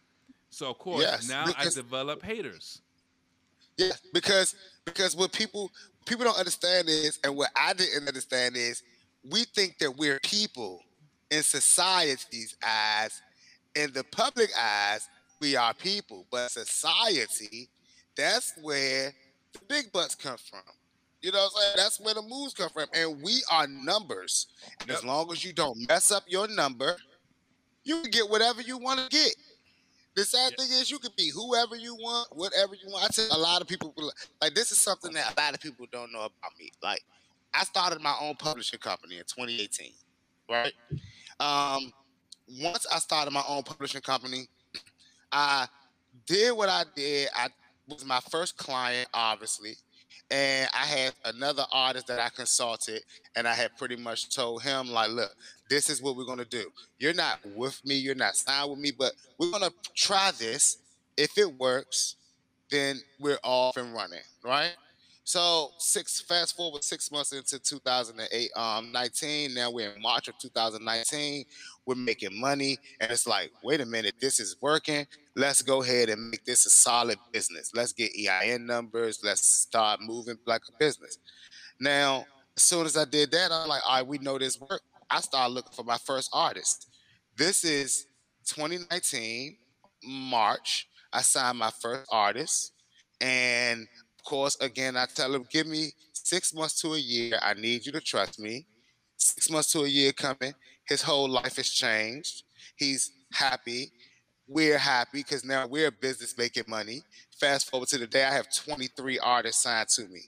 So 0.52 0.70
of 0.70 0.78
course 0.78 1.02
yes, 1.02 1.28
now 1.28 1.46
because, 1.48 1.78
I 1.78 1.82
develop 1.82 2.24
haters. 2.24 2.82
Yeah, 3.78 3.92
because 4.14 4.56
because 4.86 5.16
what 5.16 5.32
people 5.32 5.72
people 6.06 6.26
don't 6.26 6.38
understand 6.38 6.88
is, 6.88 7.20
and 7.24 7.36
what 7.36 7.50
I 7.56 7.74
didn't 7.74 8.08
understand 8.08 8.56
is, 8.56 8.84
we 9.30 9.46
think 9.56 9.78
that 9.80 9.98
we're 9.98 10.20
people 10.20 10.82
in 11.32 11.42
society's 11.42 12.56
eyes, 12.66 13.22
in 13.76 13.92
the 13.94 14.04
public 14.04 14.50
eyes, 14.60 15.08
we 15.40 15.56
are 15.56 15.74
people, 15.74 16.26
but 16.32 16.52
society, 16.52 17.70
that's 18.16 18.54
where 18.62 19.14
the 19.54 19.60
big 19.68 19.92
butts 19.92 20.16
come 20.16 20.38
from. 20.38 20.62
You 21.22 21.32
know 21.32 21.40
what 21.40 21.52
I'm 21.56 21.62
saying? 21.62 21.74
That's 21.78 22.00
where 22.00 22.14
the 22.14 22.22
moves 22.24 22.54
come 22.54 22.70
from. 22.70 22.88
And 22.94 23.22
we 23.22 23.44
are 23.52 23.68
numbers. 23.68 24.48
And 24.80 24.90
yep. 24.90 24.98
as 24.98 25.04
long 25.04 25.32
as 25.32 25.44
you 25.46 25.54
don't 25.54 25.78
mess 25.88 26.12
up 26.12 26.24
your 26.28 26.48
number, 26.48 26.96
you 27.84 28.02
can 28.02 28.12
get 28.12 28.30
whatever 28.30 28.62
you 28.62 28.78
want 28.78 29.00
to 29.00 29.10
get. 29.10 29.36
The 30.16 30.26
sad 30.26 30.52
yep. 30.52 30.60
thing 30.60 30.78
is, 30.78 30.92
you 30.92 31.00
can 31.00 31.12
be 31.18 31.30
whoever 31.30 31.76
you 31.76 31.96
want, 31.96 32.36
whatever 32.36 32.76
you 32.76 32.92
want. 32.92 33.06
I 33.06 33.08
tell 33.08 33.38
a 33.38 33.40
lot 33.40 33.62
of 33.62 33.68
people, 33.68 33.94
like, 34.42 34.54
this 34.54 34.72
is 34.72 34.82
something 34.82 35.14
that 35.14 35.34
a 35.38 35.42
lot 35.42 35.54
of 35.54 35.62
people 35.62 35.86
don't 35.92 36.12
know 36.12 36.20
about 36.20 36.52
me. 36.60 36.72
Like, 36.84 37.02
I 37.54 37.64
started 37.64 38.02
my 38.02 38.16
own 38.22 38.36
publishing 38.36 38.80
company 38.80 39.16
in 39.18 39.24
2018, 39.24 39.92
right? 40.50 40.74
Um, 41.40 41.92
once 42.62 42.86
I 42.92 43.00
started 43.00 43.32
my 43.32 43.44
own 43.48 43.64
publishing 43.64 44.02
company, 44.02 44.48
I 45.32 45.68
did 46.26 46.52
what 46.58 46.70
I 46.70 46.84
did. 46.96 47.30
I 47.34 47.48
was 47.88 48.06
my 48.06 48.20
first 48.30 48.58
client, 48.58 49.08
obviously 49.14 49.76
and 50.32 50.70
I 50.74 50.86
had 50.86 51.14
another 51.26 51.66
artist 51.72 52.08
that 52.08 52.20
I 52.20 52.30
consulted, 52.30 53.04
and 53.36 53.46
I 53.46 53.54
had 53.54 53.76
pretty 53.78 53.98
much 53.98 54.34
told 54.34 54.64
him, 54.64 54.90
like, 54.90 55.12
look, 55.12 55.32
this 55.72 55.90
is 55.90 56.02
what 56.02 56.18
we're 56.18 56.26
gonna 56.26 56.44
do. 56.44 56.70
You're 57.00 57.14
not 57.14 57.40
with 57.56 57.84
me, 57.86 57.96
you're 57.96 58.14
not 58.14 58.36
signed 58.36 58.70
with 58.70 58.80
me, 58.80 58.92
but 58.92 59.14
we're 59.38 59.52
gonna 59.52 59.72
try 59.96 60.32
this. 60.38 60.80
If 61.16 61.38
it 61.38 61.58
works, 61.58 62.18
then 62.70 63.00
we're 63.22 63.40
off 63.42 63.78
and 63.78 63.94
running, 63.94 64.20
right? 64.44 64.74
So 65.24 65.70
six 65.78 66.20
fast 66.20 66.58
forward 66.58 66.84
six 66.84 67.10
months 67.10 67.32
into 67.32 67.58
2008, 67.58 68.52
um, 68.58 68.92
19. 68.92 69.54
Now 69.54 69.72
we're 69.72 69.92
in 69.92 70.02
March 70.02 70.28
of 70.28 70.38
2019. 70.40 71.46
We're 71.86 71.96
making 71.96 72.38
money, 72.38 72.78
and 73.00 73.10
it's 73.10 73.26
like, 73.26 73.52
wait 73.64 73.80
a 73.80 73.86
minute, 73.86 74.16
this 74.20 74.42
is 74.42 74.58
working. 74.60 75.08
Let's 75.38 75.62
go 75.62 75.84
ahead 75.84 76.10
and 76.10 76.32
make 76.32 76.44
this 76.44 76.66
a 76.66 76.70
solid 76.70 77.18
business. 77.32 77.72
Let's 77.74 77.94
get 77.94 78.12
EIN 78.14 78.66
numbers. 78.66 79.22
Let's 79.24 79.48
start 79.48 80.02
moving 80.02 80.38
like 80.46 80.64
a 80.68 80.78
business. 80.78 81.18
Now, 81.80 82.26
as 82.58 82.64
soon 82.64 82.86
as 82.86 82.98
I 82.98 83.06
did 83.06 83.32
that, 83.32 83.54
I'm 83.54 83.70
like, 83.70 83.84
all 83.88 83.96
right, 83.96 84.06
we 84.06 84.18
know 84.18 84.38
this 84.38 84.60
work. 84.60 84.82
I 85.12 85.20
started 85.20 85.54
looking 85.54 85.74
for 85.74 85.84
my 85.84 85.98
first 85.98 86.30
artist. 86.32 86.88
This 87.36 87.66
is 87.66 88.06
2019 88.48 89.58
March. 90.06 90.88
I 91.12 91.22
signed 91.22 91.60
my 91.60 91.72
first 91.82 92.10
artist, 92.12 92.72
and 93.20 93.82
of 93.82 94.24
course, 94.24 94.56
again, 94.62 94.96
I 94.96 95.06
tell 95.14 95.36
him, 95.36 95.46
give 95.52 95.68
me 95.68 95.92
six 96.14 96.54
months 96.54 96.80
to 96.82 96.94
a 96.94 96.98
year. 96.98 97.38
I 97.42 97.54
need 97.56 97.86
you 97.86 97.92
to 97.92 98.00
trust 98.00 98.40
me. 98.40 98.66
Six 99.18 99.50
months 99.50 99.72
to 99.74 99.82
a 99.82 99.88
year 99.88 100.14
coming. 100.14 100.54
His 100.88 101.02
whole 101.02 101.28
life 101.28 101.58
has 101.58 101.70
changed. 101.70 102.44
He's 102.78 103.12
happy. 103.34 103.92
We're 104.48 104.78
happy 104.78 105.20
because 105.20 105.44
now 105.44 105.68
we're 105.68 105.88
a 105.88 105.92
business 105.92 106.38
making 106.38 106.64
money. 106.68 107.02
Fast 107.40 107.70
forward 107.70 107.90
to 107.90 107.98
the 107.98 108.08
day, 108.08 108.24
I 108.24 108.34
have 108.34 108.48
23 108.56 109.20
artists 109.20 109.64
signed 109.64 109.90
to 109.90 110.08
me. 110.08 110.22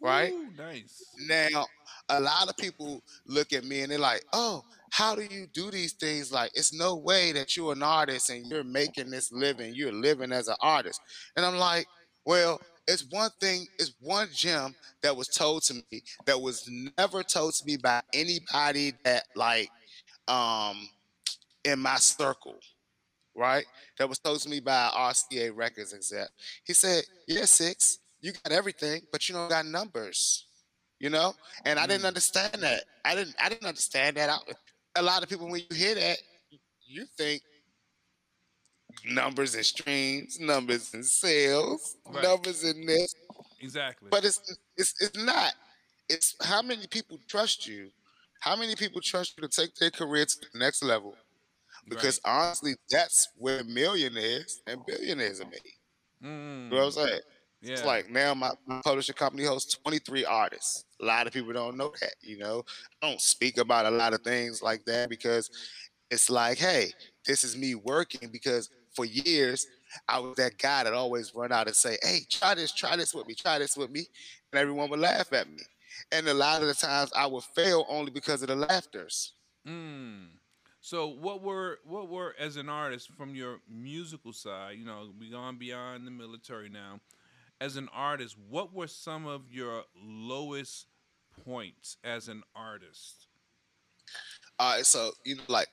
Right? 0.00 0.32
Ooh, 0.32 0.48
nice. 0.56 1.04
Now, 1.28 1.66
a 2.12 2.20
lot 2.20 2.48
of 2.48 2.56
people 2.56 3.02
look 3.26 3.52
at 3.52 3.64
me 3.64 3.80
and 3.80 3.90
they're 3.90 3.98
like, 3.98 4.24
oh, 4.32 4.62
how 4.90 5.14
do 5.14 5.22
you 5.22 5.46
do 5.52 5.70
these 5.70 5.94
things? 5.94 6.30
Like, 6.30 6.50
it's 6.54 6.72
no 6.72 6.96
way 6.96 7.32
that 7.32 7.56
you're 7.56 7.72
an 7.72 7.82
artist 7.82 8.28
and 8.28 8.46
you're 8.46 8.64
making 8.64 9.10
this 9.10 9.32
living. 9.32 9.74
You're 9.74 9.92
living 9.92 10.32
as 10.32 10.48
an 10.48 10.56
artist. 10.60 11.00
And 11.36 11.46
I'm 11.46 11.56
like, 11.56 11.86
well, 12.26 12.60
it's 12.86 13.06
one 13.10 13.30
thing, 13.40 13.66
it's 13.78 13.94
one 14.00 14.28
gem 14.34 14.74
that 15.02 15.16
was 15.16 15.28
told 15.28 15.62
to 15.64 15.74
me 15.74 16.02
that 16.26 16.40
was 16.40 16.68
never 16.98 17.22
told 17.22 17.54
to 17.54 17.64
me 17.64 17.76
by 17.76 18.02
anybody 18.12 18.92
that 19.04 19.24
like 19.34 19.70
um 20.28 20.88
in 21.64 21.78
my 21.78 21.96
circle, 21.96 22.56
right? 23.36 23.64
That 23.98 24.08
was 24.08 24.18
told 24.18 24.40
to 24.40 24.48
me 24.48 24.60
by 24.60 24.90
RCA 24.94 25.52
Records 25.54 25.94
exec. 25.94 26.28
He 26.64 26.74
said, 26.74 27.04
Yeah, 27.28 27.44
six, 27.44 27.98
you 28.20 28.32
got 28.32 28.52
everything, 28.52 29.02
but 29.12 29.28
you 29.28 29.34
don't 29.34 29.48
got 29.48 29.64
numbers. 29.64 30.46
You 31.02 31.10
know? 31.10 31.34
And 31.64 31.80
I 31.80 31.86
didn't 31.88 32.04
mm. 32.04 32.08
understand 32.08 32.62
that. 32.62 32.84
I 33.04 33.16
didn't 33.16 33.34
I 33.42 33.48
didn't 33.48 33.66
understand 33.66 34.16
that. 34.16 34.30
I, 34.30 34.38
a 34.94 35.02
lot 35.02 35.22
of 35.22 35.28
people 35.28 35.48
when 35.48 35.60
you 35.68 35.76
hear 35.76 35.96
that, 35.96 36.18
you 36.86 37.04
think 37.18 37.42
numbers 39.04 39.56
and 39.56 39.66
streams, 39.66 40.38
numbers 40.38 40.94
and 40.94 41.04
sales, 41.04 41.96
right. 42.06 42.22
numbers 42.22 42.62
and 42.62 42.88
this. 42.88 43.16
Exactly. 43.60 44.10
But 44.12 44.24
it's 44.24 44.56
it's 44.76 44.94
it's 45.00 45.18
not. 45.18 45.54
It's 46.08 46.36
how 46.40 46.62
many 46.62 46.86
people 46.86 47.18
trust 47.28 47.66
you. 47.66 47.88
How 48.38 48.54
many 48.54 48.76
people 48.76 49.00
trust 49.00 49.34
you 49.36 49.46
to 49.46 49.48
take 49.48 49.74
their 49.74 49.90
career 49.90 50.24
to 50.24 50.36
the 50.52 50.58
next 50.58 50.84
level? 50.84 51.16
Because 51.88 52.20
right. 52.24 52.32
honestly, 52.32 52.74
that's 52.88 53.28
where 53.38 53.64
millionaires 53.64 54.62
and 54.68 54.86
billionaires 54.86 55.40
are 55.40 55.46
made. 55.46 55.60
Mm. 56.24 56.64
You 56.64 56.70
know 56.70 56.76
what 56.76 56.84
I'm 56.84 56.90
mm. 56.90 57.08
saying? 57.08 57.20
Yeah. 57.62 57.72
It's 57.72 57.84
like 57.84 58.10
now 58.10 58.34
my, 58.34 58.50
my 58.66 58.80
publishing 58.84 59.14
company 59.14 59.44
hosts 59.44 59.76
23 59.84 60.24
artists. 60.24 60.84
A 61.02 61.04
lot 61.04 61.26
of 61.26 61.32
people 61.32 61.52
don't 61.52 61.76
know 61.76 61.92
that, 62.00 62.14
you 62.20 62.38
know. 62.38 62.64
I 63.02 63.08
don't 63.08 63.20
speak 63.20 63.58
about 63.58 63.86
a 63.86 63.90
lot 63.90 64.14
of 64.14 64.22
things 64.22 64.62
like 64.62 64.84
that 64.84 65.10
because 65.10 65.50
it's 66.10 66.30
like, 66.30 66.58
hey, 66.58 66.92
this 67.26 67.42
is 67.42 67.56
me 67.56 67.74
working 67.74 68.30
because 68.32 68.70
for 68.94 69.04
years, 69.04 69.66
I 70.08 70.18
was 70.20 70.36
that 70.36 70.58
guy 70.58 70.84
that 70.84 70.92
always 70.92 71.34
run 71.34 71.52
out 71.52 71.66
and 71.66 71.76
say, 71.76 71.98
"Hey, 72.02 72.20
try 72.30 72.54
this, 72.54 72.72
try 72.72 72.96
this 72.96 73.14
with 73.14 73.26
me, 73.26 73.34
try 73.34 73.58
this 73.58 73.76
with 73.76 73.90
me," 73.90 74.06
and 74.52 74.60
everyone 74.60 74.90
would 74.90 75.00
laugh 75.00 75.32
at 75.32 75.48
me. 75.48 75.62
And 76.10 76.28
a 76.28 76.34
lot 76.34 76.62
of 76.62 76.68
the 76.68 76.74
times, 76.74 77.12
I 77.14 77.26
would 77.26 77.44
fail 77.44 77.86
only 77.88 78.10
because 78.10 78.42
of 78.42 78.48
the 78.48 78.56
laughters. 78.56 79.34
Mm. 79.66 80.28
So, 80.80 81.06
what 81.06 81.42
were 81.42 81.78
what 81.84 82.08
were 82.08 82.34
as 82.38 82.56
an 82.56 82.68
artist 82.68 83.10
from 83.12 83.34
your 83.34 83.60
musical 83.68 84.32
side? 84.32 84.78
You 84.78 84.84
know, 84.84 85.12
we 85.18 85.30
gone 85.30 85.56
beyond 85.58 86.06
the 86.06 86.10
military 86.10 86.68
now. 86.68 87.00
As 87.60 87.76
an 87.76 87.88
artist, 87.94 88.36
what 88.48 88.74
were 88.74 88.88
some 88.88 89.26
of 89.26 89.42
your 89.50 89.84
lowest 89.94 90.86
points 91.44 91.96
as 92.04 92.28
an 92.28 92.42
artist? 92.54 93.26
All 94.58 94.76
right, 94.76 94.86
so 94.86 95.10
you 95.24 95.36
know, 95.36 95.42
like 95.48 95.68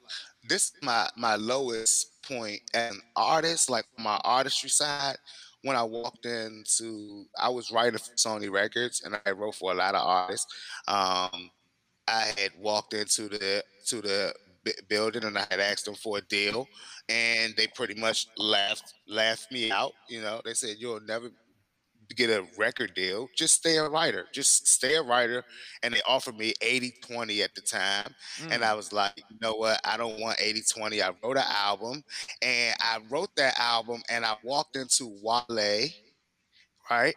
this, 0.47 0.71
my 0.81 1.07
my 1.15 1.35
lowest 1.35 2.23
point 2.23 2.61
as 2.73 2.91
an 2.91 3.01
artist, 3.15 3.69
like 3.69 3.85
my 3.97 4.19
artistry 4.23 4.69
side, 4.69 5.17
when 5.63 5.75
I 5.75 5.83
walked 5.83 6.25
into, 6.25 7.25
I 7.37 7.49
was 7.49 7.71
writing 7.71 7.99
for 7.99 8.13
Sony 8.15 8.49
Records, 8.49 9.01
and 9.03 9.19
I 9.25 9.31
wrote 9.31 9.55
for 9.55 9.71
a 9.71 9.75
lot 9.75 9.95
of 9.95 10.05
artists. 10.05 10.47
Um, 10.87 11.51
I 12.07 12.31
had 12.37 12.51
walked 12.57 12.93
into 12.93 13.27
the 13.27 13.63
to 13.87 14.01
the 14.01 14.33
building, 14.87 15.23
and 15.23 15.37
I 15.37 15.45
had 15.49 15.59
asked 15.59 15.85
them 15.85 15.95
for 15.95 16.17
a 16.17 16.21
deal, 16.21 16.67
and 17.09 17.53
they 17.57 17.67
pretty 17.67 17.99
much 17.99 18.27
laughed 18.37 18.93
laughed 19.07 19.51
me 19.51 19.71
out. 19.71 19.93
You 20.07 20.21
know, 20.21 20.41
they 20.43 20.53
said 20.53 20.77
you'll 20.79 21.01
never 21.01 21.29
get 22.15 22.29
a 22.29 22.45
record 22.57 22.93
deal, 22.95 23.29
just 23.35 23.55
stay 23.55 23.77
a 23.77 23.87
writer. 23.87 24.25
Just 24.33 24.67
stay 24.67 24.95
a 24.95 25.01
writer. 25.01 25.43
And 25.83 25.93
they 25.93 26.01
offered 26.07 26.37
me 26.37 26.53
80 26.61 26.93
20 27.01 27.43
at 27.43 27.53
the 27.55 27.61
time. 27.61 28.13
Mm. 28.41 28.55
And 28.55 28.63
I 28.63 28.69
mm. 28.69 28.77
was 28.77 28.91
like, 28.91 29.13
you 29.29 29.37
know 29.41 29.53
what? 29.53 29.79
I 29.83 29.97
don't 29.97 30.19
want 30.19 30.41
80 30.41 30.61
20. 30.73 31.01
I 31.01 31.11
wrote 31.23 31.37
an 31.37 31.43
album 31.47 32.03
and 32.41 32.75
I 32.79 32.99
wrote 33.09 33.29
that 33.37 33.59
album 33.59 34.01
and 34.09 34.25
I 34.25 34.35
walked 34.43 34.75
into 34.75 35.15
Wale, 35.21 35.89
right? 36.89 37.15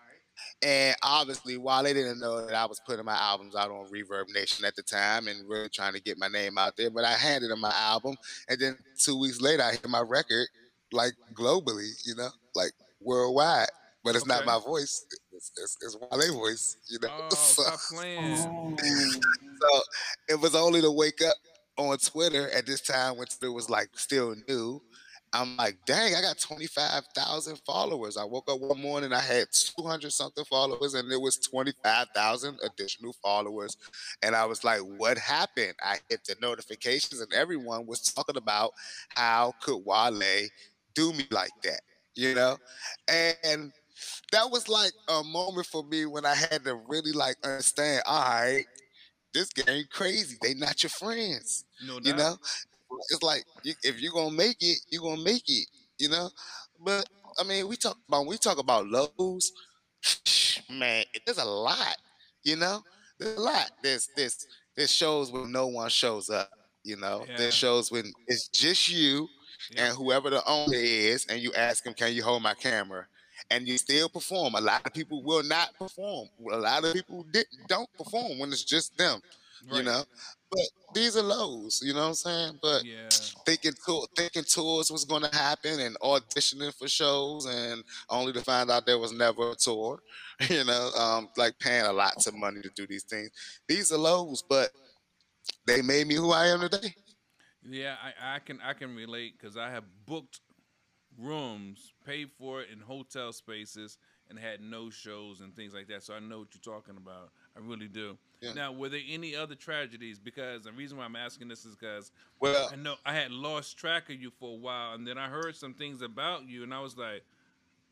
And 0.61 0.97
obviously, 1.03 1.57
Wale 1.57 1.85
didn't 1.85 2.21
know 2.21 2.47
that 2.47 2.55
I 2.55 2.67
was 2.67 2.81
putting 2.87 3.05
my 3.05 3.17
albums 3.17 3.55
out 3.55 3.71
on 3.71 3.91
Reverb 3.91 4.33
Nation 4.35 4.65
at 4.65 4.77
the 4.77 4.83
time 4.83 5.29
and 5.29 5.49
really 5.49 5.69
trying 5.69 5.93
to 5.95 6.03
get 6.03 6.19
my 6.19 6.29
name 6.29 6.59
out 6.59 6.77
there. 6.77 6.91
But 6.91 7.05
I 7.05 7.13
handed 7.13 7.51
him 7.51 7.61
my 7.61 7.73
album. 7.75 8.17
And 8.49 8.61
then 8.61 8.77
two 8.99 9.19
weeks 9.19 9.41
later, 9.41 9.63
I 9.63 9.73
hit 9.73 9.89
my 9.89 10.01
record 10.01 10.47
like 10.93 11.15
globally, 11.35 11.91
you 12.05 12.15
know, 12.15 12.29
like 12.55 12.73
worldwide 13.01 13.69
but 14.05 14.15
it's 14.15 14.25
okay. 14.25 14.35
not 14.35 14.47
my 14.47 14.59
voice. 14.65 15.07
It's, 15.33 15.53
it's, 15.57 15.79
it's 15.81 15.97
Wale 15.97 16.35
voice, 16.35 16.77
you 16.89 16.99
know. 17.01 17.09
Oh, 17.13 17.29
so, 17.35 17.63
stop 17.63 17.79
playing. 17.91 18.37
Oh. 18.39 18.77
so 18.81 19.81
it 20.29 20.41
was 20.41 20.55
only 20.55 20.81
to 20.81 20.91
wake 20.91 21.21
up 21.23 21.35
on 21.77 21.97
Twitter 21.99 22.51
at 22.51 22.67
this 22.67 22.81
time 22.81 23.17
when 23.17 23.27
Twitter 23.27 23.53
was 23.53 23.71
like 23.71 23.89
still 23.95 24.35
new. 24.49 24.83
I'm 25.35 25.57
like, 25.57 25.79
dang, 25.87 26.15
I 26.15 26.21
got 26.21 26.39
25,000 26.39 27.57
followers. 27.65 28.19
I 28.19 28.25
woke 28.25 28.51
up 28.51 28.61
one 28.61 28.83
morning, 28.83 29.15
I 29.15 29.21
had 29.21 29.47
200 29.51 30.13
something 30.13 30.45
followers, 30.45 30.93
and 30.93 31.11
it 31.11 31.19
was 31.19 31.39
25,000 31.39 32.59
additional 32.63 33.15
followers. 33.15 33.79
And 34.23 34.37
I 34.37 34.45
was 34.45 34.63
like, 34.63 34.81
what 34.81 35.17
happened? 35.17 35.73
I 35.83 35.97
hit 36.11 36.25
the 36.27 36.37
notifications, 36.43 37.23
and 37.23 37.33
everyone 37.33 37.87
was 37.87 38.01
talking 38.03 38.37
about 38.37 38.73
how 39.17 39.55
could 39.63 39.83
Wale 39.87 40.49
do 40.95 41.15
me 41.15 41.27
like 41.31 41.51
that, 41.63 41.81
you 42.15 42.35
know? 42.35 42.59
And 43.09 43.73
that 44.33 44.51
was 44.51 44.69
like 44.69 44.93
a 45.09 45.23
moment 45.23 45.67
for 45.67 45.85
me 45.85 46.07
when 46.07 46.25
I 46.25 46.35
had 46.35 46.65
to 46.65 46.75
really 46.89 47.13
like 47.13 47.37
understand. 47.45 48.03
All 48.07 48.23
right, 48.23 48.65
this 49.35 49.51
game 49.51 49.85
crazy. 49.91 50.37
They 50.43 50.55
not 50.55 50.83
your 50.83 50.91
friends. 50.91 51.65
No 51.87 52.01
doubt. 52.01 52.07
You 52.07 52.15
know, 52.15 52.37
it's 53.11 53.23
like 53.23 53.45
if 53.83 54.01
you're 54.01 54.13
gonna 54.13 54.35
make 54.35 54.57
it, 54.61 54.79
you're 54.91 55.03
gonna 55.03 55.23
make 55.23 55.49
it. 55.49 55.67
You 55.99 56.09
know, 56.09 56.31
but 56.85 57.09
I 57.39 57.45
mean, 57.45 57.69
we 57.69 57.77
talk 57.77 57.99
about 58.09 58.27
we 58.27 58.37
talk 58.39 58.59
about 58.59 58.87
lows. 58.87 59.53
Man, 60.71 61.05
there's 61.27 61.39
a 61.39 61.45
lot. 61.45 61.97
You 62.43 62.57
know, 62.57 62.83
there's 63.19 63.39
a 63.39 63.41
lot. 63.41 63.71
There's 63.83 64.09
this 64.17 64.47
there's 64.77 64.93
shows 64.93 65.31
when 65.31 65.53
no 65.53 65.67
one 65.67 65.89
shows 65.89 66.31
up. 66.31 66.51
You 66.85 66.97
know, 66.97 67.25
yeah. 67.29 67.37
there's 67.37 67.55
shows 67.55 67.93
when 67.93 68.13
it's 68.27 68.49
just 68.49 68.89
you 68.89 69.29
yeah. 69.71 69.87
and 69.87 69.97
whoever 69.97 70.31
the 70.31 70.43
owner 70.47 70.75
is, 70.75 71.27
and 71.27 71.41
you 71.41 71.53
ask 71.55 71.87
him, 71.87 71.95
"Can 71.95 72.13
you 72.13 72.23
hold 72.23 72.43
my 72.43 72.55
camera?" 72.55 73.07
And 73.51 73.67
you 73.67 73.79
still 73.79 74.09
perform. 74.09 74.55
A 74.55 74.61
lot 74.61 74.87
of 74.87 74.93
people 74.95 75.23
will 75.23 75.43
not 75.43 75.77
perform. 75.79 76.29
A 76.51 76.57
lot 76.57 76.85
of 76.85 76.95
people 76.95 77.27
did, 77.33 77.47
don't 77.69 77.89
perform 77.95 78.39
when 78.39 78.51
it's 78.51 78.65
just 78.65 78.97
them. 78.97 79.21
Right. 79.69 79.79
You 79.79 79.85
know, 79.85 80.05
but 80.51 80.67
these 80.93 81.17
are 81.17 81.23
lows, 81.23 81.81
you 81.85 81.95
know 81.95 82.01
what 82.01 82.09
I'm 82.09 82.15
saying? 82.15 82.59
But 82.61 82.85
yeah. 82.85 83.09
thinking 83.47 83.73
thinking 84.17 84.43
tours 84.43 84.91
was 84.91 85.05
going 85.05 85.23
to 85.23 85.35
happen 85.35 85.81
and 85.81 85.97
auditioning 86.01 86.77
for 86.77 86.89
shows, 86.89 87.47
and 87.47 87.85
only 88.11 88.33
to 88.33 88.41
find 88.43 88.71
out 88.71 88.85
there 88.85 88.99
was 88.99 89.13
never 89.13 89.53
a 89.53 89.55
tour. 89.55 89.99
You 90.49 90.65
know, 90.65 90.91
um, 90.99 91.29
like 91.37 91.57
paying 91.61 91.85
a 91.85 91.93
lot 91.93 92.27
of 92.27 92.35
money 92.35 92.61
to 92.63 92.71
do 92.75 92.85
these 92.85 93.05
things. 93.05 93.31
These 93.69 93.93
are 93.93 93.99
lows, 93.99 94.43
but 94.43 94.71
they 95.69 95.83
made 95.83 96.09
me 96.09 96.17
who 96.17 96.33
I 96.33 96.49
am 96.49 96.61
today. 96.61 96.93
Yeah, 97.69 97.95
I, 98.03 98.37
I 98.37 98.39
can 98.41 98.59
I 98.61 98.73
can 98.73 98.97
relate 98.97 99.35
because 99.39 99.57
I 99.57 99.71
have 99.71 99.85
booked 100.05 100.41
rooms, 101.19 101.93
paid 102.07 102.31
for 102.39 102.63
it 102.63 102.69
in 102.73 102.81
hotel 102.81 103.33
spaces, 103.33 103.99
and 104.29 104.39
had 104.39 104.61
no 104.61 104.91
shows 104.91 105.41
and 105.41 105.55
things 105.55 105.75
like 105.75 105.89
that. 105.89 106.03
So 106.03 106.15
I 106.15 106.21
know 106.21 106.39
what 106.39 106.49
you're 106.55 106.75
talking 106.75 106.97
about. 106.97 107.31
I 107.57 107.61
really 107.61 107.89
do. 107.89 108.17
Yeah. 108.41 108.55
Now, 108.55 108.73
were 108.73 108.89
there 108.89 109.01
any 109.09 109.37
other 109.37 109.55
tragedies? 109.55 110.19
Because 110.19 110.65
the 110.65 110.73
reason 110.73 110.99
why 110.99 111.05
I'm 111.05 111.17
asking 111.17 111.49
this 111.49 111.65
is 111.65 111.77
because 111.77 112.11
well, 112.41 112.71
I 112.73 112.77
know 112.77 112.97
I 113.05 113.15
had 113.15 113.31
lost 113.31 113.77
track 113.77 114.09
of 114.09 114.21
you 114.21 114.31
for 114.31 114.55
a 114.55 114.59
while, 114.59 114.95
and 114.95 115.07
then 115.07 115.19
I 115.19 115.29
heard 115.29 115.55
some 115.55 115.75
things 115.75 116.03
about 116.03 116.49
you, 116.49 116.63
and 116.63 116.73
I 116.73 116.81
was 116.81 116.97
like, 116.97 117.25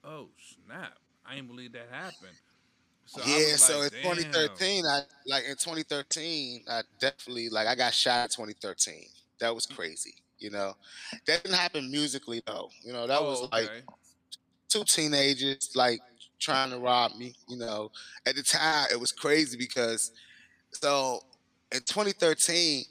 "Oh 0.03 0.29
snap! 0.67 0.99
I 1.27 1.35
didn't 1.35 1.49
believe 1.49 1.73
that 1.73 1.89
happened." 1.91 2.37
So 3.07 3.23
yeah, 3.27 3.57
so 3.57 3.81
like, 3.81 3.93
in 3.93 4.03
2013, 4.03 4.87
I 4.87 5.03
like 5.27 5.45
in 5.45 5.57
2013, 5.57 6.65
I 6.69 6.83
definitely 7.01 7.49
like 7.49 7.67
I 7.67 7.75
got 7.75 7.93
shot 7.93 8.25
in 8.25 8.31
2013. 8.31 9.05
That 9.41 9.55
was 9.55 9.67
crazy, 9.67 10.15
you 10.41 10.51
know. 10.51 10.75
That 11.27 11.43
didn't 11.43 11.57
happen 11.57 11.91
musically 11.91 12.43
though. 12.47 12.71
You 12.83 12.93
know, 12.93 13.07
that 13.07 13.21
oh, 13.21 13.25
was 13.25 13.49
like 13.53 13.71
two 14.69 14.85
teenagers 14.85 15.71
like 15.75 16.01
trying 16.39 16.71
to 16.71 16.79
rob 16.79 17.17
me. 17.17 17.35
You 17.49 17.59
know, 17.59 17.91
at 18.27 18.37
the 18.37 18.43
time 18.43 18.87
it 18.91 18.99
was 18.99 19.13
crazy 19.13 19.57
because 19.57 20.13
so 20.73 21.21
in 21.73 21.81
2013, 21.81 22.85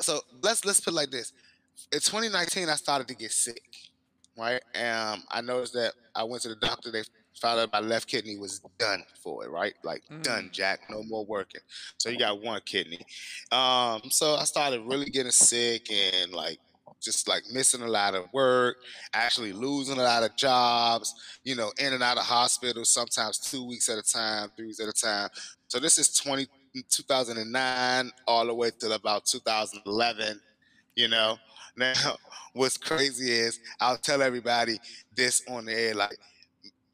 so 0.00 0.20
let's 0.42 0.64
let's 0.64 0.80
put 0.80 0.92
it 0.92 0.96
like 0.96 1.10
this. 1.10 1.32
In 1.92 2.00
2019, 2.00 2.68
I 2.68 2.74
started 2.74 3.08
to 3.08 3.14
get 3.14 3.30
sick, 3.32 3.62
right? 4.36 4.62
Um, 4.74 5.22
I 5.30 5.40
noticed 5.42 5.74
that 5.74 5.92
I 6.14 6.24
went 6.24 6.42
to 6.42 6.48
the 6.48 6.56
doctor. 6.56 6.90
They 6.90 7.02
found 7.40 7.60
out 7.60 7.72
my 7.72 7.80
left 7.80 8.08
kidney 8.08 8.38
was 8.38 8.60
done 8.78 9.04
for 9.22 9.44
it, 9.44 9.50
right? 9.50 9.74
Like 9.82 10.02
mm. 10.10 10.22
done, 10.22 10.48
Jack, 10.52 10.80
no 10.88 11.02
more 11.04 11.24
working. 11.24 11.60
So 11.98 12.08
you 12.08 12.18
got 12.18 12.40
one 12.40 12.60
kidney. 12.64 13.00
Um, 13.52 14.02
so 14.10 14.36
I 14.36 14.44
started 14.44 14.82
really 14.82 15.10
getting 15.10 15.32
sick 15.32 15.90
and 15.92 16.32
like 16.32 16.58
just 17.00 17.28
like 17.28 17.42
missing 17.52 17.82
a 17.82 17.88
lot 17.88 18.14
of 18.14 18.24
work, 18.32 18.76
mm-hmm. 18.78 19.20
actually 19.20 19.52
losing 19.52 19.98
a 19.98 20.02
lot 20.02 20.22
of 20.22 20.36
jobs, 20.36 21.14
you 21.44 21.54
know, 21.54 21.72
in 21.78 21.92
and 21.92 22.02
out 22.02 22.18
of 22.18 22.24
hospitals, 22.24 22.90
sometimes 22.90 23.38
two 23.38 23.66
weeks 23.66 23.88
at 23.88 23.98
a 23.98 24.02
time, 24.02 24.50
three 24.56 24.66
weeks 24.66 24.80
at 24.80 24.88
a 24.88 24.92
time. 24.92 25.28
So 25.68 25.78
this 25.78 25.98
is 25.98 26.12
20, 26.14 26.46
2009 26.88 28.10
all 28.26 28.46
the 28.46 28.54
way 28.54 28.70
till 28.78 28.92
about 28.92 29.26
2011, 29.26 30.40
you 30.94 31.08
know. 31.08 31.38
Now, 31.78 32.16
what's 32.54 32.78
crazy 32.78 33.30
is 33.30 33.60
I'll 33.82 33.98
tell 33.98 34.22
everybody 34.22 34.78
this 35.14 35.42
on 35.46 35.66
the 35.66 35.78
air, 35.78 35.94
like 35.94 36.16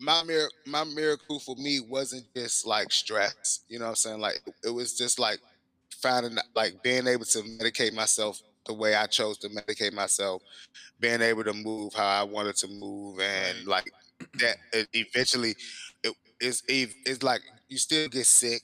my 0.00 0.24
mir- 0.24 0.50
my 0.66 0.82
miracle 0.82 1.38
for 1.38 1.54
me 1.54 1.78
wasn't 1.88 2.24
just 2.34 2.66
like 2.66 2.90
stress, 2.90 3.60
you 3.68 3.78
know 3.78 3.84
what 3.84 3.90
I'm 3.90 3.94
saying? 3.94 4.20
Like 4.20 4.42
it 4.64 4.70
was 4.70 4.98
just 4.98 5.20
like 5.20 5.38
finding 6.00 6.36
like 6.56 6.82
being 6.82 7.06
able 7.06 7.24
to 7.26 7.38
medicate 7.38 7.94
myself 7.94 8.42
the 8.66 8.74
way 8.74 8.94
I 8.94 9.06
chose 9.06 9.38
to 9.38 9.48
medicate 9.48 9.92
myself, 9.92 10.42
being 11.00 11.20
able 11.20 11.44
to 11.44 11.52
move 11.52 11.94
how 11.94 12.06
I 12.06 12.22
wanted 12.22 12.56
to 12.56 12.68
move, 12.68 13.20
and 13.20 13.66
like 13.66 13.92
that. 14.40 14.56
eventually, 14.92 15.54
it 16.02 16.14
is 16.40 16.62
it's 16.68 17.22
like 17.22 17.40
you 17.68 17.78
still 17.78 18.08
get 18.08 18.26
sick, 18.26 18.62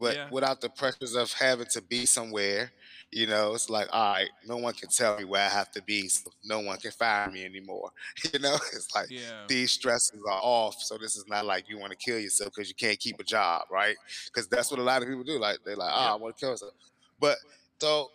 but 0.00 0.16
yeah. 0.16 0.28
without 0.30 0.60
the 0.60 0.68
pressures 0.68 1.14
of 1.14 1.32
having 1.32 1.66
to 1.72 1.82
be 1.82 2.06
somewhere. 2.06 2.72
You 3.10 3.26
know, 3.26 3.54
it's 3.54 3.70
like, 3.70 3.88
all 3.90 4.12
right, 4.12 4.28
no 4.46 4.58
one 4.58 4.74
can 4.74 4.90
tell 4.90 5.16
me 5.16 5.24
where 5.24 5.42
I 5.42 5.48
have 5.48 5.70
to 5.72 5.82
be, 5.82 6.08
so 6.08 6.30
no 6.44 6.60
one 6.60 6.76
can 6.76 6.90
fire 6.90 7.30
me 7.30 7.42
anymore. 7.42 7.90
You 8.34 8.38
know, 8.38 8.56
it's 8.74 8.94
like 8.94 9.06
yeah. 9.08 9.44
these 9.48 9.72
stresses 9.72 10.20
are 10.28 10.40
off. 10.42 10.76
So 10.82 10.98
this 10.98 11.16
is 11.16 11.24
not 11.26 11.46
like 11.46 11.70
you 11.70 11.78
want 11.78 11.92
to 11.92 11.96
kill 11.96 12.18
yourself 12.18 12.50
because 12.54 12.68
you 12.68 12.74
can't 12.74 12.98
keep 12.98 13.18
a 13.18 13.24
job, 13.24 13.62
right? 13.70 13.96
Because 14.26 14.46
that's 14.46 14.70
what 14.70 14.78
a 14.78 14.82
lot 14.82 15.00
of 15.00 15.08
people 15.08 15.24
do. 15.24 15.38
Like 15.38 15.60
they're 15.64 15.74
like, 15.74 15.90
oh, 15.90 16.04
yeah. 16.04 16.12
I 16.12 16.16
want 16.16 16.36
to 16.36 16.40
kill 16.40 16.50
myself. 16.50 16.74
But 17.18 17.38
so 17.80 18.10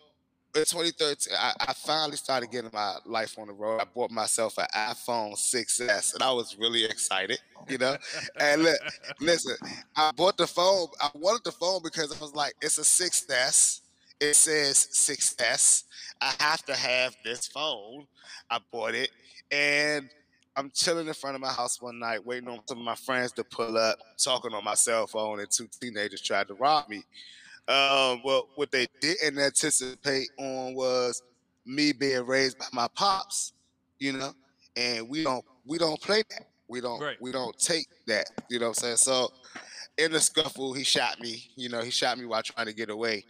in 0.54 0.64
2013, 0.64 1.34
I, 1.36 1.52
I, 1.60 1.72
finally 1.72 2.16
started 2.16 2.50
getting 2.50 2.70
my 2.72 2.96
life 3.04 3.36
on 3.38 3.48
the 3.48 3.52
road. 3.52 3.80
I 3.80 3.84
bought 3.84 4.12
myself 4.12 4.56
an 4.58 4.66
iPhone 4.74 5.34
6S, 5.34 6.14
and 6.14 6.22
I 6.22 6.30
was 6.30 6.56
really 6.58 6.84
excited, 6.84 7.40
you 7.68 7.78
know. 7.78 7.96
and 8.38 8.62
look, 8.62 8.78
listen, 9.20 9.56
I 9.96 10.12
bought 10.12 10.36
the 10.36 10.46
phone. 10.46 10.86
I 11.00 11.08
wanted 11.14 11.42
the 11.44 11.52
phone 11.52 11.80
because 11.82 12.16
I 12.16 12.20
was 12.20 12.34
like, 12.34 12.54
it's 12.62 12.78
a 12.78 12.82
6S. 12.82 13.80
It 14.20 14.34
says 14.34 14.88
6S. 14.92 15.84
I 16.20 16.32
have 16.38 16.64
to 16.66 16.74
have 16.74 17.16
this 17.24 17.48
phone. 17.48 18.06
I 18.48 18.60
bought 18.70 18.94
it, 18.94 19.10
and 19.50 20.08
I'm 20.56 20.70
chilling 20.72 21.08
in 21.08 21.14
front 21.14 21.34
of 21.34 21.40
my 21.40 21.52
house 21.52 21.82
one 21.82 21.98
night, 21.98 22.24
waiting 22.24 22.48
on 22.48 22.60
some 22.68 22.78
of 22.78 22.84
my 22.84 22.94
friends 22.94 23.32
to 23.32 23.44
pull 23.44 23.76
up, 23.76 23.98
talking 24.22 24.52
on 24.52 24.62
my 24.62 24.74
cell 24.74 25.08
phone, 25.08 25.40
and 25.40 25.50
two 25.50 25.68
teenagers 25.80 26.20
tried 26.20 26.46
to 26.46 26.54
rob 26.54 26.88
me. 26.88 27.02
Um, 27.66 28.20
well, 28.24 28.48
what 28.56 28.70
they 28.70 28.86
didn't 29.00 29.38
anticipate 29.38 30.28
on 30.38 30.74
was 30.74 31.22
me 31.64 31.92
being 31.92 32.26
raised 32.26 32.58
by 32.58 32.66
my 32.72 32.88
pops, 32.94 33.52
you 33.98 34.12
know, 34.12 34.32
and 34.76 35.08
we 35.08 35.22
don't 35.22 35.44
we 35.64 35.78
don't 35.78 36.00
play 36.00 36.22
that. 36.30 36.48
We 36.68 36.80
don't 36.80 37.00
right. 37.00 37.16
we 37.20 37.32
don't 37.32 37.58
take 37.58 37.86
that. 38.06 38.26
You 38.50 38.58
know 38.58 38.66
what 38.66 38.78
I'm 38.78 38.96
saying? 38.96 38.96
So 38.98 39.28
in 39.96 40.12
the 40.12 40.20
scuffle, 40.20 40.74
he 40.74 40.84
shot 40.84 41.20
me. 41.20 41.50
You 41.56 41.68
know, 41.68 41.80
he 41.80 41.90
shot 41.90 42.18
me 42.18 42.26
while 42.26 42.42
trying 42.42 42.66
to 42.66 42.74
get 42.74 42.90
away. 42.90 43.24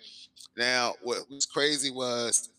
Now, 0.56 0.94
what 1.02 1.30
was 1.30 1.46
crazy 1.46 1.90
was 1.90 2.50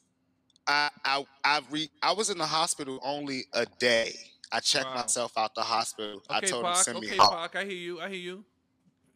I 0.67 0.89
I 1.03 1.25
I 1.43 1.61
re, 1.69 1.89
I 2.01 2.13
was 2.13 2.29
in 2.29 2.37
the 2.37 2.45
hospital 2.45 2.99
only 3.03 3.43
a 3.53 3.65
day. 3.79 4.13
I 4.51 4.59
checked 4.59 4.85
wow. 4.85 4.95
myself 4.95 5.37
out 5.37 5.55
the 5.55 5.61
hospital. 5.61 6.15
Okay, 6.15 6.23
I 6.29 6.39
told 6.39 6.63
Pac, 6.63 6.77
him 6.77 6.83
send 6.83 6.97
okay, 6.99 7.11
me 7.11 7.17
home. 7.17 7.49
I 7.53 7.63
hear 7.63 7.73
you. 7.73 7.99
I 7.99 8.09
hear 8.09 8.17
you. 8.17 8.45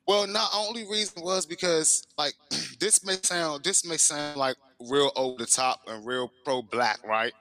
Well, 0.09 0.25
not 0.25 0.49
only 0.55 0.87
reason 0.87 1.21
was 1.21 1.45
because 1.45 2.01
like 2.17 2.33
this 2.79 3.05
may 3.05 3.17
sound 3.21 3.63
this 3.63 3.85
may 3.85 3.97
sound 3.97 4.37
like 4.37 4.55
real 4.79 5.11
over 5.15 5.37
the 5.37 5.45
top 5.45 5.81
and 5.85 6.03
real 6.03 6.31
pro 6.43 6.63
black, 6.63 6.97
right? 7.05 7.31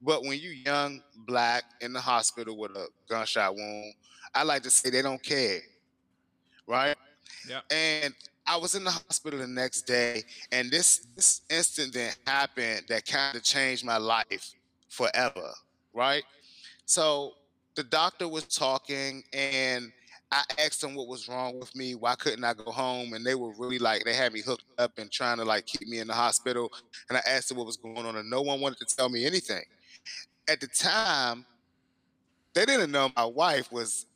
But 0.00 0.22
when 0.22 0.40
you 0.40 0.48
young 0.48 1.02
black 1.26 1.64
in 1.82 1.92
the 1.92 2.00
hospital 2.00 2.56
with 2.56 2.70
a 2.70 2.86
gunshot 3.10 3.54
wound, 3.54 3.92
I 4.34 4.42
like 4.42 4.62
to 4.62 4.70
say 4.70 4.88
they 4.88 5.02
don't 5.02 5.22
care, 5.22 5.60
right? 6.66 6.96
Yeah. 7.46 7.60
And 7.70 8.14
I 8.46 8.56
was 8.56 8.74
in 8.74 8.84
the 8.84 8.90
hospital 8.90 9.40
the 9.40 9.46
next 9.46 9.82
day, 9.82 10.22
and 10.50 10.70
this 10.70 11.06
this 11.16 11.42
incident 11.50 12.16
happened 12.26 12.84
that 12.88 13.04
kind 13.04 13.36
of 13.36 13.42
changed 13.42 13.84
my 13.84 13.98
life 13.98 14.54
forever, 14.88 15.50
right? 15.92 16.24
So 16.86 17.32
the 17.74 17.84
doctor 17.84 18.28
was 18.28 18.44
talking, 18.44 19.24
and 19.34 19.92
I 20.34 20.42
asked 20.64 20.80
them 20.80 20.94
what 20.94 21.06
was 21.06 21.28
wrong 21.28 21.60
with 21.60 21.74
me. 21.76 21.94
Why 21.94 22.16
couldn't 22.16 22.42
I 22.42 22.54
go 22.54 22.70
home? 22.72 23.12
And 23.12 23.24
they 23.24 23.34
were 23.34 23.52
really 23.56 23.78
like, 23.78 24.04
they 24.04 24.14
had 24.14 24.32
me 24.32 24.40
hooked 24.40 24.64
up 24.78 24.98
and 24.98 25.10
trying 25.10 25.38
to 25.38 25.44
like 25.44 25.66
keep 25.66 25.86
me 25.86 26.00
in 26.00 26.08
the 26.08 26.14
hospital. 26.14 26.72
And 27.08 27.16
I 27.16 27.22
asked 27.26 27.48
them 27.48 27.58
what 27.58 27.66
was 27.66 27.76
going 27.76 28.04
on, 28.04 28.16
and 28.16 28.28
no 28.28 28.42
one 28.42 28.60
wanted 28.60 28.86
to 28.86 28.96
tell 28.96 29.08
me 29.08 29.24
anything. 29.24 29.62
At 30.48 30.60
the 30.60 30.66
time, 30.66 31.46
they 32.54 32.66
didn't 32.66 32.90
know 32.90 33.10
my 33.16 33.24
wife 33.24 33.70
was 33.70 34.06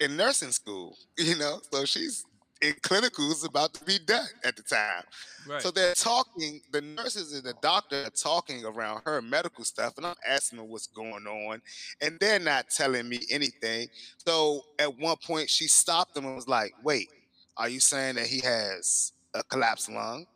in 0.00 0.16
nursing 0.16 0.52
school, 0.52 0.96
you 1.18 1.36
know, 1.36 1.60
so 1.70 1.84
she's 1.84 2.24
in 2.62 2.72
clinicals 2.74 3.46
about 3.46 3.74
to 3.74 3.84
be 3.84 3.98
done 3.98 4.26
at 4.44 4.56
the 4.56 4.62
time. 4.62 5.02
Right. 5.46 5.62
So 5.62 5.70
they're 5.70 5.94
talking, 5.94 6.60
the 6.72 6.80
nurses 6.80 7.34
and 7.34 7.44
the 7.44 7.54
doctor 7.60 8.04
are 8.04 8.10
talking 8.10 8.64
around 8.64 9.02
her 9.04 9.20
medical 9.20 9.64
stuff, 9.64 9.96
and 9.96 10.06
I'm 10.06 10.14
asking 10.26 10.58
them 10.58 10.68
what's 10.68 10.86
going 10.86 11.26
on, 11.26 11.60
and 12.00 12.18
they're 12.18 12.38
not 12.38 12.70
telling 12.70 13.08
me 13.08 13.20
anything. 13.30 13.88
So 14.24 14.62
at 14.78 14.98
one 14.98 15.16
point, 15.24 15.50
she 15.50 15.68
stopped 15.68 16.14
them 16.14 16.24
and 16.24 16.34
was 16.34 16.48
like, 16.48 16.74
Wait, 16.82 17.08
are 17.56 17.68
you 17.68 17.80
saying 17.80 18.16
that 18.16 18.26
he 18.26 18.40
has 18.40 19.12
a 19.34 19.42
collapsed 19.42 19.90
lung? 19.90 20.26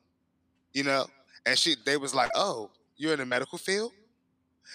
You 0.72 0.84
know? 0.84 1.06
And 1.46 1.58
she 1.58 1.74
they 1.84 1.96
was 1.96 2.14
like, 2.14 2.30
Oh, 2.34 2.70
you're 2.96 3.12
in 3.12 3.18
the 3.18 3.26
medical 3.26 3.58
field? 3.58 3.92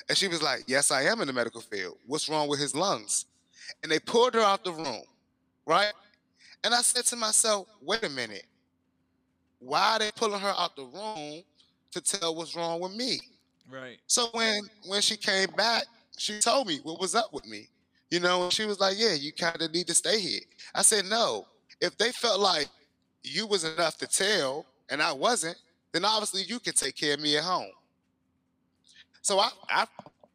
And 0.10 0.18
she 0.18 0.28
was 0.28 0.42
like, 0.42 0.64
Yes, 0.68 0.92
I 0.92 1.04
am 1.04 1.22
in 1.22 1.28
the 1.28 1.34
medical 1.34 1.62
field. 1.62 1.98
What's 2.08 2.28
wrong 2.28 2.48
with 2.48 2.60
his 2.60 2.76
lungs? 2.76 3.26
And 3.84 3.92
they 3.92 4.00
pulled 4.00 4.34
her 4.34 4.42
out 4.42 4.64
the 4.64 4.72
room, 4.72 5.04
right? 5.66 5.94
And 6.66 6.74
I 6.74 6.82
said 6.82 7.06
to 7.06 7.16
myself, 7.16 7.68
wait 7.80 8.04
a 8.04 8.10
minute. 8.10 8.48
Why 9.60 9.94
are 9.94 10.00
they 10.00 10.10
pulling 10.16 10.42
her 10.42 10.54
out 10.58 10.76
the 10.76 10.84
room 10.84 11.44
to 11.92 12.02
tell 12.02 12.36
what's 12.36 12.56
wrong 12.56 12.80
with 12.80 12.96
me? 12.96 13.20
Right. 13.72 14.00
So 14.08 14.30
when 14.32 14.62
when 14.88 15.02
she 15.02 15.16
came 15.16 15.50
back, 15.56 15.86
she 16.18 16.40
told 16.40 16.66
me 16.68 16.80
what 16.82 17.00
was 17.00 17.14
up 17.14 17.32
with 17.32 17.46
me. 17.46 17.70
You 18.10 18.20
know, 18.20 18.50
she 18.50 18.66
was 18.66 18.80
like, 18.80 18.96
Yeah, 18.98 19.14
you 19.14 19.32
kind 19.32 19.62
of 19.62 19.72
need 19.74 19.86
to 19.88 19.94
stay 19.94 20.20
here. 20.20 20.42
I 20.74 20.82
said, 20.82 21.06
No. 21.06 21.46
If 21.82 21.98
they 22.00 22.12
felt 22.12 22.40
like 22.40 22.68
you 23.22 23.46
was 23.46 23.64
enough 23.64 23.98
to 24.00 24.08
tell 24.08 24.66
and 24.90 25.04
I 25.04 25.14
wasn't, 25.14 25.58
then 25.94 26.04
obviously 26.04 26.44
you 26.44 26.60
can 26.60 26.74
take 26.74 26.96
care 26.96 27.14
of 27.14 27.20
me 27.20 27.38
at 27.38 27.44
home. 27.44 27.72
So 29.22 29.40
I 29.40 29.50
I 29.70 29.86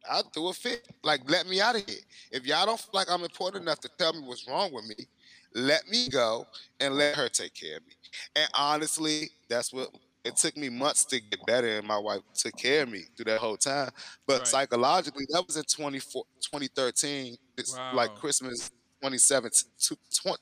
I 0.09 0.21
threw 0.33 0.47
a 0.49 0.53
fit. 0.53 0.87
Like, 1.03 1.29
let 1.29 1.47
me 1.47 1.61
out 1.61 1.75
of 1.75 1.87
here. 1.87 1.99
If 2.31 2.45
y'all 2.45 2.65
don't 2.65 2.79
feel 2.79 2.91
like 2.93 3.07
I'm 3.09 3.23
important 3.23 3.63
enough 3.63 3.79
to 3.81 3.89
tell 3.97 4.13
me 4.13 4.25
what's 4.25 4.47
wrong 4.47 4.73
with 4.73 4.85
me, 4.87 5.07
let 5.53 5.87
me 5.89 6.07
go 6.09 6.45
and 6.79 6.95
let 6.95 7.15
her 7.15 7.29
take 7.29 7.53
care 7.53 7.77
of 7.77 7.85
me. 7.85 7.93
And 8.35 8.49
honestly, 8.57 9.31
that's 9.49 9.73
what 9.73 9.89
it 10.23 10.35
took 10.35 10.55
me 10.55 10.69
months 10.69 11.05
to 11.05 11.19
get 11.19 11.45
better, 11.45 11.77
and 11.77 11.87
my 11.87 11.97
wife 11.97 12.21
took 12.33 12.55
care 12.55 12.83
of 12.83 12.89
me 12.89 13.03
through 13.15 13.25
that 13.25 13.39
whole 13.39 13.57
time. 13.57 13.89
But 14.27 14.39
right. 14.39 14.47
psychologically, 14.47 15.25
that 15.29 15.43
was 15.45 15.57
in 15.57 15.63
2013, 15.63 17.37
wow. 17.75 17.91
like 17.95 18.15
Christmas 18.15 18.69
2017, 19.01 19.97
20, 20.23 20.37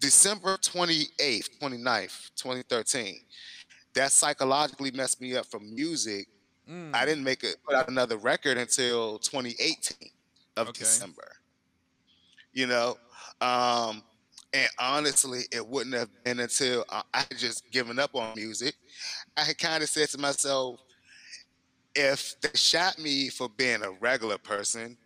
December 0.00 0.56
28th, 0.58 1.48
29th, 1.60 2.30
2013. 2.36 3.16
That 3.94 4.12
psychologically 4.12 4.90
messed 4.90 5.20
me 5.20 5.36
up 5.36 5.46
from 5.46 5.74
music. 5.74 6.28
Mm. 6.70 6.94
I 6.94 7.04
didn't 7.04 7.24
make 7.24 7.42
it 7.42 7.56
put 7.64 7.74
out 7.74 7.88
another 7.88 8.16
record 8.16 8.58
until 8.58 9.18
2018 9.18 10.10
of 10.56 10.68
okay. 10.68 10.80
December. 10.80 11.36
You 12.52 12.66
know, 12.66 12.96
um, 13.40 14.02
and 14.54 14.68
honestly, 14.78 15.40
it 15.52 15.66
wouldn't 15.66 15.96
have 15.96 16.08
been 16.22 16.38
until 16.38 16.84
I 16.88 17.02
had 17.12 17.36
just 17.36 17.68
given 17.72 17.98
up 17.98 18.14
on 18.14 18.34
music. 18.36 18.76
I 19.36 19.42
had 19.42 19.58
kind 19.58 19.82
of 19.82 19.88
said 19.88 20.08
to 20.10 20.18
myself, 20.18 20.80
if 21.96 22.40
they 22.40 22.50
shot 22.54 22.98
me 22.98 23.28
for 23.28 23.48
being 23.48 23.82
a 23.82 23.90
regular 23.90 24.38
person, 24.38 24.96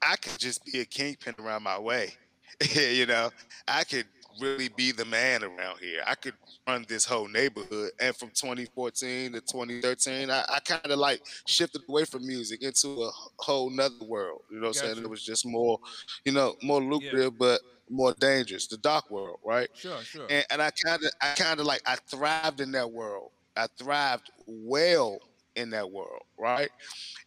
I 0.00 0.16
could 0.16 0.38
just 0.38 0.64
be 0.64 0.80
a 0.80 0.84
kingpin 0.86 1.34
around 1.38 1.62
my 1.62 1.78
way. 1.78 2.14
you 2.74 3.04
know, 3.04 3.30
I 3.68 3.84
could 3.84 4.06
really 4.40 4.68
be 4.68 4.92
the 4.92 5.04
man 5.04 5.44
around 5.44 5.78
here. 5.80 6.00
I 6.06 6.14
could 6.14 6.34
run 6.66 6.86
this 6.88 7.04
whole 7.04 7.28
neighborhood. 7.28 7.90
And 8.00 8.16
from 8.16 8.30
2014 8.30 9.32
to 9.32 9.40
2013, 9.40 10.30
I, 10.30 10.42
I 10.48 10.60
kind 10.60 10.86
of 10.86 10.98
like 10.98 11.20
shifted 11.46 11.82
away 11.86 12.04
from 12.04 12.26
music 12.26 12.62
into 12.62 13.02
a 13.02 13.10
whole 13.38 13.68
nother 13.68 14.04
world. 14.06 14.42
You 14.50 14.56
know 14.56 14.68
what 14.68 14.82
I'm 14.82 14.94
saying? 14.94 15.04
It 15.04 15.10
was 15.10 15.24
just 15.24 15.44
more, 15.44 15.78
you 16.24 16.32
know, 16.32 16.56
more 16.62 16.82
lucrative, 16.82 17.32
yeah. 17.32 17.38
but 17.38 17.60
more 17.88 18.14
dangerous, 18.18 18.66
the 18.66 18.76
dark 18.78 19.10
world, 19.10 19.38
right? 19.44 19.68
Sure, 19.74 20.00
sure. 20.02 20.26
And, 20.28 20.44
and 20.50 20.62
I 20.62 20.70
kind 20.70 21.02
of, 21.02 21.10
I 21.20 21.34
kind 21.34 21.60
of 21.60 21.66
like, 21.66 21.82
I 21.86 21.96
thrived 22.08 22.60
in 22.60 22.72
that 22.72 22.90
world. 22.90 23.30
I 23.56 23.66
thrived 23.78 24.30
well 24.46 25.18
in 25.56 25.70
that 25.70 25.90
world, 25.90 26.22
right? 26.38 26.70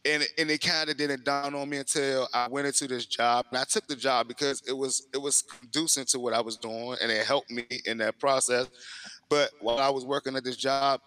And 0.06 0.24
and 0.38 0.50
it 0.50 0.62
kind 0.62 0.90
of 0.90 0.98
didn't 0.98 1.26
dawn 1.26 1.56
on 1.56 1.68
me 1.68 1.78
until 1.78 2.28
I 2.34 2.48
went 2.48 2.68
into 2.68 2.88
this 2.88 3.06
job, 3.06 3.48
and 3.50 3.58
I 3.58 3.64
took 3.64 3.88
the 3.88 3.96
job 3.96 4.28
because 4.28 4.62
it 4.68 4.74
was 4.74 5.08
it 5.14 5.18
was 5.18 5.42
conducive 5.42 6.08
to 6.08 6.20
what 6.20 6.34
I 6.34 6.42
was 6.42 6.56
doing, 6.56 6.96
and 7.02 7.12
it 7.12 7.26
helped 7.26 7.50
me 7.50 7.66
in 7.86 7.98
that 7.98 8.20
process. 8.20 8.68
But 9.30 9.52
while 9.60 9.80
I 9.80 9.90
was 9.90 10.06
working 10.06 10.36
at 10.36 10.44
this 10.44 10.58
job, 10.58 11.02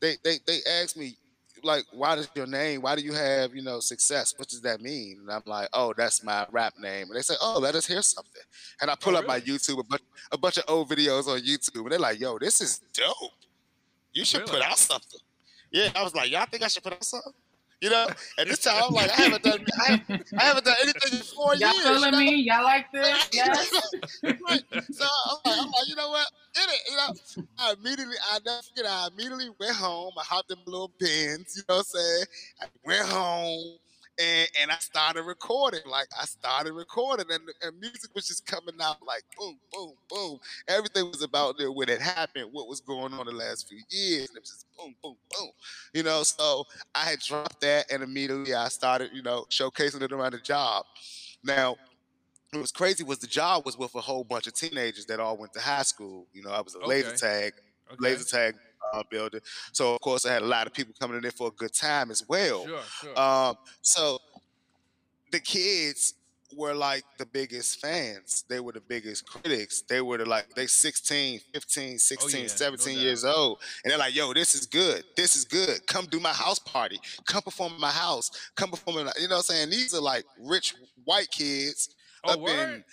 they 0.00 0.16
they 0.24 0.38
they 0.46 0.58
asked 0.68 0.96
me, 0.96 1.16
like, 1.62 1.84
why 1.92 2.16
does 2.16 2.28
your 2.34 2.46
name? 2.46 2.82
Why 2.82 2.96
do 2.96 3.02
you 3.02 3.12
have 3.12 3.54
you 3.54 3.62
know 3.62 3.80
success? 3.80 4.34
What 4.36 4.48
does 4.48 4.60
that 4.62 4.80
mean? 4.80 5.18
And 5.20 5.30
I'm 5.30 5.42
like, 5.46 5.68
oh, 5.72 5.94
that's 5.96 6.22
my 6.22 6.46
rap 6.50 6.74
name. 6.78 7.08
And 7.08 7.16
they 7.16 7.22
say, 7.22 7.34
oh, 7.40 7.58
let 7.60 7.74
us 7.74 7.86
hear 7.86 8.02
something. 8.02 8.42
And 8.80 8.90
I 8.90 8.94
oh, 8.94 8.96
pull 9.00 9.16
oh, 9.16 9.20
up 9.20 9.26
really? 9.26 9.40
my 9.40 9.46
YouTube, 9.46 9.80
a 9.80 9.84
bunch, 9.84 10.02
a 10.32 10.38
bunch 10.38 10.58
of 10.58 10.64
old 10.68 10.88
videos 10.88 11.26
on 11.28 11.40
YouTube, 11.40 11.82
and 11.82 11.92
they're 11.92 11.98
like, 11.98 12.20
yo, 12.20 12.38
this 12.38 12.60
is 12.60 12.80
dope. 12.92 13.32
You 14.12 14.24
should 14.24 14.40
really? 14.40 14.52
put 14.52 14.62
out 14.62 14.78
something. 14.78 15.20
Yeah, 15.70 15.90
I 15.94 16.02
was 16.02 16.14
like, 16.14 16.30
y'all 16.30 16.46
think 16.46 16.62
I 16.62 16.68
should 16.68 16.82
put 16.82 16.92
out 16.92 17.04
something? 17.04 17.32
You 17.82 17.90
know, 17.90 18.06
at 18.38 18.48
this 18.48 18.60
time, 18.60 18.82
I'm 18.84 18.94
like, 18.94 19.10
I 19.10 19.22
haven't 19.22 19.42
done, 19.42 19.64
I, 19.80 20.02
I 20.38 20.42
haven't 20.44 20.64
done 20.64 20.76
anything 20.82 21.18
in 21.18 21.24
4 21.24 21.54
Y'all 21.56 21.72
years. 21.74 21.84
feeling 21.84 22.04
you 22.04 22.10
know? 22.10 22.18
me? 22.18 22.36
Y'all 22.36 22.64
like 22.64 22.90
this? 22.90 23.28
Yes. 23.34 23.70
So 23.70 23.78
I'm 24.22 24.36
like, 24.46 24.64
I'm 25.46 25.66
like, 25.66 25.86
you 25.86 25.94
know 25.94 26.08
what? 26.08 26.26
Did 26.54 26.68
it? 26.70 26.80
You 26.90 26.96
know, 26.96 27.44
I 27.58 27.74
immediately, 27.78 28.16
I 28.32 28.38
never 28.46 28.62
forget. 28.62 28.86
I 28.90 29.08
immediately 29.12 29.50
went 29.60 29.76
home. 29.76 30.12
I 30.18 30.24
hopped 30.24 30.50
in 30.50 30.56
my 30.58 30.72
little 30.72 30.92
pins. 30.98 31.54
You 31.56 31.62
know 31.68 31.76
what 31.76 31.78
I'm 31.78 31.84
saying? 31.84 32.24
I 32.62 32.66
went 32.84 33.08
home 33.08 33.78
and 34.18 34.48
and 34.60 34.70
I 34.70 34.76
started 34.78 35.22
recording. 35.22 35.80
Like 35.86 36.08
I 36.18 36.24
started 36.24 36.72
recording, 36.72 37.26
and, 37.30 37.42
and 37.62 37.80
music 37.80 38.10
was 38.14 38.26
just 38.26 38.46
coming 38.46 38.74
out 38.80 38.96
like 39.06 39.22
boom, 39.38 39.58
boom, 39.72 39.92
boom. 40.08 40.38
Everything 40.68 41.06
was 41.10 41.22
about 41.22 41.58
there 41.58 41.72
when 41.72 41.88
it 41.88 42.00
happened, 42.00 42.48
what 42.52 42.68
was 42.68 42.80
going 42.80 43.12
on 43.12 43.26
the 43.26 43.32
last 43.32 43.68
few 43.68 43.80
years. 43.90 44.28
And 44.28 44.38
it 44.38 44.40
was 44.40 44.50
just 44.50 44.66
boom, 44.76 44.94
boom, 45.02 45.16
boom. 45.30 45.50
You 45.94 46.02
know, 46.02 46.22
so 46.22 46.64
I 46.94 47.04
had 47.04 47.20
dropped 47.20 47.60
that, 47.60 47.90
and 47.90 48.02
immediately 48.02 48.54
I 48.54 48.68
started, 48.68 49.10
you 49.12 49.22
know, 49.22 49.46
showcasing 49.50 50.02
it 50.02 50.12
around 50.12 50.32
the 50.32 50.38
job. 50.38 50.84
Now, 51.44 51.76
what 52.52 52.60
was 52.60 52.72
crazy 52.72 53.04
was 53.04 53.18
the 53.18 53.26
job 53.26 53.66
was 53.66 53.76
with 53.76 53.94
a 53.94 54.00
whole 54.00 54.24
bunch 54.24 54.46
of 54.46 54.54
teenagers 54.54 55.06
that 55.06 55.20
all 55.20 55.36
went 55.36 55.52
to 55.54 55.60
high 55.60 55.82
school. 55.82 56.26
You 56.32 56.42
know, 56.42 56.50
I 56.50 56.60
was 56.60 56.74
a 56.74 56.78
okay. 56.78 56.86
laser 56.86 57.16
tag, 57.16 57.52
okay. 57.92 57.96
laser 57.98 58.24
tag 58.24 58.54
uh, 58.92 59.02
building. 59.10 59.40
So 59.72 59.94
of 59.94 60.00
course, 60.00 60.26
I 60.26 60.32
had 60.32 60.42
a 60.42 60.46
lot 60.46 60.66
of 60.66 60.72
people 60.72 60.94
coming 60.98 61.16
in 61.16 61.22
there 61.22 61.30
for 61.30 61.48
a 61.48 61.52
good 61.52 61.72
time 61.72 62.10
as 62.10 62.24
well. 62.28 62.66
Sure, 62.66 62.80
sure. 63.00 63.18
Um, 63.18 63.56
so 63.82 64.18
the 65.32 65.40
kids 65.40 66.14
were 66.54 66.74
like 66.74 67.04
the 67.18 67.26
biggest 67.26 67.80
fans. 67.80 68.44
They 68.48 68.60
were 68.60 68.72
the 68.72 68.80
biggest 68.80 69.26
critics. 69.26 69.82
They 69.82 70.00
were 70.00 70.18
the 70.18 70.24
like 70.24 70.54
they 70.54 70.66
16, 70.66 71.40
15, 71.52 71.98
16, 71.98 72.38
oh, 72.38 72.42
yeah. 72.42 72.48
17 72.48 72.94
no 72.94 73.02
years 73.02 73.24
old. 73.24 73.58
And 73.84 73.90
they're 73.90 73.98
like, 73.98 74.14
yo, 74.14 74.32
this 74.32 74.54
is 74.54 74.66
good. 74.66 75.04
This 75.16 75.36
is 75.36 75.44
good. 75.44 75.86
Come 75.86 76.06
do 76.06 76.20
my 76.20 76.32
house 76.32 76.58
party. 76.58 76.98
Come 77.26 77.42
perform 77.42 77.74
in 77.74 77.80
my 77.80 77.90
house. 77.90 78.30
Come 78.54 78.70
perform 78.70 78.98
in 78.98 79.08
you 79.20 79.28
know 79.28 79.36
what 79.36 79.38
I'm 79.38 79.42
saying? 79.42 79.70
These 79.70 79.94
are 79.94 80.00
like 80.00 80.24
rich 80.40 80.74
white 81.04 81.30
kids 81.30 81.94
oh, 82.24 82.32
up 82.32 82.40
word? 82.40 82.50
in 82.50 82.84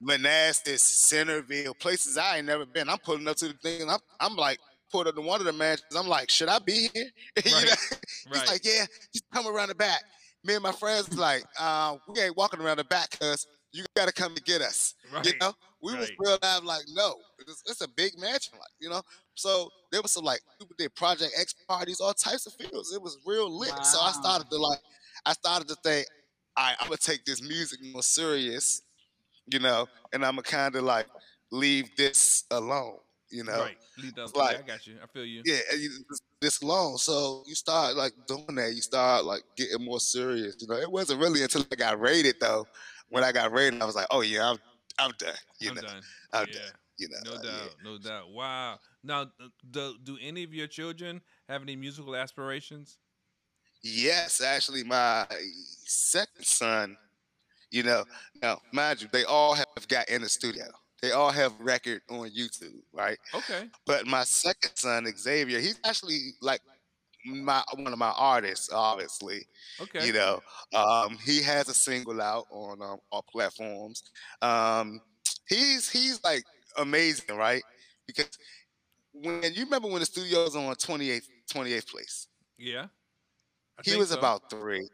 Manassas, 0.00 0.82
Centerville, 0.82 1.74
places 1.74 2.18
I 2.18 2.38
ain't 2.38 2.46
never 2.46 2.66
been. 2.66 2.88
I'm 2.88 2.98
pulling 2.98 3.28
up 3.28 3.36
to 3.36 3.48
the 3.48 3.54
thing 3.54 3.82
and 3.82 3.90
I'm 3.90 4.00
I'm 4.20 4.36
like, 4.36 4.58
pulled 4.92 5.08
up 5.08 5.14
to 5.16 5.20
one 5.22 5.40
of 5.40 5.46
the 5.46 5.52
matches. 5.52 5.84
I'm 5.96 6.06
like, 6.06 6.30
should 6.30 6.48
I 6.48 6.58
be 6.58 6.88
here? 6.92 7.10
Right. 7.36 7.46
you 7.46 7.66
know? 7.66 8.40
He's 8.40 8.48
like, 8.48 8.64
yeah, 8.64 8.84
just 9.12 9.24
come 9.32 9.46
around 9.46 9.68
the 9.68 9.74
back. 9.74 10.02
Me 10.44 10.54
and 10.54 10.62
my 10.62 10.72
friends 10.72 11.16
like, 11.16 11.44
uh, 11.58 11.96
we 12.08 12.20
ain't 12.20 12.36
walking 12.36 12.60
around 12.60 12.76
the 12.76 12.84
back 12.84 13.10
because 13.10 13.46
you 13.72 13.84
got 13.96 14.06
to 14.06 14.12
come 14.12 14.34
to 14.34 14.42
get 14.42 14.60
us. 14.60 14.94
Right. 15.12 15.26
You 15.26 15.32
know, 15.40 15.54
we 15.82 15.92
right. 15.92 16.00
was 16.00 16.12
real 16.18 16.38
live 16.42 16.64
like, 16.64 16.82
no, 16.94 17.14
it's, 17.40 17.62
it's, 17.66 17.80
a 17.80 17.88
big 17.88 18.18
match, 18.18 18.50
like 18.52 18.68
you 18.80 18.90
know. 18.90 19.02
So 19.34 19.70
there 19.90 20.02
was 20.02 20.12
some 20.12 20.24
like 20.24 20.40
people 20.58 20.74
did 20.78 20.94
Project 20.94 21.32
X 21.38 21.54
parties, 21.68 22.00
all 22.00 22.12
types 22.12 22.46
of 22.46 22.52
fields. 22.54 22.92
It 22.92 23.00
was 23.00 23.18
real 23.26 23.50
lit. 23.50 23.70
Wow. 23.70 23.82
So 23.82 24.00
I 24.00 24.12
started 24.12 24.50
to 24.50 24.56
like, 24.56 24.78
I 25.24 25.32
started 25.32 25.68
to 25.68 25.74
think, 25.76 26.06
all 26.56 26.66
right, 26.66 26.76
I'm 26.80 26.88
gonna 26.88 26.98
take 26.98 27.24
this 27.24 27.42
music 27.42 27.80
more 27.92 28.02
serious, 28.02 28.82
you 29.50 29.58
know, 29.58 29.86
and 30.12 30.24
I'm 30.24 30.32
gonna 30.32 30.42
kind 30.42 30.76
of 30.76 30.84
like 30.84 31.06
leave 31.50 31.96
this 31.96 32.44
alone 32.50 32.98
you 33.32 33.44
know. 33.44 33.60
Right. 33.60 33.76
Lead 33.98 34.14
those, 34.14 34.34
like, 34.34 34.58
I 34.58 34.62
got 34.62 34.86
you. 34.86 34.94
I 35.02 35.06
feel 35.06 35.24
you. 35.24 35.42
Yeah, 35.44 35.58
this 36.40 36.62
long. 36.62 36.98
So 36.98 37.42
you 37.46 37.54
start 37.54 37.96
like 37.96 38.12
doing 38.26 38.54
that. 38.56 38.74
You 38.74 38.82
start 38.82 39.24
like 39.24 39.42
getting 39.56 39.84
more 39.84 40.00
serious. 40.00 40.56
You 40.60 40.68
know, 40.68 40.76
it 40.76 40.90
wasn't 40.90 41.20
really 41.20 41.42
until 41.42 41.64
I 41.72 41.74
got 41.76 42.00
rated 42.00 42.36
though. 42.40 42.66
When 43.08 43.24
I 43.24 43.32
got 43.32 43.52
rated, 43.52 43.80
I 43.82 43.84
was 43.84 43.96
like, 43.96 44.06
oh 44.10 44.20
yeah, 44.20 44.50
I'm 44.50 44.58
I'm 44.98 45.12
done. 45.18 45.34
You 45.58 45.70
I'm 45.70 45.74
know, 45.76 45.82
done. 45.82 46.02
I'm 46.32 46.46
yeah. 46.48 46.58
done. 46.58 46.72
You 46.98 47.08
know, 47.08 47.18
no 47.24 47.42
doubt, 47.42 47.44
yeah. 47.44 47.90
no 47.90 47.98
doubt. 47.98 48.30
Wow. 48.30 48.78
Now, 49.02 49.26
do, 49.70 49.94
do 50.04 50.18
any 50.22 50.44
of 50.44 50.54
your 50.54 50.68
children 50.68 51.20
have 51.48 51.62
any 51.62 51.74
musical 51.74 52.14
aspirations? 52.14 52.98
Yes, 53.82 54.40
actually, 54.40 54.84
my 54.84 55.26
second 55.84 56.44
son. 56.44 56.96
You 57.70 57.82
know, 57.82 58.04
now 58.42 58.60
mind 58.72 59.02
you, 59.02 59.08
they 59.10 59.24
all 59.24 59.54
have 59.54 59.66
got 59.88 60.08
in 60.10 60.22
the 60.22 60.28
studio. 60.28 60.66
They 61.02 61.10
all 61.10 61.32
have 61.32 61.52
record 61.58 62.00
on 62.08 62.30
YouTube, 62.30 62.80
right? 62.92 63.18
Okay. 63.34 63.68
But 63.86 64.06
my 64.06 64.22
second 64.22 64.70
son, 64.76 65.04
Xavier, 65.16 65.58
he's 65.58 65.80
actually 65.84 66.30
like 66.40 66.60
my 67.26 67.62
one 67.74 67.92
of 67.92 67.98
my 67.98 68.12
artists, 68.16 68.70
obviously. 68.72 69.46
Okay. 69.80 70.06
You 70.06 70.12
know, 70.12 70.40
um, 70.72 71.18
he 71.24 71.42
has 71.42 71.68
a 71.68 71.74
single 71.74 72.22
out 72.22 72.46
on 72.50 72.80
um, 72.80 72.98
all 73.10 73.24
platforms. 73.30 74.04
Um, 74.40 75.00
he's 75.48 75.90
he's 75.90 76.22
like 76.22 76.44
amazing, 76.78 77.36
right? 77.36 77.62
Because 78.06 78.30
when 79.12 79.42
you 79.54 79.64
remember 79.64 79.88
when 79.88 80.00
the 80.00 80.06
studio 80.06 80.44
was 80.44 80.54
on 80.54 80.72
28th 80.74 81.26
28th 81.52 81.88
place. 81.88 82.28
Yeah. 82.58 82.86
I 83.78 83.82
he 83.84 83.96
was 83.96 84.10
so. 84.10 84.18
about 84.18 84.48
three. 84.50 84.88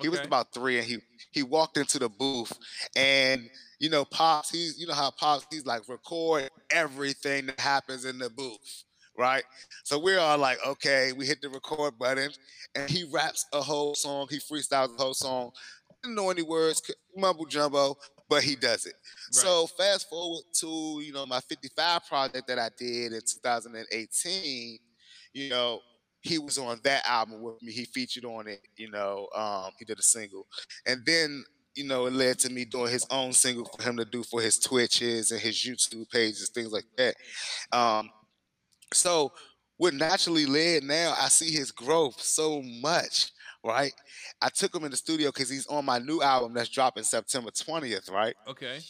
Okay. 0.00 0.06
He 0.06 0.08
was 0.08 0.20
about 0.20 0.52
three, 0.52 0.78
and 0.78 0.86
he 0.86 0.98
he 1.30 1.42
walked 1.42 1.76
into 1.76 1.98
the 1.98 2.08
booth, 2.08 2.52
and 2.96 3.48
you 3.80 3.88
know, 3.88 4.04
Pops, 4.04 4.50
he's, 4.50 4.78
you 4.78 4.86
know 4.86 4.94
how 4.94 5.10
Pops, 5.10 5.46
he's 5.50 5.66
like 5.66 5.88
record 5.88 6.50
everything 6.70 7.46
that 7.46 7.58
happens 7.58 8.04
in 8.04 8.18
the 8.18 8.28
booth, 8.28 8.84
right? 9.18 9.42
So 9.84 9.98
we're 9.98 10.20
all 10.20 10.38
like, 10.38 10.58
okay, 10.64 11.12
we 11.16 11.26
hit 11.26 11.40
the 11.40 11.48
record 11.48 11.98
button 11.98 12.30
and 12.74 12.88
he 12.88 13.04
raps 13.04 13.46
a 13.52 13.60
whole 13.60 13.94
song, 13.94 14.28
he 14.30 14.38
freestyles 14.38 14.94
a 14.94 15.02
whole 15.02 15.14
song. 15.14 15.50
Didn't 16.02 16.14
know 16.14 16.30
any 16.30 16.42
words, 16.42 16.82
mumble 17.16 17.46
jumbo, 17.46 17.96
but 18.28 18.42
he 18.42 18.54
does 18.54 18.84
it. 18.84 18.94
Right. 18.94 19.34
So 19.34 19.66
fast 19.66 20.08
forward 20.10 20.42
to, 20.60 21.00
you 21.02 21.12
know, 21.12 21.24
my 21.24 21.40
55 21.40 22.06
project 22.06 22.46
that 22.48 22.58
I 22.58 22.68
did 22.78 23.12
in 23.12 23.20
2018, 23.20 24.78
you 25.32 25.48
know, 25.48 25.80
he 26.22 26.38
was 26.38 26.58
on 26.58 26.80
that 26.84 27.06
album 27.06 27.40
with 27.42 27.62
me. 27.62 27.72
He 27.72 27.84
featured 27.84 28.24
on 28.24 28.46
it, 28.46 28.60
you 28.76 28.90
know, 28.90 29.28
um, 29.34 29.70
he 29.78 29.84
did 29.84 29.98
a 29.98 30.02
single. 30.02 30.46
And 30.86 31.04
then 31.06 31.44
you 31.76 31.84
know, 31.84 32.06
it 32.06 32.12
led 32.12 32.38
to 32.40 32.50
me 32.50 32.64
doing 32.64 32.90
his 32.90 33.06
own 33.10 33.32
single 33.32 33.64
for 33.64 33.82
him 33.82 33.96
to 33.96 34.04
do 34.04 34.22
for 34.24 34.40
his 34.40 34.58
Twitches 34.58 35.30
and 35.30 35.40
his 35.40 35.56
YouTube 35.56 36.10
pages, 36.10 36.50
things 36.50 36.72
like 36.72 36.86
that. 36.96 37.14
Um, 37.72 38.10
so 38.92 39.32
what 39.76 39.94
naturally 39.94 40.46
led 40.46 40.82
now, 40.82 41.14
I 41.18 41.28
see 41.28 41.50
his 41.50 41.70
growth 41.70 42.20
so 42.20 42.60
much, 42.82 43.30
right? 43.64 43.92
I 44.42 44.48
took 44.48 44.74
him 44.74 44.84
in 44.84 44.90
the 44.90 44.96
studio 44.96 45.30
because 45.30 45.48
he's 45.48 45.66
on 45.68 45.84
my 45.84 45.98
new 45.98 46.20
album 46.20 46.54
that's 46.54 46.68
dropping 46.68 47.04
September 47.04 47.50
20th, 47.50 48.10
right? 48.10 48.34
Okay. 48.48 48.80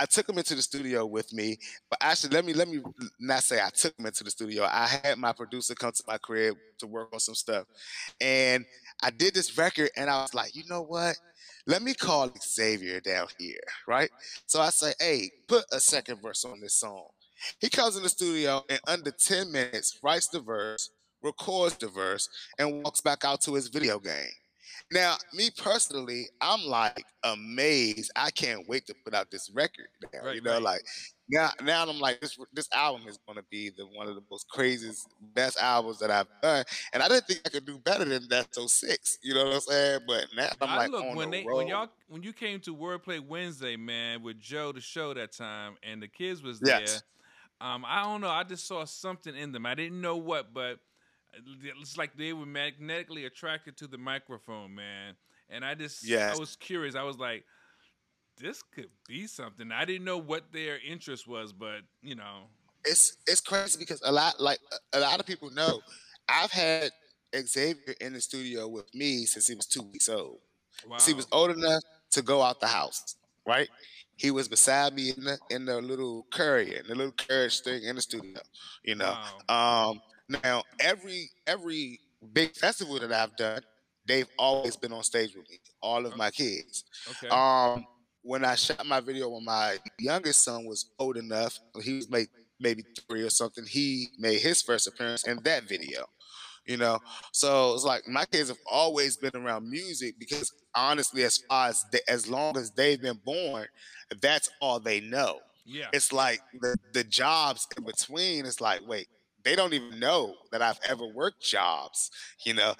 I 0.00 0.06
took 0.06 0.26
him 0.26 0.38
into 0.38 0.54
the 0.54 0.62
studio 0.62 1.04
with 1.04 1.30
me, 1.34 1.58
but 1.90 1.98
actually, 2.00 2.34
let 2.34 2.46
me 2.46 2.54
let 2.54 2.68
me 2.68 2.80
not 3.18 3.42
say 3.42 3.60
I 3.62 3.68
took 3.68 3.98
him 3.98 4.06
into 4.06 4.24
the 4.24 4.30
studio. 4.30 4.64
I 4.64 4.86
had 4.86 5.18
my 5.18 5.34
producer 5.34 5.74
come 5.74 5.92
to 5.92 6.02
my 6.08 6.16
crib 6.16 6.56
to 6.78 6.86
work 6.86 7.10
on 7.12 7.20
some 7.20 7.34
stuff, 7.34 7.66
and 8.18 8.64
I 9.02 9.10
did 9.10 9.34
this 9.34 9.58
record, 9.58 9.90
and 9.98 10.08
I 10.08 10.22
was 10.22 10.32
like, 10.32 10.56
you 10.56 10.62
know 10.70 10.80
what? 10.80 11.16
Let 11.66 11.82
me 11.82 11.92
call 11.92 12.30
Xavier 12.42 13.00
down 13.00 13.26
here, 13.38 13.60
right? 13.86 14.10
So 14.46 14.62
I 14.62 14.70
say, 14.70 14.94
hey, 14.98 15.30
put 15.46 15.66
a 15.70 15.80
second 15.80 16.22
verse 16.22 16.46
on 16.46 16.60
this 16.60 16.74
song. 16.74 17.08
He 17.60 17.68
comes 17.68 17.96
in 17.96 18.02
the 18.02 18.08
studio 18.08 18.64
in 18.70 18.78
under 18.86 19.10
10 19.10 19.52
minutes, 19.52 19.98
writes 20.02 20.28
the 20.28 20.40
verse, 20.40 20.90
records 21.22 21.76
the 21.76 21.88
verse, 21.88 22.28
and 22.58 22.82
walks 22.82 23.02
back 23.02 23.24
out 23.24 23.42
to 23.42 23.54
his 23.54 23.68
video 23.68 23.98
game. 23.98 24.32
Now, 24.92 25.16
me 25.32 25.50
personally, 25.56 26.26
I'm 26.40 26.64
like 26.64 27.04
amazed. 27.22 28.10
I 28.16 28.30
can't 28.30 28.68
wait 28.68 28.86
to 28.86 28.94
put 29.04 29.14
out 29.14 29.30
this 29.30 29.50
record. 29.54 29.86
Now, 30.12 30.24
right, 30.24 30.34
you 30.34 30.42
know, 30.42 30.54
right. 30.54 30.62
like 30.62 30.80
now, 31.28 31.50
now 31.62 31.86
I'm 31.86 32.00
like 32.00 32.20
this. 32.20 32.36
This 32.52 32.68
album 32.72 33.06
is 33.06 33.18
going 33.24 33.36
to 33.36 33.44
be 33.50 33.70
the 33.70 33.86
one 33.86 34.08
of 34.08 34.16
the 34.16 34.22
most 34.28 34.48
craziest, 34.48 35.08
best 35.32 35.58
albums 35.60 36.00
that 36.00 36.10
I've 36.10 36.26
done, 36.42 36.64
and 36.92 37.02
I 37.04 37.08
didn't 37.08 37.26
think 37.26 37.40
I 37.46 37.50
could 37.50 37.64
do 37.64 37.78
better 37.78 38.04
than 38.04 38.26
that. 38.30 38.52
So 38.52 38.66
six, 38.66 39.18
you 39.22 39.34
know 39.34 39.44
what 39.44 39.54
I'm 39.54 39.60
saying? 39.60 40.00
But 40.08 40.26
now 40.36 40.48
I'm 40.60 40.68
I 40.68 40.76
like, 40.76 40.90
look 40.90 41.14
when 41.14 41.30
the 41.30 41.38
they 41.38 41.46
road. 41.46 41.58
when 41.58 41.68
y'all 41.68 41.88
when 42.08 42.22
you 42.24 42.32
came 42.32 42.58
to 42.60 42.74
Wordplay 42.74 43.20
Wednesday, 43.20 43.76
man, 43.76 44.22
with 44.24 44.40
Joe 44.40 44.72
the 44.72 44.80
show 44.80 45.14
that 45.14 45.30
time, 45.32 45.76
and 45.84 46.02
the 46.02 46.08
kids 46.08 46.42
was 46.42 46.58
there. 46.58 46.80
Yes. 46.80 47.02
Um, 47.60 47.84
I 47.86 48.02
don't 48.02 48.22
know. 48.22 48.30
I 48.30 48.42
just 48.42 48.66
saw 48.66 48.84
something 48.84 49.36
in 49.36 49.52
them. 49.52 49.66
I 49.66 49.74
didn't 49.74 50.00
know 50.00 50.16
what, 50.16 50.52
but 50.54 50.80
it's 51.34 51.96
like 51.96 52.16
they 52.16 52.32
were 52.32 52.46
magnetically 52.46 53.24
attracted 53.24 53.76
to 53.78 53.86
the 53.86 53.98
microphone, 53.98 54.74
man. 54.74 55.14
And 55.48 55.64
I 55.64 55.74
just, 55.74 56.06
yes. 56.06 56.36
I 56.36 56.40
was 56.40 56.56
curious. 56.56 56.94
I 56.94 57.02
was 57.02 57.18
like, 57.18 57.44
this 58.40 58.62
could 58.62 58.88
be 59.06 59.26
something. 59.26 59.70
I 59.72 59.84
didn't 59.84 60.04
know 60.04 60.18
what 60.18 60.52
their 60.52 60.78
interest 60.86 61.28
was, 61.28 61.52
but 61.52 61.80
you 62.02 62.14
know, 62.14 62.44
it's 62.84 63.18
it's 63.26 63.40
crazy 63.40 63.78
because 63.78 64.00
a 64.04 64.12
lot, 64.12 64.40
like 64.40 64.58
a 64.92 65.00
lot 65.00 65.20
of 65.20 65.26
people 65.26 65.50
know, 65.50 65.80
I've 66.28 66.50
had 66.50 66.90
Xavier 67.36 67.94
in 68.00 68.14
the 68.14 68.20
studio 68.20 68.68
with 68.68 68.92
me 68.94 69.26
since 69.26 69.46
he 69.46 69.54
was 69.54 69.66
two 69.66 69.82
weeks 69.82 70.08
old. 70.08 70.38
Wow. 70.88 70.96
he 71.04 71.12
was 71.12 71.26
old 71.30 71.50
enough 71.50 71.82
to 72.12 72.22
go 72.22 72.42
out 72.42 72.60
the 72.60 72.66
house, 72.66 73.16
right? 73.46 73.68
He 74.16 74.30
was 74.30 74.48
beside 74.48 74.94
me 74.94 75.12
in 75.16 75.24
the 75.24 75.38
in 75.50 75.64
the 75.66 75.80
little 75.80 76.26
courier, 76.32 76.78
in 76.80 76.86
the 76.86 76.94
little 76.94 77.12
carriage 77.12 77.60
thing 77.60 77.82
in 77.82 77.96
the 77.96 78.02
studio, 78.02 78.40
you 78.84 78.94
know. 78.94 79.16
Wow. 79.48 79.90
Um, 79.90 80.00
now, 80.42 80.62
every 80.78 81.30
every 81.46 82.00
big 82.32 82.54
festival 82.54 82.98
that 83.00 83.12
I've 83.12 83.36
done, 83.36 83.62
they've 84.06 84.28
always 84.38 84.76
been 84.76 84.92
on 84.92 85.02
stage 85.02 85.34
with 85.34 85.48
me. 85.50 85.58
All 85.82 86.06
of 86.06 86.16
my 86.16 86.30
kids. 86.30 86.84
Okay. 87.10 87.28
Um, 87.28 87.86
when 88.22 88.44
I 88.44 88.54
shot 88.54 88.84
my 88.86 89.00
video 89.00 89.28
when 89.30 89.44
my 89.44 89.78
youngest 89.98 90.44
son 90.44 90.66
was 90.66 90.90
old 90.98 91.16
enough, 91.16 91.58
he 91.82 91.94
was 91.94 92.10
maybe 92.10 92.28
maybe 92.60 92.84
three 93.08 93.22
or 93.22 93.30
something. 93.30 93.64
He 93.66 94.08
made 94.18 94.40
his 94.40 94.62
first 94.62 94.86
appearance 94.86 95.26
in 95.26 95.42
that 95.44 95.64
video. 95.64 96.06
You 96.66 96.76
know, 96.76 96.98
so 97.32 97.74
it's 97.74 97.84
like 97.84 98.06
my 98.06 98.26
kids 98.26 98.48
have 98.48 98.58
always 98.70 99.16
been 99.16 99.34
around 99.34 99.68
music 99.68 100.16
because 100.18 100.52
honestly, 100.74 101.24
as 101.24 101.38
far 101.48 101.68
as 101.68 101.84
they, 101.90 102.00
as 102.06 102.28
long 102.28 102.56
as 102.56 102.70
they've 102.70 103.00
been 103.00 103.18
born, 103.24 103.66
that's 104.20 104.50
all 104.60 104.78
they 104.78 105.00
know. 105.00 105.40
Yeah, 105.64 105.86
it's 105.92 106.12
like 106.12 106.40
the 106.60 106.76
the 106.92 107.02
jobs 107.02 107.66
in 107.76 107.84
between. 107.84 108.44
It's 108.44 108.60
like, 108.60 108.86
wait, 108.86 109.08
they 109.44 109.56
don't 109.56 109.72
even 109.72 109.98
know 109.98 110.34
that 110.52 110.62
I've 110.62 110.80
ever 110.88 111.06
worked 111.06 111.42
jobs. 111.42 112.10
You 112.44 112.54
know, 112.54 112.74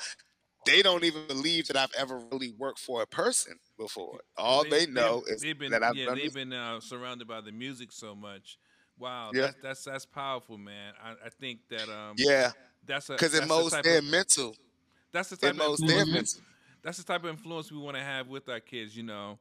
they 0.66 0.82
don't 0.82 1.04
even 1.04 1.26
believe 1.26 1.66
that 1.68 1.76
I've 1.76 1.92
ever 1.98 2.18
really 2.30 2.52
worked 2.58 2.78
for 2.78 3.02
a 3.02 3.06
person 3.06 3.58
before. 3.78 4.20
All 4.36 4.64
they, 4.64 4.86
they 4.86 4.92
know 4.92 5.22
is 5.26 5.42
been, 5.42 5.70
that 5.70 5.82
I've 5.82 5.96
yeah, 5.96 6.06
done 6.06 6.18
they've 6.18 6.34
been 6.34 6.52
uh, 6.52 6.80
surrounded 6.80 7.26
by 7.26 7.40
the 7.40 7.52
music 7.52 7.92
so 7.92 8.14
much. 8.14 8.58
Wow, 8.98 9.30
yeah. 9.32 9.42
that's, 9.42 9.56
that's 9.62 9.84
that's 9.84 10.06
powerful, 10.06 10.58
man. 10.58 10.92
I, 11.02 11.12
I 11.26 11.28
think 11.40 11.60
that 11.70 11.88
um, 11.88 12.14
yeah, 12.18 12.50
that's 12.86 13.08
a 13.08 13.12
because 13.12 13.34
it 13.34 13.48
molds 13.48 13.74
their 13.82 13.98
of, 13.98 14.04
mental. 14.04 14.54
That's 15.12 15.30
the 15.30 15.36
type 15.36 15.54
it 15.54 15.60
of 15.60 15.80
mental. 15.80 16.42
That's 16.82 16.98
the 16.98 17.04
type 17.04 17.24
of 17.24 17.30
influence 17.30 17.72
we 17.72 17.78
want 17.78 17.96
to 17.96 18.02
have 18.02 18.28
with 18.28 18.48
our 18.48 18.60
kids. 18.60 18.94
You 18.94 19.04
know, 19.04 19.38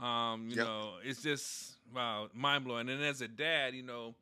um, 0.00 0.48
you 0.48 0.56
yep. 0.56 0.66
know, 0.66 0.94
it's 1.04 1.22
just 1.22 1.76
wow, 1.92 2.28
mind 2.32 2.64
blowing. 2.64 2.88
And 2.88 3.02
as 3.02 3.20
a 3.20 3.28
dad, 3.28 3.74
you 3.74 3.82
know, 3.82 4.14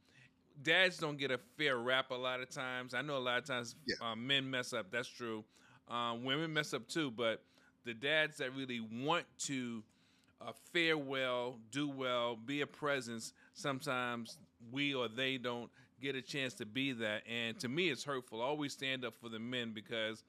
dads 0.62 0.98
don't 0.98 1.18
get 1.18 1.30
a 1.30 1.38
fair 1.56 1.78
rap 1.78 2.10
a 2.10 2.14
lot 2.14 2.40
of 2.40 2.50
times. 2.50 2.94
I 2.94 3.02
know 3.02 3.16
a 3.16 3.18
lot 3.18 3.38
of 3.38 3.44
times 3.44 3.76
yeah. 3.86 3.94
um, 4.00 4.26
men 4.26 4.50
mess 4.50 4.72
up. 4.72 4.90
That's 4.90 5.08
true. 5.08 5.44
Um, 5.88 6.24
women 6.24 6.52
mess 6.52 6.74
up 6.74 6.86
too, 6.88 7.10
but 7.10 7.42
the 7.84 7.94
dads 7.94 8.36
that 8.38 8.54
really 8.54 8.80
want 8.80 9.24
to 9.46 9.82
uh, 10.40 10.52
fare 10.72 10.98
well, 10.98 11.58
do 11.70 11.88
well, 11.88 12.36
be 12.36 12.60
a 12.60 12.66
presence, 12.66 13.32
sometimes 13.54 14.38
we 14.70 14.94
or 14.94 15.08
they 15.08 15.38
don't 15.38 15.70
get 16.00 16.14
a 16.14 16.22
chance 16.22 16.54
to 16.54 16.66
be 16.66 16.92
that. 16.92 17.22
And 17.26 17.58
to 17.60 17.68
me, 17.68 17.88
it's 17.88 18.04
hurtful. 18.04 18.40
always 18.40 18.72
stand 18.72 19.04
up 19.04 19.14
for 19.20 19.28
the 19.28 19.38
men 19.38 19.72
because 19.72 20.22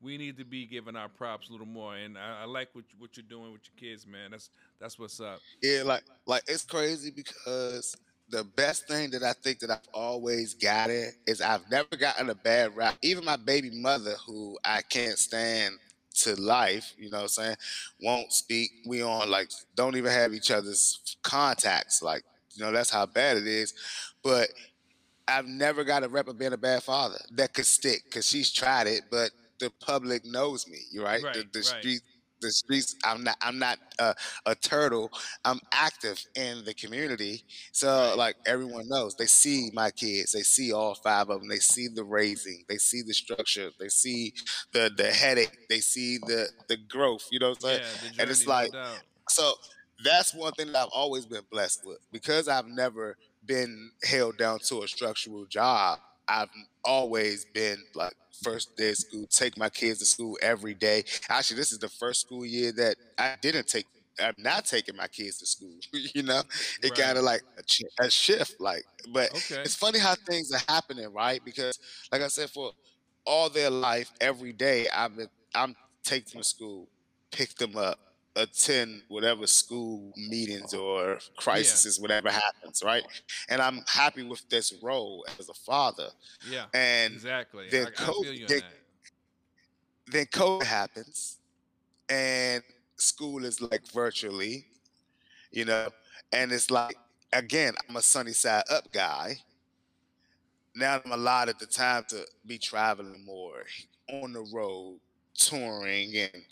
we 0.00 0.18
need 0.18 0.36
to 0.36 0.44
be 0.44 0.66
giving 0.66 0.94
our 0.94 1.08
props 1.08 1.48
a 1.48 1.52
little 1.52 1.66
more. 1.66 1.96
And 1.96 2.18
I, 2.18 2.42
I 2.42 2.44
like 2.44 2.68
what 2.74 2.84
what 2.98 3.16
you're 3.16 3.24
doing 3.28 3.52
with 3.52 3.62
your 3.64 3.90
kids, 3.90 4.06
man. 4.06 4.30
That's 4.30 4.50
that's 4.78 4.98
what's 4.98 5.20
up. 5.20 5.40
Yeah, 5.62 5.82
like 5.84 6.04
like 6.26 6.42
it's 6.46 6.64
crazy 6.64 7.10
because 7.10 7.96
the 8.28 8.44
best 8.44 8.88
thing 8.88 9.10
that 9.10 9.22
I 9.22 9.32
think 9.32 9.60
that 9.60 9.70
I've 9.70 9.88
always 9.94 10.54
gotten 10.54 11.12
is 11.26 11.40
I've 11.40 11.68
never 11.70 11.96
gotten 11.96 12.30
a 12.30 12.34
bad 12.34 12.76
rap. 12.76 12.96
Even 13.02 13.24
my 13.24 13.36
baby 13.36 13.70
mother, 13.70 14.14
who 14.26 14.58
I 14.64 14.82
can't 14.82 15.18
stand 15.18 15.74
to 16.14 16.34
life, 16.40 16.92
you 16.98 17.10
know 17.10 17.18
what 17.18 17.22
I'm 17.24 17.28
saying, 17.28 17.56
won't 18.00 18.32
speak. 18.32 18.70
We 18.86 19.02
on 19.02 19.30
like 19.30 19.50
don't 19.74 19.96
even 19.96 20.10
have 20.10 20.34
each 20.34 20.50
other's 20.50 21.16
contacts. 21.22 22.02
Like, 22.02 22.24
you 22.54 22.64
know, 22.64 22.72
that's 22.72 22.90
how 22.90 23.06
bad 23.06 23.36
it 23.36 23.46
is. 23.46 23.74
But 24.22 24.48
I've 25.28 25.46
never 25.46 25.84
got 25.84 26.04
a 26.04 26.08
rep 26.08 26.28
of 26.28 26.38
being 26.38 26.52
a 26.52 26.58
bad 26.58 26.82
father 26.82 27.18
that 27.32 27.54
could 27.54 27.66
stick 27.66 28.04
because 28.04 28.26
she's 28.26 28.50
tried 28.50 28.86
it, 28.86 29.02
but 29.10 29.30
the 29.58 29.70
public 29.80 30.24
knows 30.24 30.68
me, 30.68 30.78
right? 31.00 31.22
right 31.22 31.34
the, 31.34 31.44
the 31.52 31.58
right. 31.58 31.64
street 31.64 32.00
the 32.40 32.50
streets. 32.50 32.96
I'm 33.04 33.24
not. 33.24 33.36
I'm 33.40 33.58
not 33.58 33.78
a, 33.98 34.14
a 34.46 34.54
turtle. 34.54 35.10
I'm 35.44 35.60
active 35.72 36.22
in 36.34 36.64
the 36.64 36.74
community. 36.74 37.44
So 37.72 38.14
like 38.16 38.36
everyone 38.46 38.88
knows, 38.88 39.16
they 39.16 39.26
see 39.26 39.70
my 39.72 39.90
kids. 39.90 40.32
They 40.32 40.42
see 40.42 40.72
all 40.72 40.94
five 40.94 41.30
of 41.30 41.40
them. 41.40 41.48
They 41.48 41.58
see 41.58 41.88
the 41.88 42.04
raising. 42.04 42.64
They 42.68 42.78
see 42.78 43.02
the 43.02 43.14
structure. 43.14 43.70
They 43.78 43.88
see 43.88 44.32
the 44.72 44.90
the 44.96 45.10
headache. 45.10 45.56
They 45.68 45.80
see 45.80 46.18
the 46.18 46.48
the 46.68 46.76
growth. 46.76 47.26
You 47.30 47.38
know 47.40 47.50
what 47.50 47.58
I'm 47.64 47.70
saying? 47.70 47.80
Yeah, 47.82 48.08
journey, 48.08 48.16
and 48.20 48.30
it's 48.30 48.46
like 48.46 48.72
no 48.72 48.94
so. 49.28 49.52
That's 50.04 50.34
one 50.34 50.52
thing 50.52 50.72
that 50.72 50.78
I've 50.78 50.88
always 50.94 51.24
been 51.24 51.44
blessed 51.50 51.80
with 51.86 51.98
because 52.12 52.48
I've 52.48 52.66
never 52.66 53.16
been 53.46 53.92
held 54.04 54.36
down 54.36 54.58
to 54.68 54.82
a 54.82 54.88
structural 54.88 55.46
job. 55.46 55.98
I've 56.28 56.48
always 56.84 57.44
been 57.44 57.78
like 57.94 58.14
first 58.42 58.76
day 58.76 58.90
of 58.90 58.96
school, 58.96 59.26
take 59.30 59.56
my 59.56 59.68
kids 59.68 60.00
to 60.00 60.04
school 60.04 60.38
every 60.42 60.74
day. 60.74 61.04
Actually, 61.28 61.58
this 61.58 61.72
is 61.72 61.78
the 61.78 61.88
first 61.88 62.20
school 62.20 62.44
year 62.44 62.72
that 62.72 62.96
I 63.18 63.34
didn't 63.40 63.66
take. 63.66 63.86
I'm 64.18 64.34
not 64.38 64.64
taking 64.64 64.96
my 64.96 65.08
kids 65.08 65.38
to 65.38 65.46
school. 65.46 65.74
you 65.92 66.22
know, 66.22 66.42
it 66.82 66.90
right. 66.90 66.94
kind 66.98 67.18
of 67.18 67.24
like 67.24 67.42
a, 67.58 68.04
a, 68.04 68.10
shift. 68.10 68.60
Like, 68.60 68.84
but 69.12 69.30
okay. 69.30 69.60
it's 69.60 69.74
funny 69.74 69.98
how 69.98 70.14
things 70.14 70.52
are 70.52 70.62
happening, 70.72 71.12
right? 71.12 71.40
Because, 71.44 71.78
like 72.10 72.22
I 72.22 72.28
said, 72.28 72.48
for 72.48 72.72
all 73.26 73.50
their 73.50 73.68
life, 73.68 74.10
every 74.20 74.52
day, 74.52 74.86
I've 74.88 75.16
been, 75.16 75.28
I'm 75.54 75.76
taking 76.02 76.32
them 76.32 76.42
to 76.42 76.48
school, 76.48 76.88
pick 77.30 77.56
them 77.56 77.76
up, 77.76 77.98
attend 78.36 79.02
whatever 79.08 79.46
school 79.46 80.12
meetings 80.16 80.74
or 80.74 81.18
crises, 81.36 81.98
yeah. 81.98 82.02
whatever 82.02 82.30
happens, 82.30 82.82
right? 82.84 83.04
And 83.48 83.60
I'm 83.60 83.82
happy 83.88 84.22
with 84.22 84.48
this 84.48 84.74
role 84.82 85.24
as 85.38 85.48
a 85.48 85.54
father. 85.54 86.08
Yeah. 86.50 86.66
And 86.74 87.14
exactly. 87.14 87.66
Then, 87.70 87.86
I, 87.86 87.90
COVID, 87.90 88.42
I 88.42 88.46
then, 88.46 88.62
then 90.12 90.26
COVID 90.26 90.64
happens 90.64 91.38
and 92.08 92.62
school 92.96 93.44
is 93.44 93.60
like 93.60 93.86
virtually, 93.92 94.66
you 95.50 95.64
know, 95.64 95.88
and 96.32 96.52
it's 96.52 96.70
like 96.70 96.96
again, 97.32 97.74
I'm 97.88 97.96
a 97.96 98.02
sunny 98.02 98.32
side 98.32 98.64
up 98.70 98.92
guy. 98.92 99.38
Now 100.74 101.00
I'm 101.04 101.12
allotted 101.12 101.58
the 101.58 101.66
time 101.66 102.04
to 102.10 102.26
be 102.44 102.58
traveling 102.58 103.24
more 103.24 103.64
on 104.10 104.32
the 104.32 104.46
road, 104.52 105.00
touring 105.36 106.16
and 106.16 106.42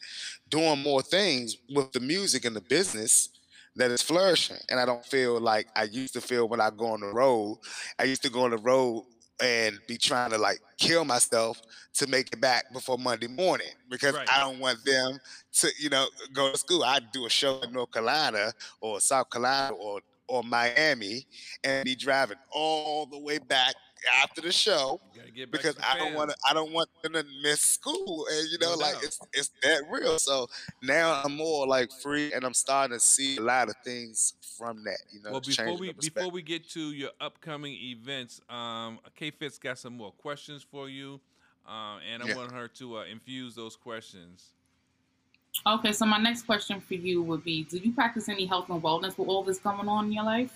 doing 0.48 0.80
more 0.80 1.02
things 1.02 1.56
with 1.74 1.92
the 1.92 2.00
music 2.00 2.44
and 2.44 2.54
the 2.54 2.60
business 2.60 3.30
that 3.76 3.90
is 3.90 4.02
flourishing. 4.02 4.58
And 4.68 4.78
I 4.78 4.86
don't 4.86 5.04
feel 5.04 5.40
like 5.40 5.66
I 5.74 5.84
used 5.84 6.14
to 6.14 6.20
feel 6.20 6.48
when 6.48 6.60
I 6.60 6.70
go 6.70 6.86
on 6.86 7.00
the 7.00 7.12
road. 7.12 7.58
I 7.98 8.04
used 8.04 8.22
to 8.22 8.30
go 8.30 8.44
on 8.44 8.50
the 8.50 8.58
road 8.58 9.04
and 9.42 9.80
be 9.88 9.96
trying 9.96 10.30
to 10.30 10.38
like 10.38 10.60
kill 10.78 11.04
myself 11.04 11.60
to 11.94 12.06
make 12.06 12.32
it 12.32 12.40
back 12.40 12.72
before 12.72 12.98
Monday 12.98 13.26
morning 13.26 13.72
because 13.90 14.14
right. 14.14 14.28
I 14.30 14.40
don't 14.40 14.60
want 14.60 14.84
them 14.84 15.18
to, 15.54 15.70
you 15.78 15.90
know, 15.90 16.06
go 16.32 16.52
to 16.52 16.58
school. 16.58 16.84
I 16.84 17.00
do 17.12 17.26
a 17.26 17.30
show 17.30 17.60
in 17.60 17.72
North 17.72 17.90
Carolina 17.90 18.52
or 18.80 19.00
South 19.00 19.30
Carolina 19.30 19.74
or 19.74 20.00
or 20.26 20.42
Miami 20.42 21.26
and 21.62 21.84
be 21.84 21.94
driving 21.94 22.38
all 22.50 23.04
the 23.06 23.18
way 23.18 23.38
back 23.38 23.74
after 24.22 24.40
the 24.40 24.52
show 24.52 25.00
because 25.50 25.76
I 25.82 25.98
don't 25.98 26.14
want 26.14 26.30
to. 26.30 26.36
I 26.48 26.54
don't 26.54 26.72
want 26.72 26.88
them 27.02 27.12
to 27.14 27.24
miss 27.42 27.60
school, 27.60 28.26
and 28.30 28.48
you 28.50 28.58
know, 28.58 28.74
no 28.74 28.78
like 28.78 28.96
it's 29.02 29.18
it's 29.32 29.50
that 29.62 29.82
real. 29.90 30.18
So 30.18 30.48
now 30.82 31.22
I'm 31.24 31.36
more 31.36 31.66
like 31.66 31.90
free, 31.92 32.32
and 32.32 32.44
I'm 32.44 32.54
starting 32.54 32.96
to 32.96 33.00
see 33.00 33.36
a 33.36 33.40
lot 33.40 33.68
of 33.68 33.74
things 33.84 34.34
from 34.58 34.84
that. 34.84 34.98
You 35.10 35.22
know, 35.22 35.32
well, 35.32 35.40
before 35.40 35.76
we 35.76 35.92
before 35.92 36.30
we 36.30 36.42
get 36.42 36.68
to 36.70 36.92
your 36.92 37.10
upcoming 37.20 37.74
events, 37.74 38.40
um, 38.48 38.98
K 39.16 39.30
Fit's 39.30 39.58
got 39.58 39.78
some 39.78 39.96
more 39.96 40.12
questions 40.12 40.64
for 40.68 40.88
you, 40.88 41.20
uh, 41.68 41.98
and 42.12 42.22
I 42.22 42.28
yeah. 42.28 42.36
want 42.36 42.52
her 42.52 42.68
to 42.68 42.98
uh, 42.98 43.04
infuse 43.04 43.54
those 43.54 43.76
questions. 43.76 44.52
Okay, 45.66 45.92
so 45.92 46.04
my 46.04 46.18
next 46.18 46.42
question 46.42 46.80
for 46.80 46.94
you 46.94 47.22
would 47.22 47.44
be: 47.44 47.64
Do 47.64 47.78
you 47.78 47.92
practice 47.92 48.28
any 48.28 48.46
health 48.46 48.70
and 48.70 48.82
wellness 48.82 49.16
with 49.18 49.28
all 49.28 49.42
this 49.42 49.58
going 49.58 49.88
on 49.88 50.06
in 50.06 50.12
your 50.12 50.24
life? 50.24 50.52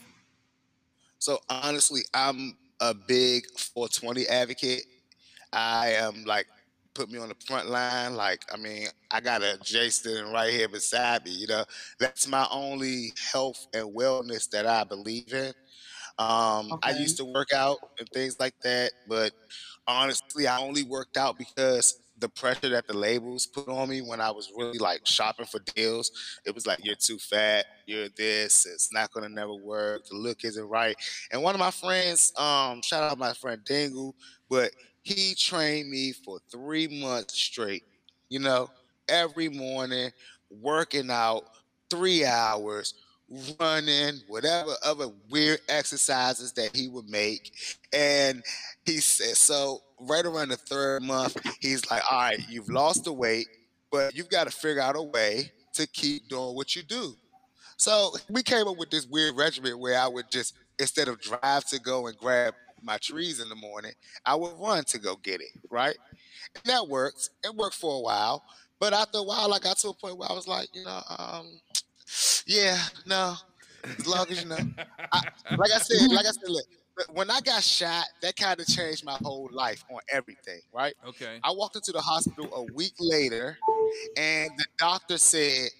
So 1.18 1.40
honestly, 1.48 2.02
I'm 2.14 2.56
a 2.80 2.94
big 2.94 3.44
420 3.56 4.26
advocate. 4.28 4.84
I 5.52 5.92
am 5.92 6.24
like 6.24 6.46
put 6.98 7.10
me 7.10 7.18
on 7.18 7.28
the 7.28 7.36
front 7.46 7.68
line. 7.70 8.14
Like, 8.14 8.42
I 8.52 8.56
mean, 8.56 8.88
I 9.10 9.20
got 9.20 9.42
a 9.42 9.56
Jason 9.62 10.32
right 10.32 10.52
here 10.52 10.68
beside 10.68 11.24
me. 11.24 11.30
You 11.30 11.46
know, 11.46 11.64
that's 12.00 12.26
my 12.26 12.46
only 12.50 13.12
health 13.32 13.66
and 13.72 13.94
wellness 13.94 14.50
that 14.50 14.66
I 14.66 14.84
believe 14.84 15.32
in. 15.32 15.52
Um, 16.18 16.72
okay. 16.72 16.90
I 16.90 16.98
used 16.98 17.16
to 17.18 17.24
work 17.24 17.52
out 17.54 17.78
and 18.00 18.08
things 18.08 18.40
like 18.40 18.54
that, 18.62 18.90
but 19.08 19.30
honestly, 19.86 20.48
I 20.48 20.58
only 20.58 20.82
worked 20.82 21.16
out 21.16 21.38
because 21.38 22.00
the 22.20 22.28
pressure 22.28 22.68
that 22.68 22.86
the 22.86 22.96
labels 22.96 23.46
put 23.46 23.68
on 23.68 23.88
me 23.88 24.00
when 24.00 24.20
I 24.20 24.30
was 24.30 24.50
really 24.56 24.78
like 24.78 25.06
shopping 25.06 25.46
for 25.46 25.60
deals. 25.74 26.10
It 26.44 26.54
was 26.54 26.66
like, 26.66 26.84
you're 26.84 26.94
too 26.94 27.18
fat, 27.18 27.66
you're 27.86 28.08
this, 28.16 28.66
it's 28.66 28.92
not 28.92 29.12
gonna 29.12 29.28
never 29.28 29.54
work, 29.54 30.06
the 30.08 30.16
look 30.16 30.44
isn't 30.44 30.68
right. 30.68 30.96
And 31.32 31.42
one 31.42 31.54
of 31.54 31.60
my 31.60 31.70
friends, 31.70 32.32
um, 32.36 32.82
shout 32.82 33.02
out 33.02 33.18
my 33.18 33.32
friend 33.32 33.62
Dingle, 33.64 34.14
but 34.48 34.70
he 35.02 35.34
trained 35.34 35.90
me 35.90 36.12
for 36.12 36.38
three 36.50 36.88
months 37.00 37.34
straight, 37.34 37.84
you 38.28 38.38
know, 38.38 38.68
every 39.08 39.48
morning, 39.48 40.10
working 40.50 41.10
out 41.10 41.44
three 41.90 42.24
hours, 42.24 42.94
running, 43.60 44.20
whatever 44.26 44.72
other 44.84 45.08
weird 45.30 45.60
exercises 45.68 46.52
that 46.52 46.74
he 46.74 46.88
would 46.88 47.08
make. 47.08 47.52
And 47.92 48.42
he 48.84 48.98
said, 48.98 49.36
so 49.36 49.80
right 50.00 50.24
around 50.24 50.48
the 50.48 50.56
third 50.56 51.02
month, 51.02 51.36
he's 51.60 51.90
like, 51.90 52.02
all 52.10 52.18
right, 52.18 52.40
you've 52.48 52.70
lost 52.70 53.04
the 53.04 53.12
weight, 53.12 53.46
but 53.90 54.14
you've 54.14 54.30
got 54.30 54.44
to 54.44 54.50
figure 54.50 54.82
out 54.82 54.96
a 54.96 55.02
way 55.02 55.52
to 55.74 55.86
keep 55.86 56.28
doing 56.28 56.54
what 56.54 56.74
you 56.74 56.82
do. 56.82 57.14
So 57.76 58.14
we 58.28 58.42
came 58.42 58.66
up 58.66 58.76
with 58.76 58.90
this 58.90 59.06
weird 59.06 59.36
regimen 59.36 59.78
where 59.78 59.98
I 59.98 60.08
would 60.08 60.30
just, 60.30 60.54
instead 60.78 61.08
of 61.08 61.20
drive 61.20 61.64
to 61.66 61.80
go 61.80 62.06
and 62.06 62.16
grab 62.16 62.54
my 62.82 62.96
trees 62.98 63.40
in 63.40 63.48
the 63.48 63.54
morning, 63.54 63.92
I 64.24 64.34
would 64.34 64.52
run 64.58 64.84
to 64.84 64.98
go 64.98 65.16
get 65.16 65.40
it, 65.40 65.50
right? 65.70 65.96
And 66.54 66.64
that 66.64 66.88
worked. 66.88 67.30
It 67.44 67.54
worked 67.54 67.76
for 67.76 67.96
a 67.96 68.00
while. 68.00 68.42
But 68.80 68.92
after 68.92 69.18
a 69.18 69.22
while, 69.22 69.52
I 69.52 69.58
got 69.58 69.76
to 69.78 69.88
a 69.88 69.94
point 69.94 70.16
where 70.16 70.30
I 70.30 70.34
was 70.34 70.46
like, 70.46 70.68
you 70.72 70.84
know, 70.84 71.02
um, 71.18 71.60
yeah, 72.46 72.78
no, 73.06 73.34
as 73.84 74.06
long 74.06 74.26
as 74.30 74.42
you 74.42 74.48
know. 74.48 74.56
I, 75.12 75.20
like 75.56 75.72
I 75.72 75.78
said, 75.78 76.10
like 76.10 76.26
I 76.26 76.30
said, 76.30 76.48
look, 76.48 76.64
when 77.12 77.30
I 77.30 77.40
got 77.40 77.62
shot, 77.62 78.06
that 78.22 78.36
kind 78.36 78.60
of 78.60 78.66
changed 78.66 79.04
my 79.04 79.16
whole 79.22 79.48
life 79.52 79.84
on 79.90 80.00
everything, 80.10 80.60
right? 80.72 80.94
Okay. 81.06 81.38
I 81.42 81.52
walked 81.52 81.76
into 81.76 81.92
the 81.92 82.00
hospital 82.00 82.52
a 82.54 82.72
week 82.74 82.94
later, 82.98 83.56
and 84.16 84.50
the 84.56 84.66
doctor 84.78 85.18
said, 85.18 85.70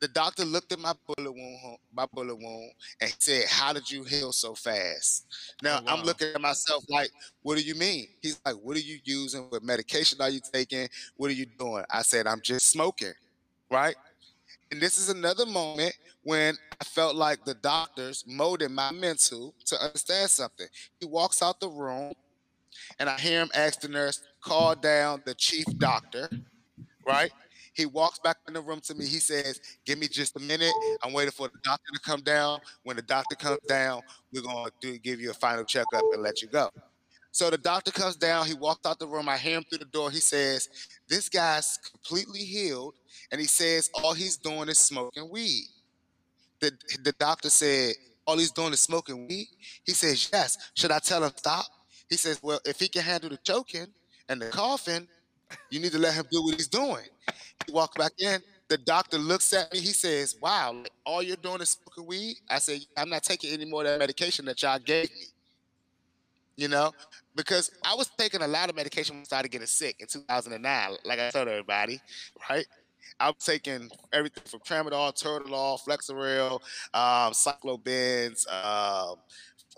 the 0.00 0.08
doctor 0.08 0.44
looked 0.44 0.72
at 0.72 0.78
my 0.78 0.92
bullet 1.06 1.32
wound, 1.32 1.78
my 1.92 2.06
bullet 2.12 2.36
wound, 2.36 2.70
and 3.00 3.12
said, 3.18 3.46
"How 3.48 3.72
did 3.72 3.90
you 3.90 4.04
heal 4.04 4.32
so 4.32 4.54
fast?" 4.54 5.26
Now 5.62 5.80
oh, 5.80 5.84
wow. 5.84 5.96
I'm 5.96 6.04
looking 6.04 6.28
at 6.34 6.40
myself 6.40 6.84
like, 6.88 7.10
"What 7.42 7.58
do 7.58 7.64
you 7.64 7.74
mean?" 7.74 8.06
He's 8.20 8.40
like, 8.44 8.54
"What 8.54 8.76
are 8.76 8.80
you 8.80 8.98
using? 9.04 9.42
What 9.48 9.62
medication 9.62 10.20
are 10.20 10.30
you 10.30 10.40
taking? 10.52 10.88
What 11.16 11.30
are 11.30 11.34
you 11.34 11.46
doing?" 11.58 11.84
I 11.90 12.02
said, 12.02 12.26
"I'm 12.26 12.40
just 12.40 12.68
smoking." 12.68 13.14
Right? 13.70 13.96
And 14.70 14.80
this 14.80 14.98
is 14.98 15.08
another 15.08 15.46
moment 15.46 15.94
when 16.22 16.56
I 16.80 16.84
felt 16.84 17.16
like 17.16 17.44
the 17.44 17.54
doctors 17.54 18.24
molded 18.26 18.70
my 18.70 18.92
mental 18.92 19.54
to 19.66 19.82
understand 19.82 20.30
something. 20.30 20.66
He 21.00 21.06
walks 21.06 21.42
out 21.42 21.58
the 21.58 21.68
room, 21.68 22.12
and 22.98 23.08
I 23.08 23.18
hear 23.18 23.40
him 23.40 23.50
ask 23.54 23.80
the 23.80 23.88
nurse, 23.88 24.20
call 24.42 24.74
down 24.74 25.22
the 25.24 25.34
chief 25.34 25.64
doctor, 25.78 26.28
right? 27.06 27.30
He 27.72 27.86
walks 27.86 28.18
back 28.18 28.36
in 28.46 28.54
the 28.54 28.60
room 28.60 28.80
to 28.84 28.94
me. 28.94 29.06
He 29.06 29.20
says, 29.20 29.60
Give 29.86 29.98
me 29.98 30.08
just 30.08 30.36
a 30.36 30.40
minute. 30.40 30.74
I'm 31.02 31.12
waiting 31.12 31.30
for 31.30 31.46
the 31.46 31.58
doctor 31.62 31.92
to 31.94 32.00
come 32.00 32.20
down. 32.22 32.58
When 32.82 32.96
the 32.96 33.02
doctor 33.02 33.36
comes 33.36 33.60
down, 33.68 34.02
we're 34.32 34.42
going 34.42 34.70
to 34.82 34.98
give 34.98 35.20
you 35.20 35.30
a 35.30 35.34
final 35.34 35.64
checkup 35.64 36.02
and 36.12 36.22
let 36.22 36.42
you 36.42 36.48
go. 36.48 36.70
So 37.38 37.50
the 37.50 37.56
doctor 37.56 37.92
comes 37.92 38.16
down. 38.16 38.48
He 38.48 38.54
walked 38.54 38.84
out 38.84 38.98
the 38.98 39.06
room. 39.06 39.28
I 39.28 39.36
hear 39.36 39.58
him 39.58 39.62
through 39.62 39.78
the 39.78 39.84
door. 39.84 40.10
He 40.10 40.18
says, 40.18 40.68
This 41.08 41.28
guy's 41.28 41.78
completely 41.88 42.40
healed. 42.40 42.94
And 43.30 43.40
he 43.40 43.46
says, 43.46 43.88
All 43.94 44.12
he's 44.12 44.36
doing 44.36 44.68
is 44.68 44.78
smoking 44.78 45.30
weed. 45.30 45.66
The, 46.58 46.72
the 47.04 47.12
doctor 47.12 47.48
said, 47.48 47.94
All 48.26 48.38
he's 48.38 48.50
doing 48.50 48.72
is 48.72 48.80
smoking 48.80 49.28
weed. 49.28 49.46
He 49.84 49.92
says, 49.92 50.28
Yes. 50.32 50.72
Should 50.74 50.90
I 50.90 50.98
tell 50.98 51.22
him 51.22 51.30
stop? 51.36 51.64
He 52.10 52.16
says, 52.16 52.40
Well, 52.42 52.58
if 52.64 52.80
he 52.80 52.88
can 52.88 53.02
handle 53.02 53.30
the 53.30 53.36
choking 53.36 53.86
and 54.28 54.42
the 54.42 54.48
coughing, 54.48 55.06
you 55.70 55.78
need 55.78 55.92
to 55.92 55.98
let 55.98 56.14
him 56.14 56.26
do 56.32 56.42
what 56.42 56.56
he's 56.56 56.66
doing. 56.66 57.04
He 57.64 57.72
walked 57.72 57.98
back 57.98 58.14
in. 58.18 58.42
The 58.66 58.78
doctor 58.78 59.16
looks 59.16 59.52
at 59.52 59.72
me. 59.72 59.78
He 59.78 59.92
says, 59.92 60.34
Wow, 60.42 60.82
all 61.06 61.22
you're 61.22 61.36
doing 61.36 61.60
is 61.60 61.68
smoking 61.68 62.04
weed? 62.04 62.38
I 62.50 62.58
said, 62.58 62.80
I'm 62.96 63.10
not 63.10 63.22
taking 63.22 63.52
any 63.52 63.64
more 63.64 63.82
of 63.82 63.86
that 63.86 64.00
medication 64.00 64.44
that 64.46 64.60
y'all 64.60 64.80
gave 64.80 65.08
me 65.12 65.26
you 66.58 66.66
know, 66.66 66.92
because 67.36 67.70
I 67.84 67.94
was 67.94 68.10
taking 68.18 68.42
a 68.42 68.48
lot 68.48 68.68
of 68.68 68.74
medication 68.74 69.14
when 69.14 69.20
I 69.20 69.24
started 69.24 69.50
getting 69.50 69.68
sick 69.68 69.96
in 70.00 70.08
2009, 70.08 70.96
like 71.04 71.20
I 71.20 71.30
told 71.30 71.46
everybody, 71.46 72.00
right? 72.50 72.66
I 73.20 73.28
was 73.28 73.44
taking 73.44 73.88
everything 74.12 74.42
from 74.44 74.60
tramadol, 74.60 75.14
Toradol, 75.14 75.78
Flexeril, 75.80 76.60
um, 76.92 77.32
cyclobens, 77.32 78.44
um, 78.52 79.16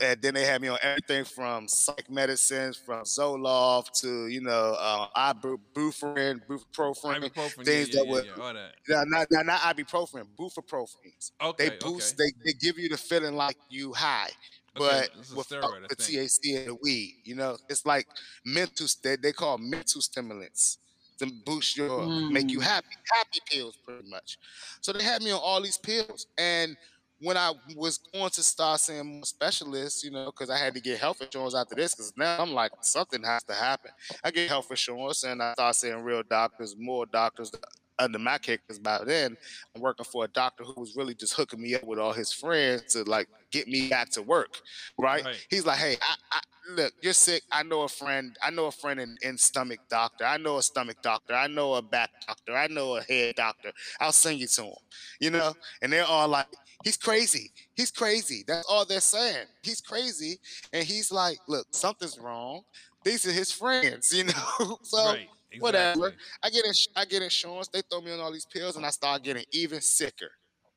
and 0.02 0.22
then 0.22 0.32
they 0.32 0.46
had 0.46 0.62
me 0.62 0.68
on 0.68 0.78
everything 0.82 1.24
from 1.24 1.68
psych 1.68 2.10
medicines, 2.10 2.78
from 2.78 3.04
Zoloft 3.04 4.00
to 4.00 4.28
you 4.28 4.40
know 4.40 4.74
uh, 4.78 5.34
ibuprofen, 5.34 6.40
ibuprofen 6.48 7.64
things 7.64 7.88
yeah, 7.92 8.00
that 8.00 8.06
were 8.06 8.24
yeah, 8.24 8.68
yeah, 8.88 9.04
not, 9.06 9.26
not 9.30 9.44
not 9.44 9.60
ibuprofen, 9.60 10.24
bufoprofens. 10.38 11.32
Okay, 11.42 11.68
they 11.68 11.76
boost, 11.76 12.18
okay. 12.18 12.30
they 12.44 12.52
they 12.52 12.58
give 12.58 12.78
you 12.78 12.88
the 12.88 12.96
feeling 12.96 13.34
like 13.34 13.56
you 13.68 13.92
high 13.92 14.30
but 14.74 15.10
without 15.36 15.88
the 15.88 15.96
THC 15.96 16.58
and 16.58 16.66
the 16.68 16.78
weed. 16.82 17.16
You 17.24 17.36
know, 17.36 17.56
it's 17.68 17.84
like 17.86 18.06
mental. 18.44 18.86
They, 19.02 19.16
they 19.16 19.32
call 19.32 19.58
mental 19.58 20.00
stimulants 20.00 20.78
to 21.18 21.30
boost 21.44 21.76
your, 21.76 21.88
mm. 21.88 22.30
make 22.30 22.50
you 22.50 22.60
mm. 22.60 22.62
happy, 22.62 22.96
happy 23.12 23.40
pills, 23.46 23.76
pretty 23.84 24.08
much. 24.08 24.38
So 24.80 24.92
they 24.92 25.04
had 25.04 25.22
me 25.22 25.32
on 25.32 25.40
all 25.42 25.60
these 25.60 25.78
pills, 25.78 26.26
and 26.38 26.76
when 27.22 27.36
I 27.36 27.52
was 27.76 27.98
going 27.98 28.30
to 28.30 28.42
start 28.42 28.80
seeing 28.80 29.06
more 29.06 29.24
specialists, 29.24 30.02
you 30.02 30.10
know, 30.10 30.26
because 30.26 30.48
I 30.48 30.56
had 30.56 30.74
to 30.74 30.80
get 30.80 30.98
health 30.98 31.20
insurance 31.20 31.54
after 31.54 31.74
this, 31.74 31.94
because 31.94 32.12
now 32.16 32.38
I'm 32.40 32.52
like, 32.52 32.72
something 32.80 33.22
has 33.22 33.42
to 33.44 33.54
happen. 33.54 33.90
I 34.24 34.30
get 34.30 34.48
health 34.48 34.70
insurance, 34.70 35.22
and 35.24 35.42
I 35.42 35.52
start 35.52 35.74
seeing 35.76 36.02
real 36.02 36.22
doctors, 36.22 36.74
more 36.78 37.04
doctors 37.04 37.52
under 38.00 38.18
my 38.18 38.38
care 38.38 38.58
because 38.58 38.78
by 38.78 39.02
then 39.04 39.36
I'm 39.74 39.82
working 39.82 40.04
for 40.04 40.24
a 40.24 40.28
doctor 40.28 40.64
who 40.64 40.80
was 40.80 40.96
really 40.96 41.14
just 41.14 41.34
hooking 41.34 41.60
me 41.60 41.74
up 41.74 41.84
with 41.84 41.98
all 41.98 42.12
his 42.12 42.32
friends 42.32 42.92
to 42.92 43.04
like 43.04 43.28
get 43.50 43.68
me 43.68 43.88
back 43.88 44.10
to 44.10 44.22
work. 44.22 44.60
Right? 44.98 45.24
right. 45.24 45.46
He's 45.50 45.66
like, 45.66 45.78
hey, 45.78 45.96
I, 46.02 46.14
I, 46.32 46.40
look, 46.74 46.92
you're 47.02 47.12
sick. 47.12 47.42
I 47.50 47.62
know 47.62 47.82
a 47.82 47.88
friend. 47.88 48.36
I 48.42 48.50
know 48.50 48.66
a 48.66 48.72
friend 48.72 49.00
in, 49.00 49.16
in 49.22 49.36
stomach 49.38 49.80
doctor. 49.88 50.24
I 50.24 50.36
know 50.36 50.58
a 50.58 50.62
stomach 50.62 50.96
doctor. 51.02 51.34
I 51.34 51.46
know 51.46 51.74
a 51.74 51.82
back 51.82 52.10
doctor. 52.26 52.56
I 52.56 52.66
know 52.68 52.96
a 52.96 53.02
head 53.02 53.36
doctor. 53.36 53.72
I'll 54.00 54.12
send 54.12 54.38
you 54.38 54.46
to 54.48 54.64
him. 54.64 54.74
You 55.20 55.30
know? 55.30 55.54
And 55.82 55.92
they're 55.92 56.04
all 56.04 56.28
like, 56.28 56.46
he's 56.84 56.96
crazy. 56.96 57.50
He's 57.74 57.90
crazy. 57.90 58.44
That's 58.46 58.66
all 58.68 58.84
they're 58.84 59.00
saying. 59.00 59.46
He's 59.62 59.80
crazy. 59.80 60.38
And 60.72 60.84
he's 60.84 61.12
like, 61.12 61.38
look, 61.48 61.66
something's 61.70 62.18
wrong. 62.18 62.62
These 63.04 63.26
are 63.26 63.32
his 63.32 63.50
friends, 63.50 64.12
you 64.16 64.24
know? 64.24 64.78
so 64.82 65.04
right. 65.04 65.28
Exactly. 65.52 65.60
Whatever. 65.60 66.14
I 66.42 66.50
get 66.50 66.64
ins- 66.64 66.88
I 66.94 67.04
get 67.04 67.22
insurance. 67.22 67.68
They 67.68 67.82
throw 67.82 68.00
me 68.00 68.12
on 68.12 68.20
all 68.20 68.32
these 68.32 68.46
pills, 68.46 68.76
and 68.76 68.86
I 68.86 68.90
start 68.90 69.22
getting 69.22 69.44
even 69.52 69.80
sicker. 69.80 70.30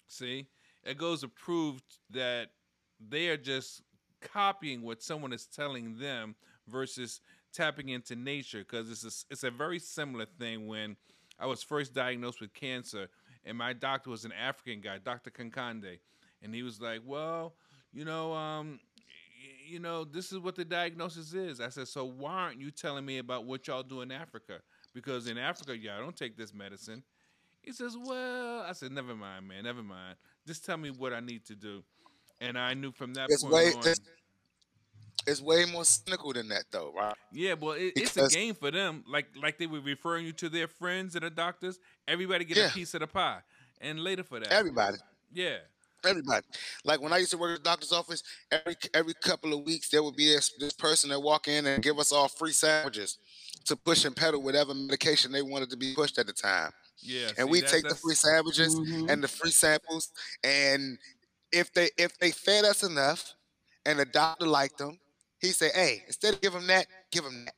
See, 0.07 0.47
it 0.83 0.97
goes 0.97 1.21
to 1.21 1.27
prove 1.27 1.81
that 2.09 2.49
they 2.99 3.29
are 3.29 3.37
just 3.37 3.83
copying 4.21 4.81
what 4.81 5.03
someone 5.03 5.33
is 5.33 5.45
telling 5.45 5.97
them 5.97 6.35
versus 6.67 7.21
tapping 7.53 7.89
into 7.89 8.15
nature. 8.15 8.59
Because 8.59 8.89
it's 8.89 9.03
a, 9.03 9.33
it's 9.33 9.43
a 9.43 9.51
very 9.51 9.79
similar 9.79 10.25
thing. 10.39 10.67
When 10.67 10.95
I 11.39 11.45
was 11.45 11.61
first 11.61 11.93
diagnosed 11.93 12.41
with 12.41 12.53
cancer, 12.53 13.09
and 13.45 13.57
my 13.57 13.73
doctor 13.73 14.09
was 14.09 14.25
an 14.25 14.31
African 14.31 14.81
guy, 14.81 14.97
Doctor 14.97 15.29
Kankande, 15.29 15.99
and 16.41 16.53
he 16.53 16.63
was 16.63 16.81
like, 16.81 17.01
"Well, 17.05 17.53
you 17.91 18.05
know, 18.05 18.33
um, 18.33 18.79
you 19.73 19.79
know, 19.79 20.05
this 20.05 20.31
is 20.31 20.37
what 20.37 20.55
the 20.55 20.63
diagnosis 20.63 21.33
is. 21.33 21.59
I 21.59 21.69
said, 21.69 21.87
so 21.87 22.05
why 22.05 22.33
aren't 22.33 22.61
you 22.61 22.69
telling 22.69 23.03
me 23.03 23.17
about 23.17 23.45
what 23.45 23.67
y'all 23.67 23.81
do 23.81 24.01
in 24.01 24.11
Africa? 24.11 24.59
Because 24.93 25.27
in 25.27 25.39
Africa, 25.39 25.75
y'all 25.75 25.99
don't 25.99 26.15
take 26.15 26.37
this 26.37 26.53
medicine. 26.53 27.01
He 27.63 27.71
says, 27.71 27.97
well, 27.97 28.61
I 28.61 28.73
said, 28.73 28.91
never 28.91 29.15
mind, 29.15 29.47
man, 29.47 29.63
never 29.63 29.81
mind. 29.81 30.15
Just 30.45 30.63
tell 30.63 30.77
me 30.77 30.91
what 30.91 31.11
I 31.11 31.21
need 31.21 31.43
to 31.45 31.55
do. 31.55 31.83
And 32.39 32.57
I 32.57 32.75
knew 32.75 32.91
from 32.91 33.15
that 33.15 33.27
it's 33.29 33.41
point 33.41 33.55
way, 33.55 33.73
on. 33.73 33.87
It's, 33.87 34.01
it's, 35.25 35.41
way 35.41 35.65
more 35.65 35.85
cynical 35.85 36.33
than 36.33 36.49
that, 36.49 36.65
though, 36.71 36.93
right? 36.95 37.15
Yeah, 37.31 37.55
well, 37.59 37.71
it, 37.71 37.93
it's 37.95 38.15
a 38.17 38.27
game 38.27 38.53
for 38.53 38.69
them. 38.69 39.03
Like, 39.07 39.27
like 39.41 39.57
they 39.57 39.65
were 39.65 39.79
referring 39.79 40.25
you 40.25 40.33
to 40.33 40.49
their 40.49 40.67
friends 40.67 41.15
and 41.15 41.25
are 41.25 41.31
doctors. 41.31 41.79
Everybody 42.07 42.45
get 42.45 42.57
yeah. 42.57 42.67
a 42.67 42.71
piece 42.71 42.93
of 42.93 42.99
the 42.99 43.07
pie, 43.07 43.39
and 43.81 43.99
later 43.99 44.23
for 44.23 44.39
that, 44.39 44.51
everybody. 44.51 44.97
Yeah, 45.31 45.57
Everybody. 46.05 46.45
Like 46.83 47.01
when 47.01 47.13
I 47.13 47.17
used 47.17 47.31
to 47.31 47.37
work 47.37 47.57
at 47.57 47.63
the 47.63 47.69
doctor's 47.69 47.91
office, 47.91 48.23
every 48.51 48.75
every 48.93 49.13
couple 49.13 49.57
of 49.57 49.65
weeks 49.65 49.89
there 49.89 50.03
would 50.03 50.15
be 50.15 50.33
this, 50.33 50.51
this 50.59 50.73
person 50.73 51.09
that 51.11 51.19
walk 51.19 51.47
in 51.47 51.65
and 51.65 51.81
give 51.81 51.99
us 51.99 52.11
all 52.11 52.27
free 52.27 52.51
sandwiches 52.51 53.17
to 53.65 53.75
push 53.75 54.05
and 54.05 54.15
pedal 54.15 54.41
whatever 54.41 54.73
medication 54.73 55.31
they 55.31 55.41
wanted 55.41 55.69
to 55.69 55.77
be 55.77 55.93
pushed 55.95 56.17
at 56.17 56.27
the 56.27 56.33
time. 56.33 56.71
Yeah. 57.01 57.29
And 57.37 57.49
we 57.49 57.61
take 57.61 57.87
the 57.87 57.95
free 57.95 58.15
sandwiches 58.15 58.75
mm-hmm. 58.75 59.09
and 59.09 59.23
the 59.23 59.27
free 59.27 59.51
samples, 59.51 60.09
and 60.43 60.97
if 61.51 61.73
they 61.73 61.89
if 61.97 62.17
they 62.19 62.31
fed 62.31 62.65
us 62.65 62.83
enough, 62.83 63.33
and 63.85 63.99
the 63.99 64.05
doctor 64.05 64.45
liked 64.45 64.77
them, 64.77 64.99
he 65.39 65.49
said, 65.49 65.71
"Hey, 65.73 66.03
instead 66.07 66.35
of 66.35 66.41
give 66.41 66.53
them 66.53 66.67
that, 66.67 66.87
give 67.11 67.23
them 67.23 67.45
that. 67.45 67.55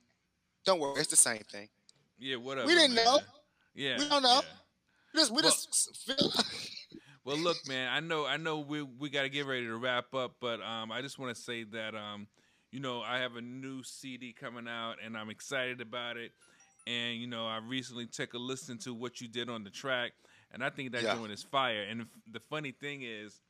Don't 0.65 0.79
worry, 0.79 0.99
it's 0.99 1.09
the 1.09 1.15
same 1.15 1.43
thing." 1.51 1.69
Yeah, 2.17 2.37
whatever. 2.37 2.67
We 2.67 2.73
didn't 2.73 2.95
man. 2.95 3.05
know. 3.05 3.19
Yeah, 3.75 3.97
we 3.97 4.09
don't 4.09 4.23
know. 4.23 4.41
Yeah. 4.41 4.49
We 5.13 5.19
just 5.19 5.31
we 5.31 5.35
well, 5.35 5.43
just. 5.43 6.74
Well, 7.25 7.37
look, 7.37 7.57
man. 7.67 7.89
I 7.91 7.99
know, 7.99 8.25
I 8.25 8.37
know. 8.37 8.59
We 8.59 8.83
we 8.83 9.09
got 9.09 9.23
to 9.23 9.29
get 9.29 9.47
ready 9.47 9.65
to 9.65 9.75
wrap 9.75 10.13
up, 10.13 10.35
but 10.39 10.61
um, 10.61 10.91
I 10.91 11.01
just 11.01 11.17
want 11.17 11.35
to 11.35 11.41
say 11.41 11.63
that 11.63 11.95
um, 11.95 12.27
you 12.71 12.79
know, 12.79 13.01
I 13.01 13.19
have 13.19 13.35
a 13.35 13.41
new 13.41 13.83
CD 13.83 14.33
coming 14.33 14.67
out, 14.67 14.97
and 15.03 15.17
I'm 15.17 15.29
excited 15.29 15.81
about 15.81 16.17
it. 16.17 16.31
And 16.85 17.17
you 17.17 17.25
know, 17.25 17.47
I 17.47 17.59
recently 17.65 18.05
took 18.05 18.33
a 18.33 18.37
listen 18.37 18.77
to 18.79 18.93
what 18.93 19.21
you 19.21 19.27
did 19.27 19.49
on 19.49 19.63
the 19.63 19.69
track, 19.69 20.11
and 20.53 20.63
I 20.63 20.69
think 20.69 20.91
that 20.91 21.01
yeah. 21.03 21.15
joint 21.15 21.31
is 21.31 21.41
fire. 21.41 21.83
And 21.83 22.05
the 22.31 22.39
funny 22.39 22.71
thing 22.71 23.01
is, 23.01 23.41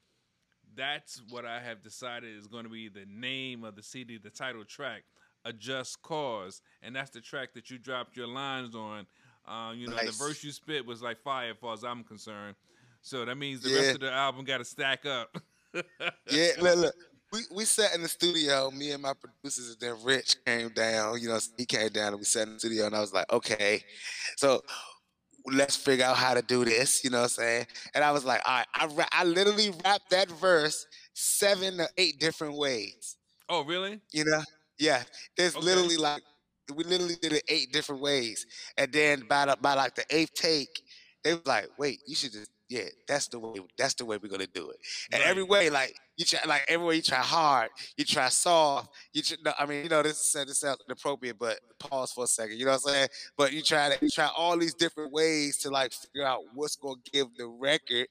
that's 0.75 1.21
what 1.29 1.45
I 1.45 1.59
have 1.59 1.81
decided 1.81 2.37
is 2.37 2.47
going 2.47 2.63
to 2.63 2.69
be 2.69 2.87
the 2.87 3.05
name 3.07 3.63
of 3.63 3.75
the 3.75 3.83
CD, 3.83 4.17
the 4.17 4.29
title 4.29 4.63
track, 4.63 5.03
"A 5.43 5.51
Just 5.51 6.01
Cause," 6.01 6.61
and 6.81 6.95
that's 6.95 7.09
the 7.09 7.21
track 7.21 7.53
that 7.55 7.69
you 7.69 7.77
dropped 7.77 8.15
your 8.15 8.27
lines 8.27 8.73
on. 8.73 9.05
Uh, 9.47 9.73
you 9.73 9.87
know, 9.87 9.95
nice. 9.95 10.17
the 10.17 10.23
verse 10.23 10.43
you 10.43 10.51
spit 10.51 10.85
was 10.85 11.01
like 11.01 11.19
fire, 11.19 11.51
as 11.51 11.57
far 11.57 11.73
as 11.73 11.83
I'm 11.83 12.03
concerned. 12.03 12.55
So 13.05 13.23
that 13.23 13.35
means 13.35 13.61
the 13.61 13.69
yeah. 13.69 13.75
rest 13.77 13.95
of 13.95 13.99
the 14.01 14.11
album 14.11 14.45
got 14.45 14.57
to 14.57 14.65
stack 14.65 15.05
up. 15.05 15.37
yeah, 16.27 16.47
look, 16.59 16.77
look. 16.77 16.95
We, 17.31 17.41
we 17.53 17.65
sat 17.65 17.93
in 17.93 18.01
the 18.01 18.07
studio, 18.07 18.71
me 18.71 18.91
and 18.91 19.03
my 19.03 19.13
producers, 19.13 19.69
and 19.69 19.79
then 19.79 20.03
Rich 20.03 20.37
came 20.43 20.69
down. 20.69 21.21
You 21.21 21.29
know, 21.29 21.39
he 21.55 21.67
came 21.67 21.89
down 21.89 22.09
and 22.09 22.17
we 22.17 22.23
sat 22.23 22.47
in 22.47 22.53
the 22.53 22.59
studio, 22.59 22.87
and 22.87 22.95
I 22.95 23.01
was 23.01 23.13
like, 23.13 23.31
okay, 23.31 23.83
so 24.37 24.63
let's 25.45 25.75
figure 25.75 26.03
out 26.03 26.17
how 26.17 26.33
to 26.33 26.41
do 26.41 26.65
this. 26.65 27.03
You 27.03 27.11
know 27.11 27.17
what 27.17 27.23
I'm 27.25 27.29
saying? 27.29 27.67
And 27.93 28.03
I 28.03 28.11
was 28.11 28.25
like, 28.25 28.41
all 28.43 28.57
right, 28.57 28.67
I, 28.73 29.21
I 29.21 29.23
literally 29.23 29.71
rapped 29.83 30.09
that 30.09 30.31
verse 30.31 30.87
seven 31.13 31.79
or 31.79 31.87
eight 31.99 32.19
different 32.19 32.57
ways. 32.57 33.17
Oh, 33.49 33.63
really? 33.63 33.99
You 34.13 34.25
know? 34.25 34.41
Yeah. 34.79 35.03
There's 35.37 35.55
okay. 35.55 35.63
literally 35.63 35.97
like, 35.97 36.23
we 36.73 36.83
literally 36.83 37.17
did 37.21 37.33
it 37.33 37.43
eight 37.49 37.71
different 37.71 38.01
ways. 38.01 38.47
And 38.79 38.91
then 38.91 39.25
by, 39.29 39.45
the, 39.45 39.57
by 39.61 39.75
like 39.75 39.93
the 39.93 40.05
eighth 40.09 40.33
take, 40.33 40.81
they 41.23 41.33
was 41.33 41.45
like, 41.45 41.69
wait, 41.77 41.99
you 42.07 42.15
should 42.15 42.31
just 42.31 42.49
yeah, 42.69 42.85
that's 43.07 43.27
the 43.27 43.39
way. 43.39 43.59
That's 43.77 43.93
the 43.93 44.05
way 44.05 44.17
we're 44.21 44.29
gonna 44.29 44.47
do 44.47 44.69
it. 44.69 44.77
And 45.11 45.21
right. 45.21 45.29
every 45.29 45.43
way, 45.43 45.69
like 45.69 45.95
you 46.17 46.25
try, 46.25 46.39
like 46.47 46.65
every 46.67 46.85
way 46.85 46.95
you 46.95 47.01
try 47.01 47.19
hard, 47.19 47.69
you 47.97 48.05
try 48.05 48.29
soft. 48.29 48.89
You, 49.13 49.21
try, 49.21 49.37
no, 49.45 49.53
I 49.59 49.65
mean, 49.65 49.83
you 49.83 49.89
know, 49.89 50.01
this 50.01 50.31
this 50.31 50.59
sounds 50.59 50.79
inappropriate, 50.87 51.37
but 51.37 51.59
pause 51.79 52.11
for 52.11 52.23
a 52.23 52.27
second. 52.27 52.57
You 52.57 52.65
know 52.65 52.71
what 52.71 52.81
I'm 52.87 52.93
saying? 52.93 53.07
But 53.37 53.53
you 53.53 53.61
try 53.61 53.89
to 53.89 53.97
you 54.03 54.09
try 54.09 54.29
all 54.35 54.57
these 54.57 54.73
different 54.73 55.11
ways 55.11 55.57
to 55.57 55.69
like 55.69 55.93
figure 55.93 56.25
out 56.25 56.41
what's 56.53 56.75
gonna 56.75 56.95
give 57.11 57.27
the 57.37 57.47
record 57.47 58.07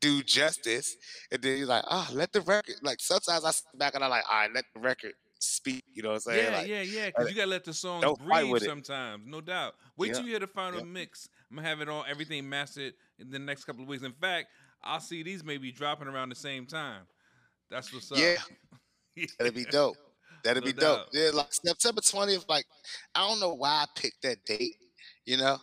do 0.00 0.22
justice. 0.22 0.96
And 1.30 1.40
then 1.40 1.58
you're 1.58 1.66
like, 1.66 1.84
oh, 1.90 2.08
let 2.12 2.32
the 2.32 2.40
record. 2.42 2.76
Like 2.82 3.00
sometimes 3.00 3.44
I 3.44 3.50
sit 3.50 3.78
back 3.78 3.94
and 3.94 4.04
I'm 4.04 4.10
like, 4.10 4.24
all 4.30 4.40
right, 4.40 4.50
let 4.52 4.64
the 4.74 4.80
record 4.80 5.12
speak. 5.38 5.84
You 5.92 6.02
know 6.02 6.10
what 6.10 6.14
I'm 6.16 6.20
saying? 6.20 6.44
Yeah, 6.44 6.58
like, 6.58 6.68
yeah, 6.68 6.82
yeah. 6.82 7.06
Because 7.06 7.26
uh, 7.26 7.28
you 7.28 7.34
gotta 7.34 7.50
let 7.50 7.64
the 7.64 7.72
song 7.72 8.16
breathe 8.24 8.62
sometimes, 8.62 9.24
no 9.26 9.40
doubt. 9.40 9.74
Wait 9.96 10.08
yeah. 10.08 10.12
till 10.14 10.24
you 10.24 10.30
hear 10.30 10.40
the 10.40 10.46
final 10.46 10.80
yeah. 10.80 10.86
mix. 10.86 11.28
I'm 11.54 11.58
gonna 11.58 11.68
have 11.68 11.80
it 11.80 11.88
all, 11.88 12.04
everything 12.08 12.48
mastered 12.48 12.94
in 13.20 13.30
the 13.30 13.38
next 13.38 13.62
couple 13.62 13.82
of 13.82 13.88
weeks. 13.88 14.02
In 14.02 14.12
fact, 14.12 14.48
I'll 14.82 14.98
see 14.98 15.22
these 15.22 15.44
maybe 15.44 15.70
dropping 15.70 16.08
around 16.08 16.30
the 16.30 16.34
same 16.34 16.66
time. 16.66 17.02
That's 17.70 17.94
what's 17.94 18.10
up. 18.10 18.18
Yeah, 18.18 18.38
that'd 19.38 19.54
be 19.54 19.64
dope. 19.64 19.96
That'd 20.42 20.64
no 20.64 20.66
be 20.66 20.72
doubt. 20.72 20.80
dope. 20.80 21.08
Yeah, 21.12 21.30
like 21.32 21.52
September 21.52 22.00
20th. 22.00 22.48
Like, 22.48 22.64
I 23.14 23.28
don't 23.28 23.38
know 23.38 23.54
why 23.54 23.68
I 23.68 23.84
picked 23.94 24.22
that 24.22 24.44
date. 24.44 24.74
You 25.26 25.36
know, 25.36 25.58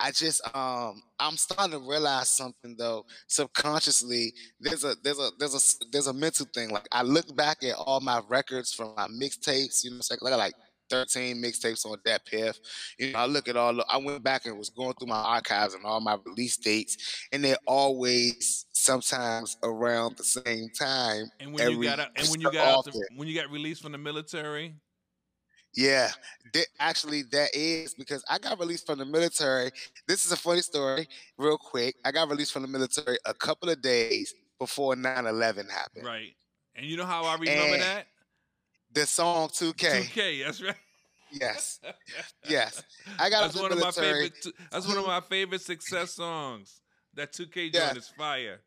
I 0.00 0.10
just 0.10 0.40
um 0.56 1.02
I'm 1.20 1.36
starting 1.36 1.78
to 1.78 1.86
realize 1.86 2.30
something 2.30 2.74
though 2.78 3.04
subconsciously 3.28 4.32
there's 4.58 4.84
a 4.84 4.94
there's 5.04 5.18
a 5.18 5.30
there's 5.38 5.54
a 5.54 5.84
there's 5.92 6.06
a 6.06 6.12
mental 6.14 6.46
thing 6.54 6.70
like 6.70 6.88
I 6.92 7.02
look 7.02 7.34
back 7.36 7.62
at 7.62 7.76
all 7.76 8.00
my 8.00 8.20
records 8.28 8.72
from 8.72 8.94
my 8.96 9.06
mixtapes 9.08 9.84
you 9.84 9.90
know 9.90 10.00
like 10.10 10.22
like 10.22 10.54
13 10.90 11.36
mixtapes 11.36 11.86
on 11.86 11.98
DatPiff. 11.98 12.58
You 12.98 13.12
know, 13.12 13.18
I 13.18 13.26
look 13.26 13.48
at 13.48 13.56
all, 13.56 13.80
I 13.88 13.98
went 13.98 14.22
back 14.22 14.46
and 14.46 14.58
was 14.58 14.70
going 14.70 14.94
through 14.94 15.08
my 15.08 15.20
archives 15.20 15.74
and 15.74 15.84
all 15.84 16.00
my 16.00 16.16
release 16.24 16.56
dates, 16.56 17.26
and 17.32 17.44
they're 17.44 17.56
always 17.66 18.66
sometimes 18.72 19.56
around 19.62 20.16
the 20.16 20.24
same 20.24 20.68
time. 20.70 21.30
And 21.40 21.52
when 21.52 21.70
you 21.70 21.82
got 21.82 22.00
out, 22.00 22.08
and 22.16 22.28
when 22.28 22.40
you 22.40 22.52
got 22.52 22.84
the, 22.84 23.08
when 23.16 23.28
you 23.28 23.34
got 23.34 23.50
released 23.50 23.82
from 23.82 23.92
the 23.92 23.98
military. 23.98 24.74
Yeah, 25.74 26.08
actually, 26.80 27.22
that 27.32 27.50
is 27.54 27.92
because 27.92 28.24
I 28.30 28.38
got 28.38 28.58
released 28.58 28.86
from 28.86 28.98
the 28.98 29.04
military. 29.04 29.70
This 30.08 30.24
is 30.24 30.32
a 30.32 30.36
funny 30.36 30.62
story, 30.62 31.06
real 31.36 31.58
quick. 31.58 31.96
I 32.02 32.12
got 32.12 32.30
released 32.30 32.52
from 32.52 32.62
the 32.62 32.68
military 32.68 33.18
a 33.26 33.34
couple 33.34 33.68
of 33.68 33.82
days 33.82 34.34
before 34.58 34.96
9 34.96 35.26
11 35.26 35.68
happened. 35.68 36.06
Right. 36.06 36.34
And 36.74 36.86
you 36.86 36.96
know 36.96 37.04
how 37.04 37.24
I 37.24 37.34
remember 37.34 37.74
and, 37.74 37.82
that? 37.82 38.06
The 38.96 39.06
song 39.06 39.48
2K. 39.48 40.04
2K, 40.04 40.44
that's 40.44 40.62
right. 40.62 40.74
Yes, 41.30 41.80
yes. 42.48 42.82
I 43.18 43.28
got 43.28 43.42
that's 43.42 43.60
one 43.60 43.70
of 43.70 43.78
my 43.78 43.90
favorite. 43.90 44.32
That's 44.70 44.88
one 44.88 44.96
of 44.96 45.06
my 45.06 45.20
favorite 45.20 45.60
success 45.60 46.14
songs. 46.14 46.80
That 47.14 47.32
2K 47.32 47.74
yeah. 47.74 47.88
joint 47.88 47.98
is 47.98 48.08
fire. 48.08 48.60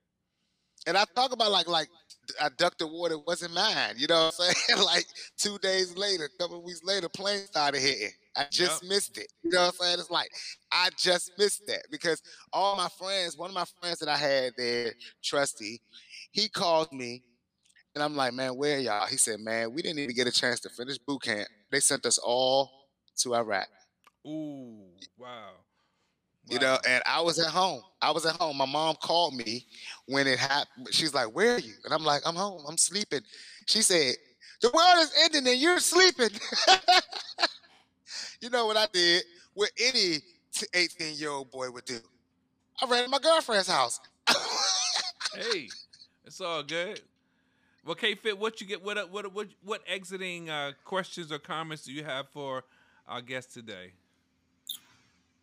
And 0.86 0.98
I 0.98 1.04
talk 1.16 1.34
about 1.34 1.52
like 1.52 1.68
like 1.68 1.88
I 2.40 2.50
ducked 2.58 2.78
the 2.78 2.88
water 2.88 3.18
wasn't 3.18 3.56
mine. 3.56 3.96
You 3.98 4.06
know 4.08 4.26
what 4.26 4.36
I'm 4.40 4.54
saying? 4.54 4.84
like 4.86 5.06
two 5.38 5.58
days 5.60 5.98
later, 5.98 6.26
a 6.26 6.38
couple 6.42 6.64
weeks 6.64 6.82
later, 6.84 7.10
plane 7.10 7.40
started 7.48 7.82
hitting. 7.82 8.12
I 8.38 8.46
just 8.52 8.84
yep. 8.84 8.90
missed 8.90 9.18
it. 9.18 9.32
You 9.44 9.50
know 9.50 9.62
what 9.62 9.76
I'm 9.82 9.86
saying? 9.86 10.00
It's 10.00 10.12
like 10.12 10.30
I 10.72 10.90
just 10.96 11.32
missed 11.40 11.64
that 11.68 11.86
because 11.90 12.22
all 12.54 12.78
my 12.78 12.88
friends, 13.00 13.36
one 13.36 13.50
of 13.50 13.56
my 13.56 13.66
friends 13.82 13.98
that 14.00 14.10
I 14.10 14.18
had 14.18 14.54
there, 14.58 14.94
Trusty, 15.24 15.82
he 16.32 16.48
called 16.50 16.94
me 16.94 17.24
and 17.96 18.04
I'm 18.04 18.16
like, 18.16 18.34
man, 18.34 18.56
where 18.56 18.80
y'all? 18.80 19.08
He 19.08 19.18
said, 19.18 19.40
man, 19.40 19.74
we 19.74 19.82
didn't 19.82 20.00
even 20.00 20.16
get 20.16 20.28
a 20.28 20.32
chance 20.32 20.60
to 20.62 20.70
finish 20.70 20.98
boot 20.98 21.22
camp. 21.24 21.48
They 21.72 21.80
sent 21.80 22.06
us 22.06 22.18
all 22.18 22.72
to 23.18 23.36
Iraq. 23.36 23.68
Ooh, 24.26 24.84
wow. 25.18 25.28
wow. 25.28 25.50
You 26.48 26.60
know, 26.60 26.78
and 26.88 27.04
I 27.06 27.22
was 27.22 27.40
at 27.40 27.52
home. 27.52 27.82
I 28.02 28.12
was 28.12 28.26
at 28.26 28.36
home. 28.36 28.58
My 28.58 28.66
mom 28.66 28.96
called 29.02 29.36
me 29.36 29.66
when 30.06 30.28
it 30.28 30.40
happened. 30.40 30.88
She's 30.92 31.14
like, 31.14 31.36
Where 31.36 31.56
are 31.56 31.60
you? 31.60 31.74
And 31.84 31.94
I'm 31.94 32.04
like, 32.04 32.22
I'm 32.26 32.36
home. 32.36 32.64
I'm 32.68 32.78
sleeping. 32.78 33.22
She 33.68 33.82
said, 33.82 34.16
The 34.62 34.70
world 34.74 34.96
is 35.00 35.14
ending 35.24 35.48
and 35.52 35.60
you're 35.60 35.80
sleeping. 35.80 36.30
you 38.42 38.50
know 38.50 38.66
what 38.66 38.78
I 38.78 38.88
did? 38.92 39.24
What 39.54 39.72
any 39.80 40.20
18 40.74 41.16
year 41.16 41.30
old 41.30 41.52
boy 41.52 41.70
would 41.72 41.86
do. 41.86 42.00
I 42.82 42.90
ran 42.90 43.04
to 43.04 43.10
my 43.10 43.20
girlfriend's 43.20 43.70
house. 43.70 44.00
hey, 45.34 45.68
it's 46.26 46.42
all 46.42 46.64
good. 46.64 47.02
Well, 47.90 47.96
K 47.96 48.14
Fit, 48.14 48.38
what 48.38 48.62
you 48.62 48.68
get? 48.68 48.84
What 48.84 49.10
what 49.10 49.34
what 49.34 49.48
what 49.64 49.82
exiting 49.88 50.48
uh, 50.48 50.74
questions 50.84 51.32
or 51.32 51.40
comments 51.40 51.86
do 51.86 51.92
you 51.92 52.04
have 52.04 52.30
for 52.30 52.64
our 53.08 53.20
guest 53.20 53.52
today? 53.52 53.94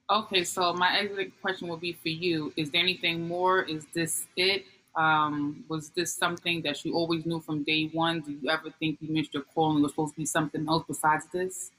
Okay, 0.09 0.45
so 0.45 0.73
my 0.73 0.97
exiting 0.97 1.33
question 1.43 1.67
will 1.67 1.77
be 1.77 1.95
for 1.95 2.09
you. 2.09 2.53
Is 2.57 2.71
there 2.71 2.81
anything 2.81 3.27
more? 3.27 3.63
Is 3.63 3.85
this 3.93 4.27
it? 4.37 4.65
Um, 4.95 5.65
was 5.69 5.89
this 5.89 6.15
something 6.15 6.63
that 6.63 6.85
you 6.85 6.95
always 6.95 7.27
knew 7.27 7.41
from 7.41 7.65
day 7.65 7.91
one? 7.93 8.21
Do 8.21 8.31
you 8.31 8.49
ever 8.49 8.71
think 8.79 8.99
you 9.01 9.13
missed 9.13 9.35
your 9.35 9.43
calling? 9.43 9.83
Was 9.83 9.91
supposed 9.91 10.15
to 10.15 10.21
be 10.21 10.25
something 10.25 10.69
else 10.69 10.85
besides 10.87 11.27
this? 11.33 11.73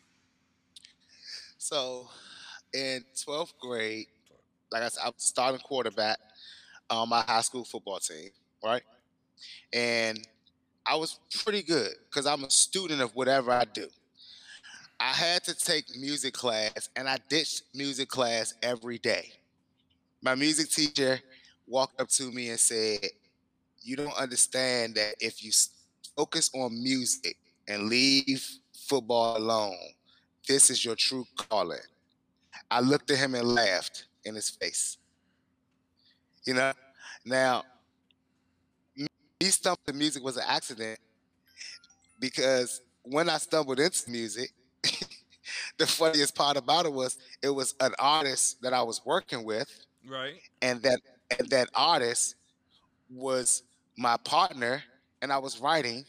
So, 1.58 2.10
in 2.74 3.06
twelfth 3.24 3.54
grade, 3.58 4.08
like 4.70 4.84
I 4.84 4.90
said, 4.90 5.04
I 5.06 5.08
was 5.08 5.16
starting 5.20 5.62
quarterback 5.62 6.18
on 6.90 7.08
my 7.08 7.22
high 7.22 7.40
school 7.40 7.64
football 7.64 8.00
team, 8.00 8.32
right? 8.62 8.84
And 9.72 10.28
I 10.88 10.96
was 10.96 11.20
pretty 11.44 11.64
good 11.64 11.92
because 12.10 12.26
I'm 12.26 12.44
a 12.44 12.50
student 12.50 13.02
of 13.02 13.16
whatever 13.16 13.52
I 13.52 13.66
do. 13.66 13.88
I 15.00 15.12
had 15.12 15.44
to 15.44 15.54
take 15.54 15.96
music 15.96 16.34
class, 16.34 16.90
and 16.96 17.08
I 17.08 17.18
ditched 17.30 17.64
music 17.76 18.10
class 18.10 18.56
every 18.64 18.98
day. 18.98 19.32
My 20.24 20.34
music 20.34 20.70
teacher 20.72 21.20
walked 21.68 22.02
up 22.02 22.08
to 22.10 22.32
me 22.32 22.50
and 22.50 22.60
said, 22.60 23.06
You 23.82 23.96
don't 23.96 24.18
understand 24.18 24.96
that 24.96 25.16
if 25.20 25.44
you 25.44 25.52
focus 26.16 26.50
on 26.56 26.82
music 26.82 27.38
and 27.68 27.90
leave 27.90 28.44
football 28.88 29.38
alone. 29.38 29.78
This 30.48 30.70
is 30.70 30.84
your 30.84 30.96
true 30.96 31.26
calling. 31.36 31.78
I 32.72 32.80
looked 32.80 33.12
at 33.12 33.18
him 33.18 33.36
and 33.36 33.48
laughed 33.48 34.06
in 34.24 34.34
his 34.34 34.50
face. 34.50 34.98
You 36.46 36.56
know, 36.56 36.74
now 37.26 37.64
me 39.42 39.48
stumbling 39.48 39.98
music 39.98 40.24
was 40.24 40.38
an 40.38 40.44
accident 40.48 41.00
because 42.20 42.82
when 43.04 43.30
I 43.30 43.38
stumbled 43.38 43.80
into 43.80 44.10
music, 44.10 44.52
the 45.78 45.88
funniest 45.88 46.36
part 46.36 46.58
about 46.58 46.86
it 46.86 46.94
was 46.94 47.18
it 47.42 47.50
was 47.50 47.76
an 47.80 47.94
artist 48.00 48.62
that 48.62 48.74
I 48.74 48.82
was 48.82 49.02
working 49.06 49.44
with, 49.44 49.70
right? 50.08 50.36
And 50.62 50.82
that 50.82 51.00
and 51.38 51.50
that 51.50 51.70
artist 51.76 52.36
was 53.10 53.64
my 53.98 54.18
partner, 54.18 54.84
and 55.22 55.32
I 55.32 55.38
was 55.38 55.60
writing, 55.60 56.06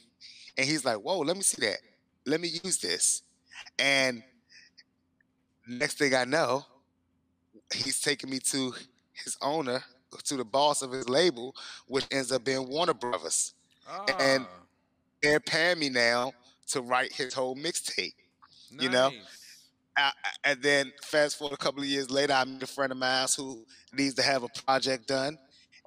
and 0.57 0.66
he's 0.66 0.85
like, 0.85 0.97
"Whoa, 0.97 1.20
let 1.20 1.37
me 1.37 1.43
see 1.43 1.64
that. 1.66 1.79
Let 2.26 2.41
me 2.41 2.49
use 2.64 2.79
this." 2.79 3.22
And 3.79 4.22
next 5.66 5.99
thing 5.99 6.14
I 6.14 6.24
know, 6.24 6.64
he's 7.74 8.01
taking 8.01 8.31
me 8.31 8.39
to 8.39 8.72
his 9.12 9.37
owner, 9.43 9.83
to 10.24 10.36
the 10.36 10.44
boss 10.44 10.82
of 10.82 10.92
his 10.92 11.09
label, 11.09 11.54
which 11.86 12.06
ends 12.11 12.32
up 12.32 12.44
being 12.44 12.68
Warner 12.68 12.94
Brothers, 12.94 13.54
ah. 13.88 14.06
and 14.20 14.46
they're 15.22 15.40
paying 15.40 15.78
me 15.78 15.88
now 15.88 16.32
to 16.68 16.80
write 16.80 17.12
his 17.12 17.34
whole 17.34 17.56
mixtape. 17.56 18.14
Nice. 18.70 18.82
You 18.82 18.90
know, 18.90 19.11
I, 19.96 20.12
and 20.44 20.62
then 20.62 20.92
fast 21.02 21.38
forward 21.38 21.54
a 21.54 21.59
couple 21.59 21.82
of 21.82 21.88
years 21.88 22.11
later, 22.11 22.32
I 22.32 22.44
meet 22.44 22.62
a 22.62 22.66
friend 22.66 22.92
of 22.92 22.98
mine 22.98 23.26
who 23.36 23.64
needs 23.92 24.14
to 24.14 24.22
have 24.22 24.42
a 24.42 24.48
project 24.64 25.09
done, 25.09 25.38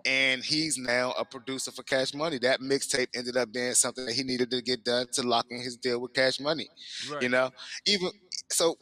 and 0.05 0.43
he's 0.43 0.77
now 0.77 1.13
a 1.17 1.23
producer 1.23 1.71
for 1.71 1.83
Cash 1.83 2.13
Money. 2.13 2.37
That 2.39 2.59
mixtape 2.59 3.07
ended 3.15 3.37
up 3.37 3.51
being 3.51 3.73
something 3.73 4.05
that 4.05 4.13
he 4.13 4.23
needed 4.23 4.51
to 4.51 4.61
get 4.61 4.83
done 4.83 5.07
to 5.13 5.23
lock 5.23 5.45
in 5.49 5.61
his 5.61 5.77
deal 5.77 5.99
with 5.99 6.13
Cash 6.13 6.39
Money. 6.39 6.67
Right. 7.09 7.21
You 7.21 7.29
know, 7.29 7.51
even 7.85 8.09
so, 8.49 8.77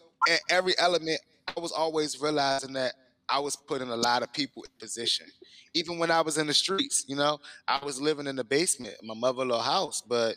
every 0.49 0.73
element, 0.79 1.19
I 1.47 1.59
was 1.59 1.71
always 1.71 2.21
realizing 2.21 2.73
that 2.73 2.93
I 3.31 3.39
was 3.39 3.55
putting 3.55 3.89
a 3.89 3.95
lot 3.95 4.23
of 4.23 4.33
people 4.33 4.63
in 4.63 4.69
position. 4.79 5.27
Even 5.73 5.99
when 5.99 6.11
I 6.11 6.21
was 6.21 6.37
in 6.37 6.47
the 6.47 6.53
streets, 6.53 7.05
you 7.07 7.15
know, 7.15 7.39
I 7.67 7.83
was 7.83 8.01
living 8.01 8.27
in 8.27 8.35
the 8.35 8.43
basement, 8.43 8.95
my 9.03 9.13
mother-in-law 9.13 9.61
house, 9.61 10.01
but 10.01 10.35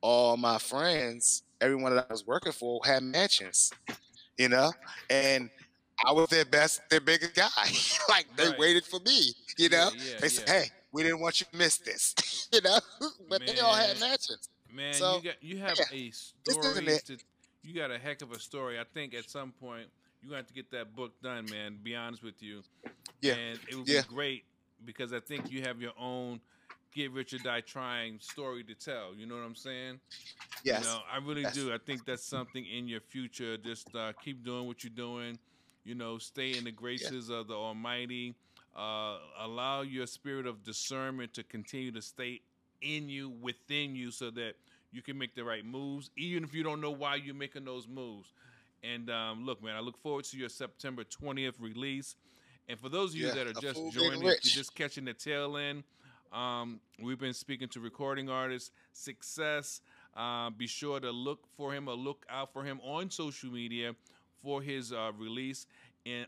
all 0.00 0.36
my 0.36 0.58
friends, 0.58 1.42
everyone 1.60 1.94
that 1.94 2.06
I 2.08 2.12
was 2.12 2.26
working 2.26 2.52
for, 2.52 2.80
had 2.84 3.02
mansions 3.02 3.72
you 4.40 4.48
know, 4.48 4.72
and 5.10 5.50
I 6.04 6.12
was 6.12 6.28
their 6.30 6.46
best, 6.46 6.80
their 6.88 7.00
biggest 7.00 7.34
guy. 7.34 7.48
like 8.08 8.26
they 8.36 8.48
right. 8.48 8.58
waited 8.58 8.84
for 8.86 8.98
me, 9.00 9.34
you 9.58 9.68
know. 9.68 9.90
Yeah, 9.94 10.02
yeah, 10.02 10.18
they 10.18 10.28
said, 10.28 10.48
"Hey, 10.48 10.64
we 10.92 11.02
didn't 11.02 11.20
want 11.20 11.40
you 11.40 11.46
to 11.52 11.56
miss 11.56 11.76
this," 11.76 12.48
you 12.52 12.62
know. 12.62 12.78
but 13.28 13.40
man, 13.40 13.54
they 13.54 13.60
all 13.60 13.74
had 13.74 14.00
matches. 14.00 14.48
Man, 14.72 14.94
so, 14.94 15.16
you 15.16 15.22
got 15.22 15.42
you 15.42 15.58
have 15.58 15.78
a 15.92 16.10
story. 16.10 16.98
To, 17.06 17.18
you 17.62 17.74
got 17.74 17.90
a 17.90 17.98
heck 17.98 18.22
of 18.22 18.32
a 18.32 18.40
story. 18.40 18.80
I 18.80 18.84
think 18.94 19.12
at 19.12 19.28
some 19.28 19.52
point 19.52 19.88
you 20.22 20.34
have 20.34 20.46
to 20.46 20.54
get 20.54 20.70
that 20.72 20.94
book 20.94 21.12
done, 21.22 21.46
man. 21.50 21.78
be 21.82 21.94
honest 21.96 22.22
with 22.22 22.42
you. 22.42 22.62
Yeah. 23.20 23.34
And 23.34 23.58
it 23.68 23.76
would 23.76 23.86
be 23.86 24.00
great 24.08 24.44
because 24.84 25.12
I 25.12 25.20
think 25.20 25.50
you 25.50 25.62
have 25.62 25.80
your 25.80 25.92
own 25.98 26.40
get 26.94 27.12
rich 27.12 27.32
or 27.32 27.38
die 27.38 27.60
trying 27.60 28.18
story 28.20 28.64
to 28.64 28.74
tell. 28.74 29.14
You 29.14 29.26
know 29.26 29.36
what 29.36 29.44
I'm 29.44 29.54
saying? 29.54 30.00
Yes. 30.64 30.82
You 30.82 30.90
know, 30.90 30.98
I 31.10 31.18
really 31.18 31.42
yes. 31.42 31.54
do. 31.54 31.72
I 31.72 31.78
think 31.78 32.04
that's 32.04 32.24
something 32.24 32.64
in 32.64 32.88
your 32.88 33.00
future. 33.00 33.56
Just 33.56 33.94
uh, 33.94 34.12
keep 34.22 34.44
doing 34.44 34.66
what 34.66 34.82
you're 34.84 34.92
doing. 34.94 35.38
You 35.84 35.94
know, 35.94 36.18
stay 36.18 36.56
in 36.56 36.64
the 36.64 36.72
graces 36.72 37.28
yeah. 37.30 37.36
of 37.36 37.48
the 37.48 37.54
Almighty. 37.54 38.34
Uh, 38.76 39.16
allow 39.40 39.82
your 39.82 40.06
spirit 40.06 40.46
of 40.46 40.62
discernment 40.62 41.34
to 41.34 41.42
continue 41.42 41.90
to 41.92 42.02
stay 42.02 42.40
in 42.82 43.08
you, 43.08 43.30
within 43.30 43.94
you, 43.94 44.10
so 44.10 44.30
that 44.30 44.54
you 44.92 45.02
can 45.02 45.18
make 45.18 45.34
the 45.34 45.44
right 45.44 45.64
moves, 45.64 46.10
even 46.16 46.44
if 46.44 46.54
you 46.54 46.62
don't 46.62 46.80
know 46.80 46.90
why 46.90 47.14
you're 47.16 47.34
making 47.34 47.64
those 47.64 47.88
moves. 47.88 48.32
And 48.82 49.10
um, 49.10 49.44
look, 49.44 49.62
man, 49.62 49.76
I 49.76 49.80
look 49.80 49.98
forward 50.02 50.24
to 50.26 50.38
your 50.38 50.48
September 50.48 51.04
20th 51.04 51.54
release. 51.60 52.16
And 52.68 52.78
for 52.78 52.88
those 52.88 53.10
of 53.10 53.16
you 53.16 53.26
yeah, 53.26 53.34
that 53.34 53.46
are 53.48 53.60
just 53.60 53.80
joining, 53.92 54.22
you're 54.22 54.36
just 54.40 54.74
catching 54.74 55.04
the 55.04 55.14
tail 55.14 55.56
end. 55.56 55.84
Um, 56.32 56.80
we've 57.02 57.18
been 57.18 57.34
speaking 57.34 57.68
to 57.68 57.80
recording 57.80 58.30
artist 58.30 58.72
Success. 58.92 59.80
Uh, 60.16 60.50
be 60.50 60.66
sure 60.66 61.00
to 61.00 61.10
look 61.10 61.46
for 61.56 61.72
him 61.72 61.88
or 61.88 61.94
look 61.94 62.24
out 62.30 62.52
for 62.52 62.62
him 62.62 62.80
on 62.82 63.10
social 63.10 63.50
media 63.50 63.94
for 64.42 64.62
his 64.62 64.92
uh, 64.92 65.10
release 65.18 65.66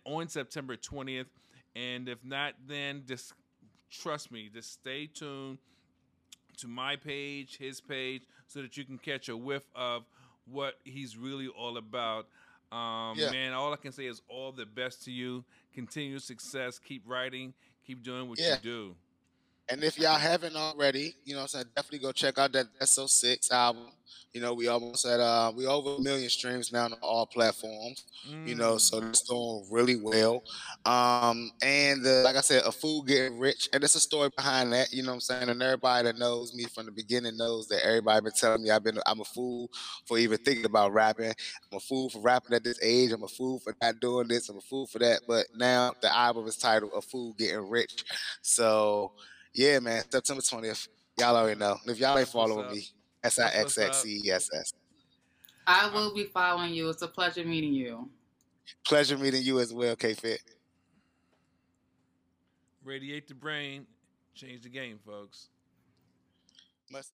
on 0.04 0.28
September 0.28 0.76
20th. 0.76 1.26
And 1.74 2.08
if 2.08 2.24
not, 2.24 2.54
then 2.66 3.04
just 3.06 3.32
trust 3.90 4.30
me, 4.30 4.50
just 4.52 4.72
stay 4.72 5.06
tuned 5.06 5.58
to 6.58 6.68
my 6.68 6.96
page, 6.96 7.56
his 7.58 7.80
page, 7.80 8.22
so 8.46 8.62
that 8.62 8.76
you 8.76 8.84
can 8.84 8.98
catch 8.98 9.28
a 9.28 9.36
whiff 9.36 9.64
of 9.74 10.04
what 10.44 10.74
he's 10.84 11.16
really 11.16 11.48
all 11.48 11.76
about. 11.76 12.26
Um, 12.72 13.18
yeah. 13.18 13.30
Man, 13.30 13.52
all 13.52 13.72
I 13.72 13.76
can 13.76 13.92
say 13.92 14.06
is 14.06 14.22
all 14.28 14.50
the 14.50 14.64
best 14.64 15.04
to 15.04 15.12
you. 15.12 15.44
Continue 15.74 16.18
success. 16.18 16.78
Keep 16.78 17.02
writing. 17.06 17.52
Keep 17.86 18.02
doing 18.02 18.28
what 18.28 18.40
yeah. 18.40 18.54
you 18.54 18.60
do. 18.62 18.94
And 19.72 19.82
if 19.82 19.98
y'all 19.98 20.18
haven't 20.18 20.54
already, 20.54 21.14
you 21.24 21.34
know, 21.34 21.46
so 21.46 21.62
definitely 21.74 22.00
go 22.00 22.12
check 22.12 22.38
out 22.38 22.52
that 22.52 22.66
SO6 22.82 23.50
album. 23.50 23.86
You 24.34 24.42
know, 24.42 24.52
we 24.52 24.68
almost 24.68 25.06
at 25.06 25.18
uh 25.18 25.50
we 25.54 25.66
over 25.66 25.94
a 25.94 26.00
million 26.00 26.28
streams 26.28 26.72
now 26.72 26.84
on 26.84 26.92
all 27.00 27.24
platforms. 27.26 28.04
Mm. 28.28 28.48
You 28.48 28.54
know, 28.54 28.76
so 28.76 28.98
it's 28.98 29.22
doing 29.22 29.66
really 29.70 29.96
well. 29.96 30.42
Um, 30.84 31.50
and 31.62 32.04
the, 32.04 32.22
like 32.22 32.36
I 32.36 32.42
said, 32.42 32.62
a 32.66 32.72
fool 32.72 33.02
getting 33.02 33.38
rich, 33.38 33.70
and 33.72 33.82
there's 33.82 33.94
a 33.94 34.00
story 34.00 34.30
behind 34.36 34.72
that. 34.74 34.92
You 34.92 35.02
know 35.02 35.10
what 35.10 35.14
I'm 35.14 35.20
saying? 35.20 35.48
And 35.48 35.62
everybody 35.62 36.04
that 36.04 36.18
knows 36.18 36.54
me 36.54 36.64
from 36.64 36.86
the 36.86 36.92
beginning 36.92 37.38
knows 37.38 37.68
that 37.68 37.84
everybody 37.86 38.24
been 38.24 38.32
telling 38.32 38.62
me 38.62 38.70
I've 38.70 38.84
been 38.84 38.98
I'm 39.06 39.20
a 39.20 39.24
fool 39.24 39.70
for 40.06 40.18
even 40.18 40.38
thinking 40.38 40.66
about 40.66 40.92
rapping. 40.92 41.32
I'm 41.70 41.76
a 41.76 41.80
fool 41.80 42.10
for 42.10 42.20
rapping 42.20 42.54
at 42.54 42.64
this 42.64 42.78
age. 42.82 43.12
I'm 43.12 43.24
a 43.24 43.28
fool 43.28 43.58
for 43.58 43.74
not 43.80 44.00
doing 44.00 44.28
this. 44.28 44.50
I'm 44.50 44.58
a 44.58 44.62
fool 44.62 44.86
for 44.86 44.98
that. 44.98 45.22
But 45.26 45.46
now 45.56 45.92
the 46.02 46.14
album 46.14 46.46
is 46.46 46.56
titled 46.58 46.92
"A 46.94 47.00
Fool 47.00 47.34
Getting 47.38 47.68
Rich." 47.70 48.04
So 48.42 49.12
yeah, 49.54 49.78
man, 49.80 50.02
September 50.10 50.42
20th. 50.42 50.88
Y'all 51.18 51.36
already 51.36 51.58
know. 51.58 51.76
If 51.86 51.98
y'all 51.98 52.18
ain't 52.18 52.28
following 52.28 52.70
me, 52.70 52.86
S 53.22 53.38
I 53.38 53.48
X 53.50 53.78
X 53.78 54.06
E 54.06 54.30
S 54.30 54.48
S. 54.52 54.72
I 55.66 55.88
will 55.90 56.14
be 56.14 56.24
following 56.24 56.74
you. 56.74 56.88
It's 56.88 57.02
a 57.02 57.08
pleasure 57.08 57.44
meeting 57.44 57.72
you. 57.72 58.08
Pleasure 58.86 59.18
meeting 59.18 59.42
you 59.42 59.60
as 59.60 59.72
well, 59.72 59.94
K 59.94 60.14
Fit. 60.14 60.40
Radiate 62.84 63.28
the 63.28 63.34
brain, 63.34 63.86
change 64.34 64.62
the 64.62 64.68
game, 64.68 64.98
folks. 65.06 65.48
Must 66.90 67.12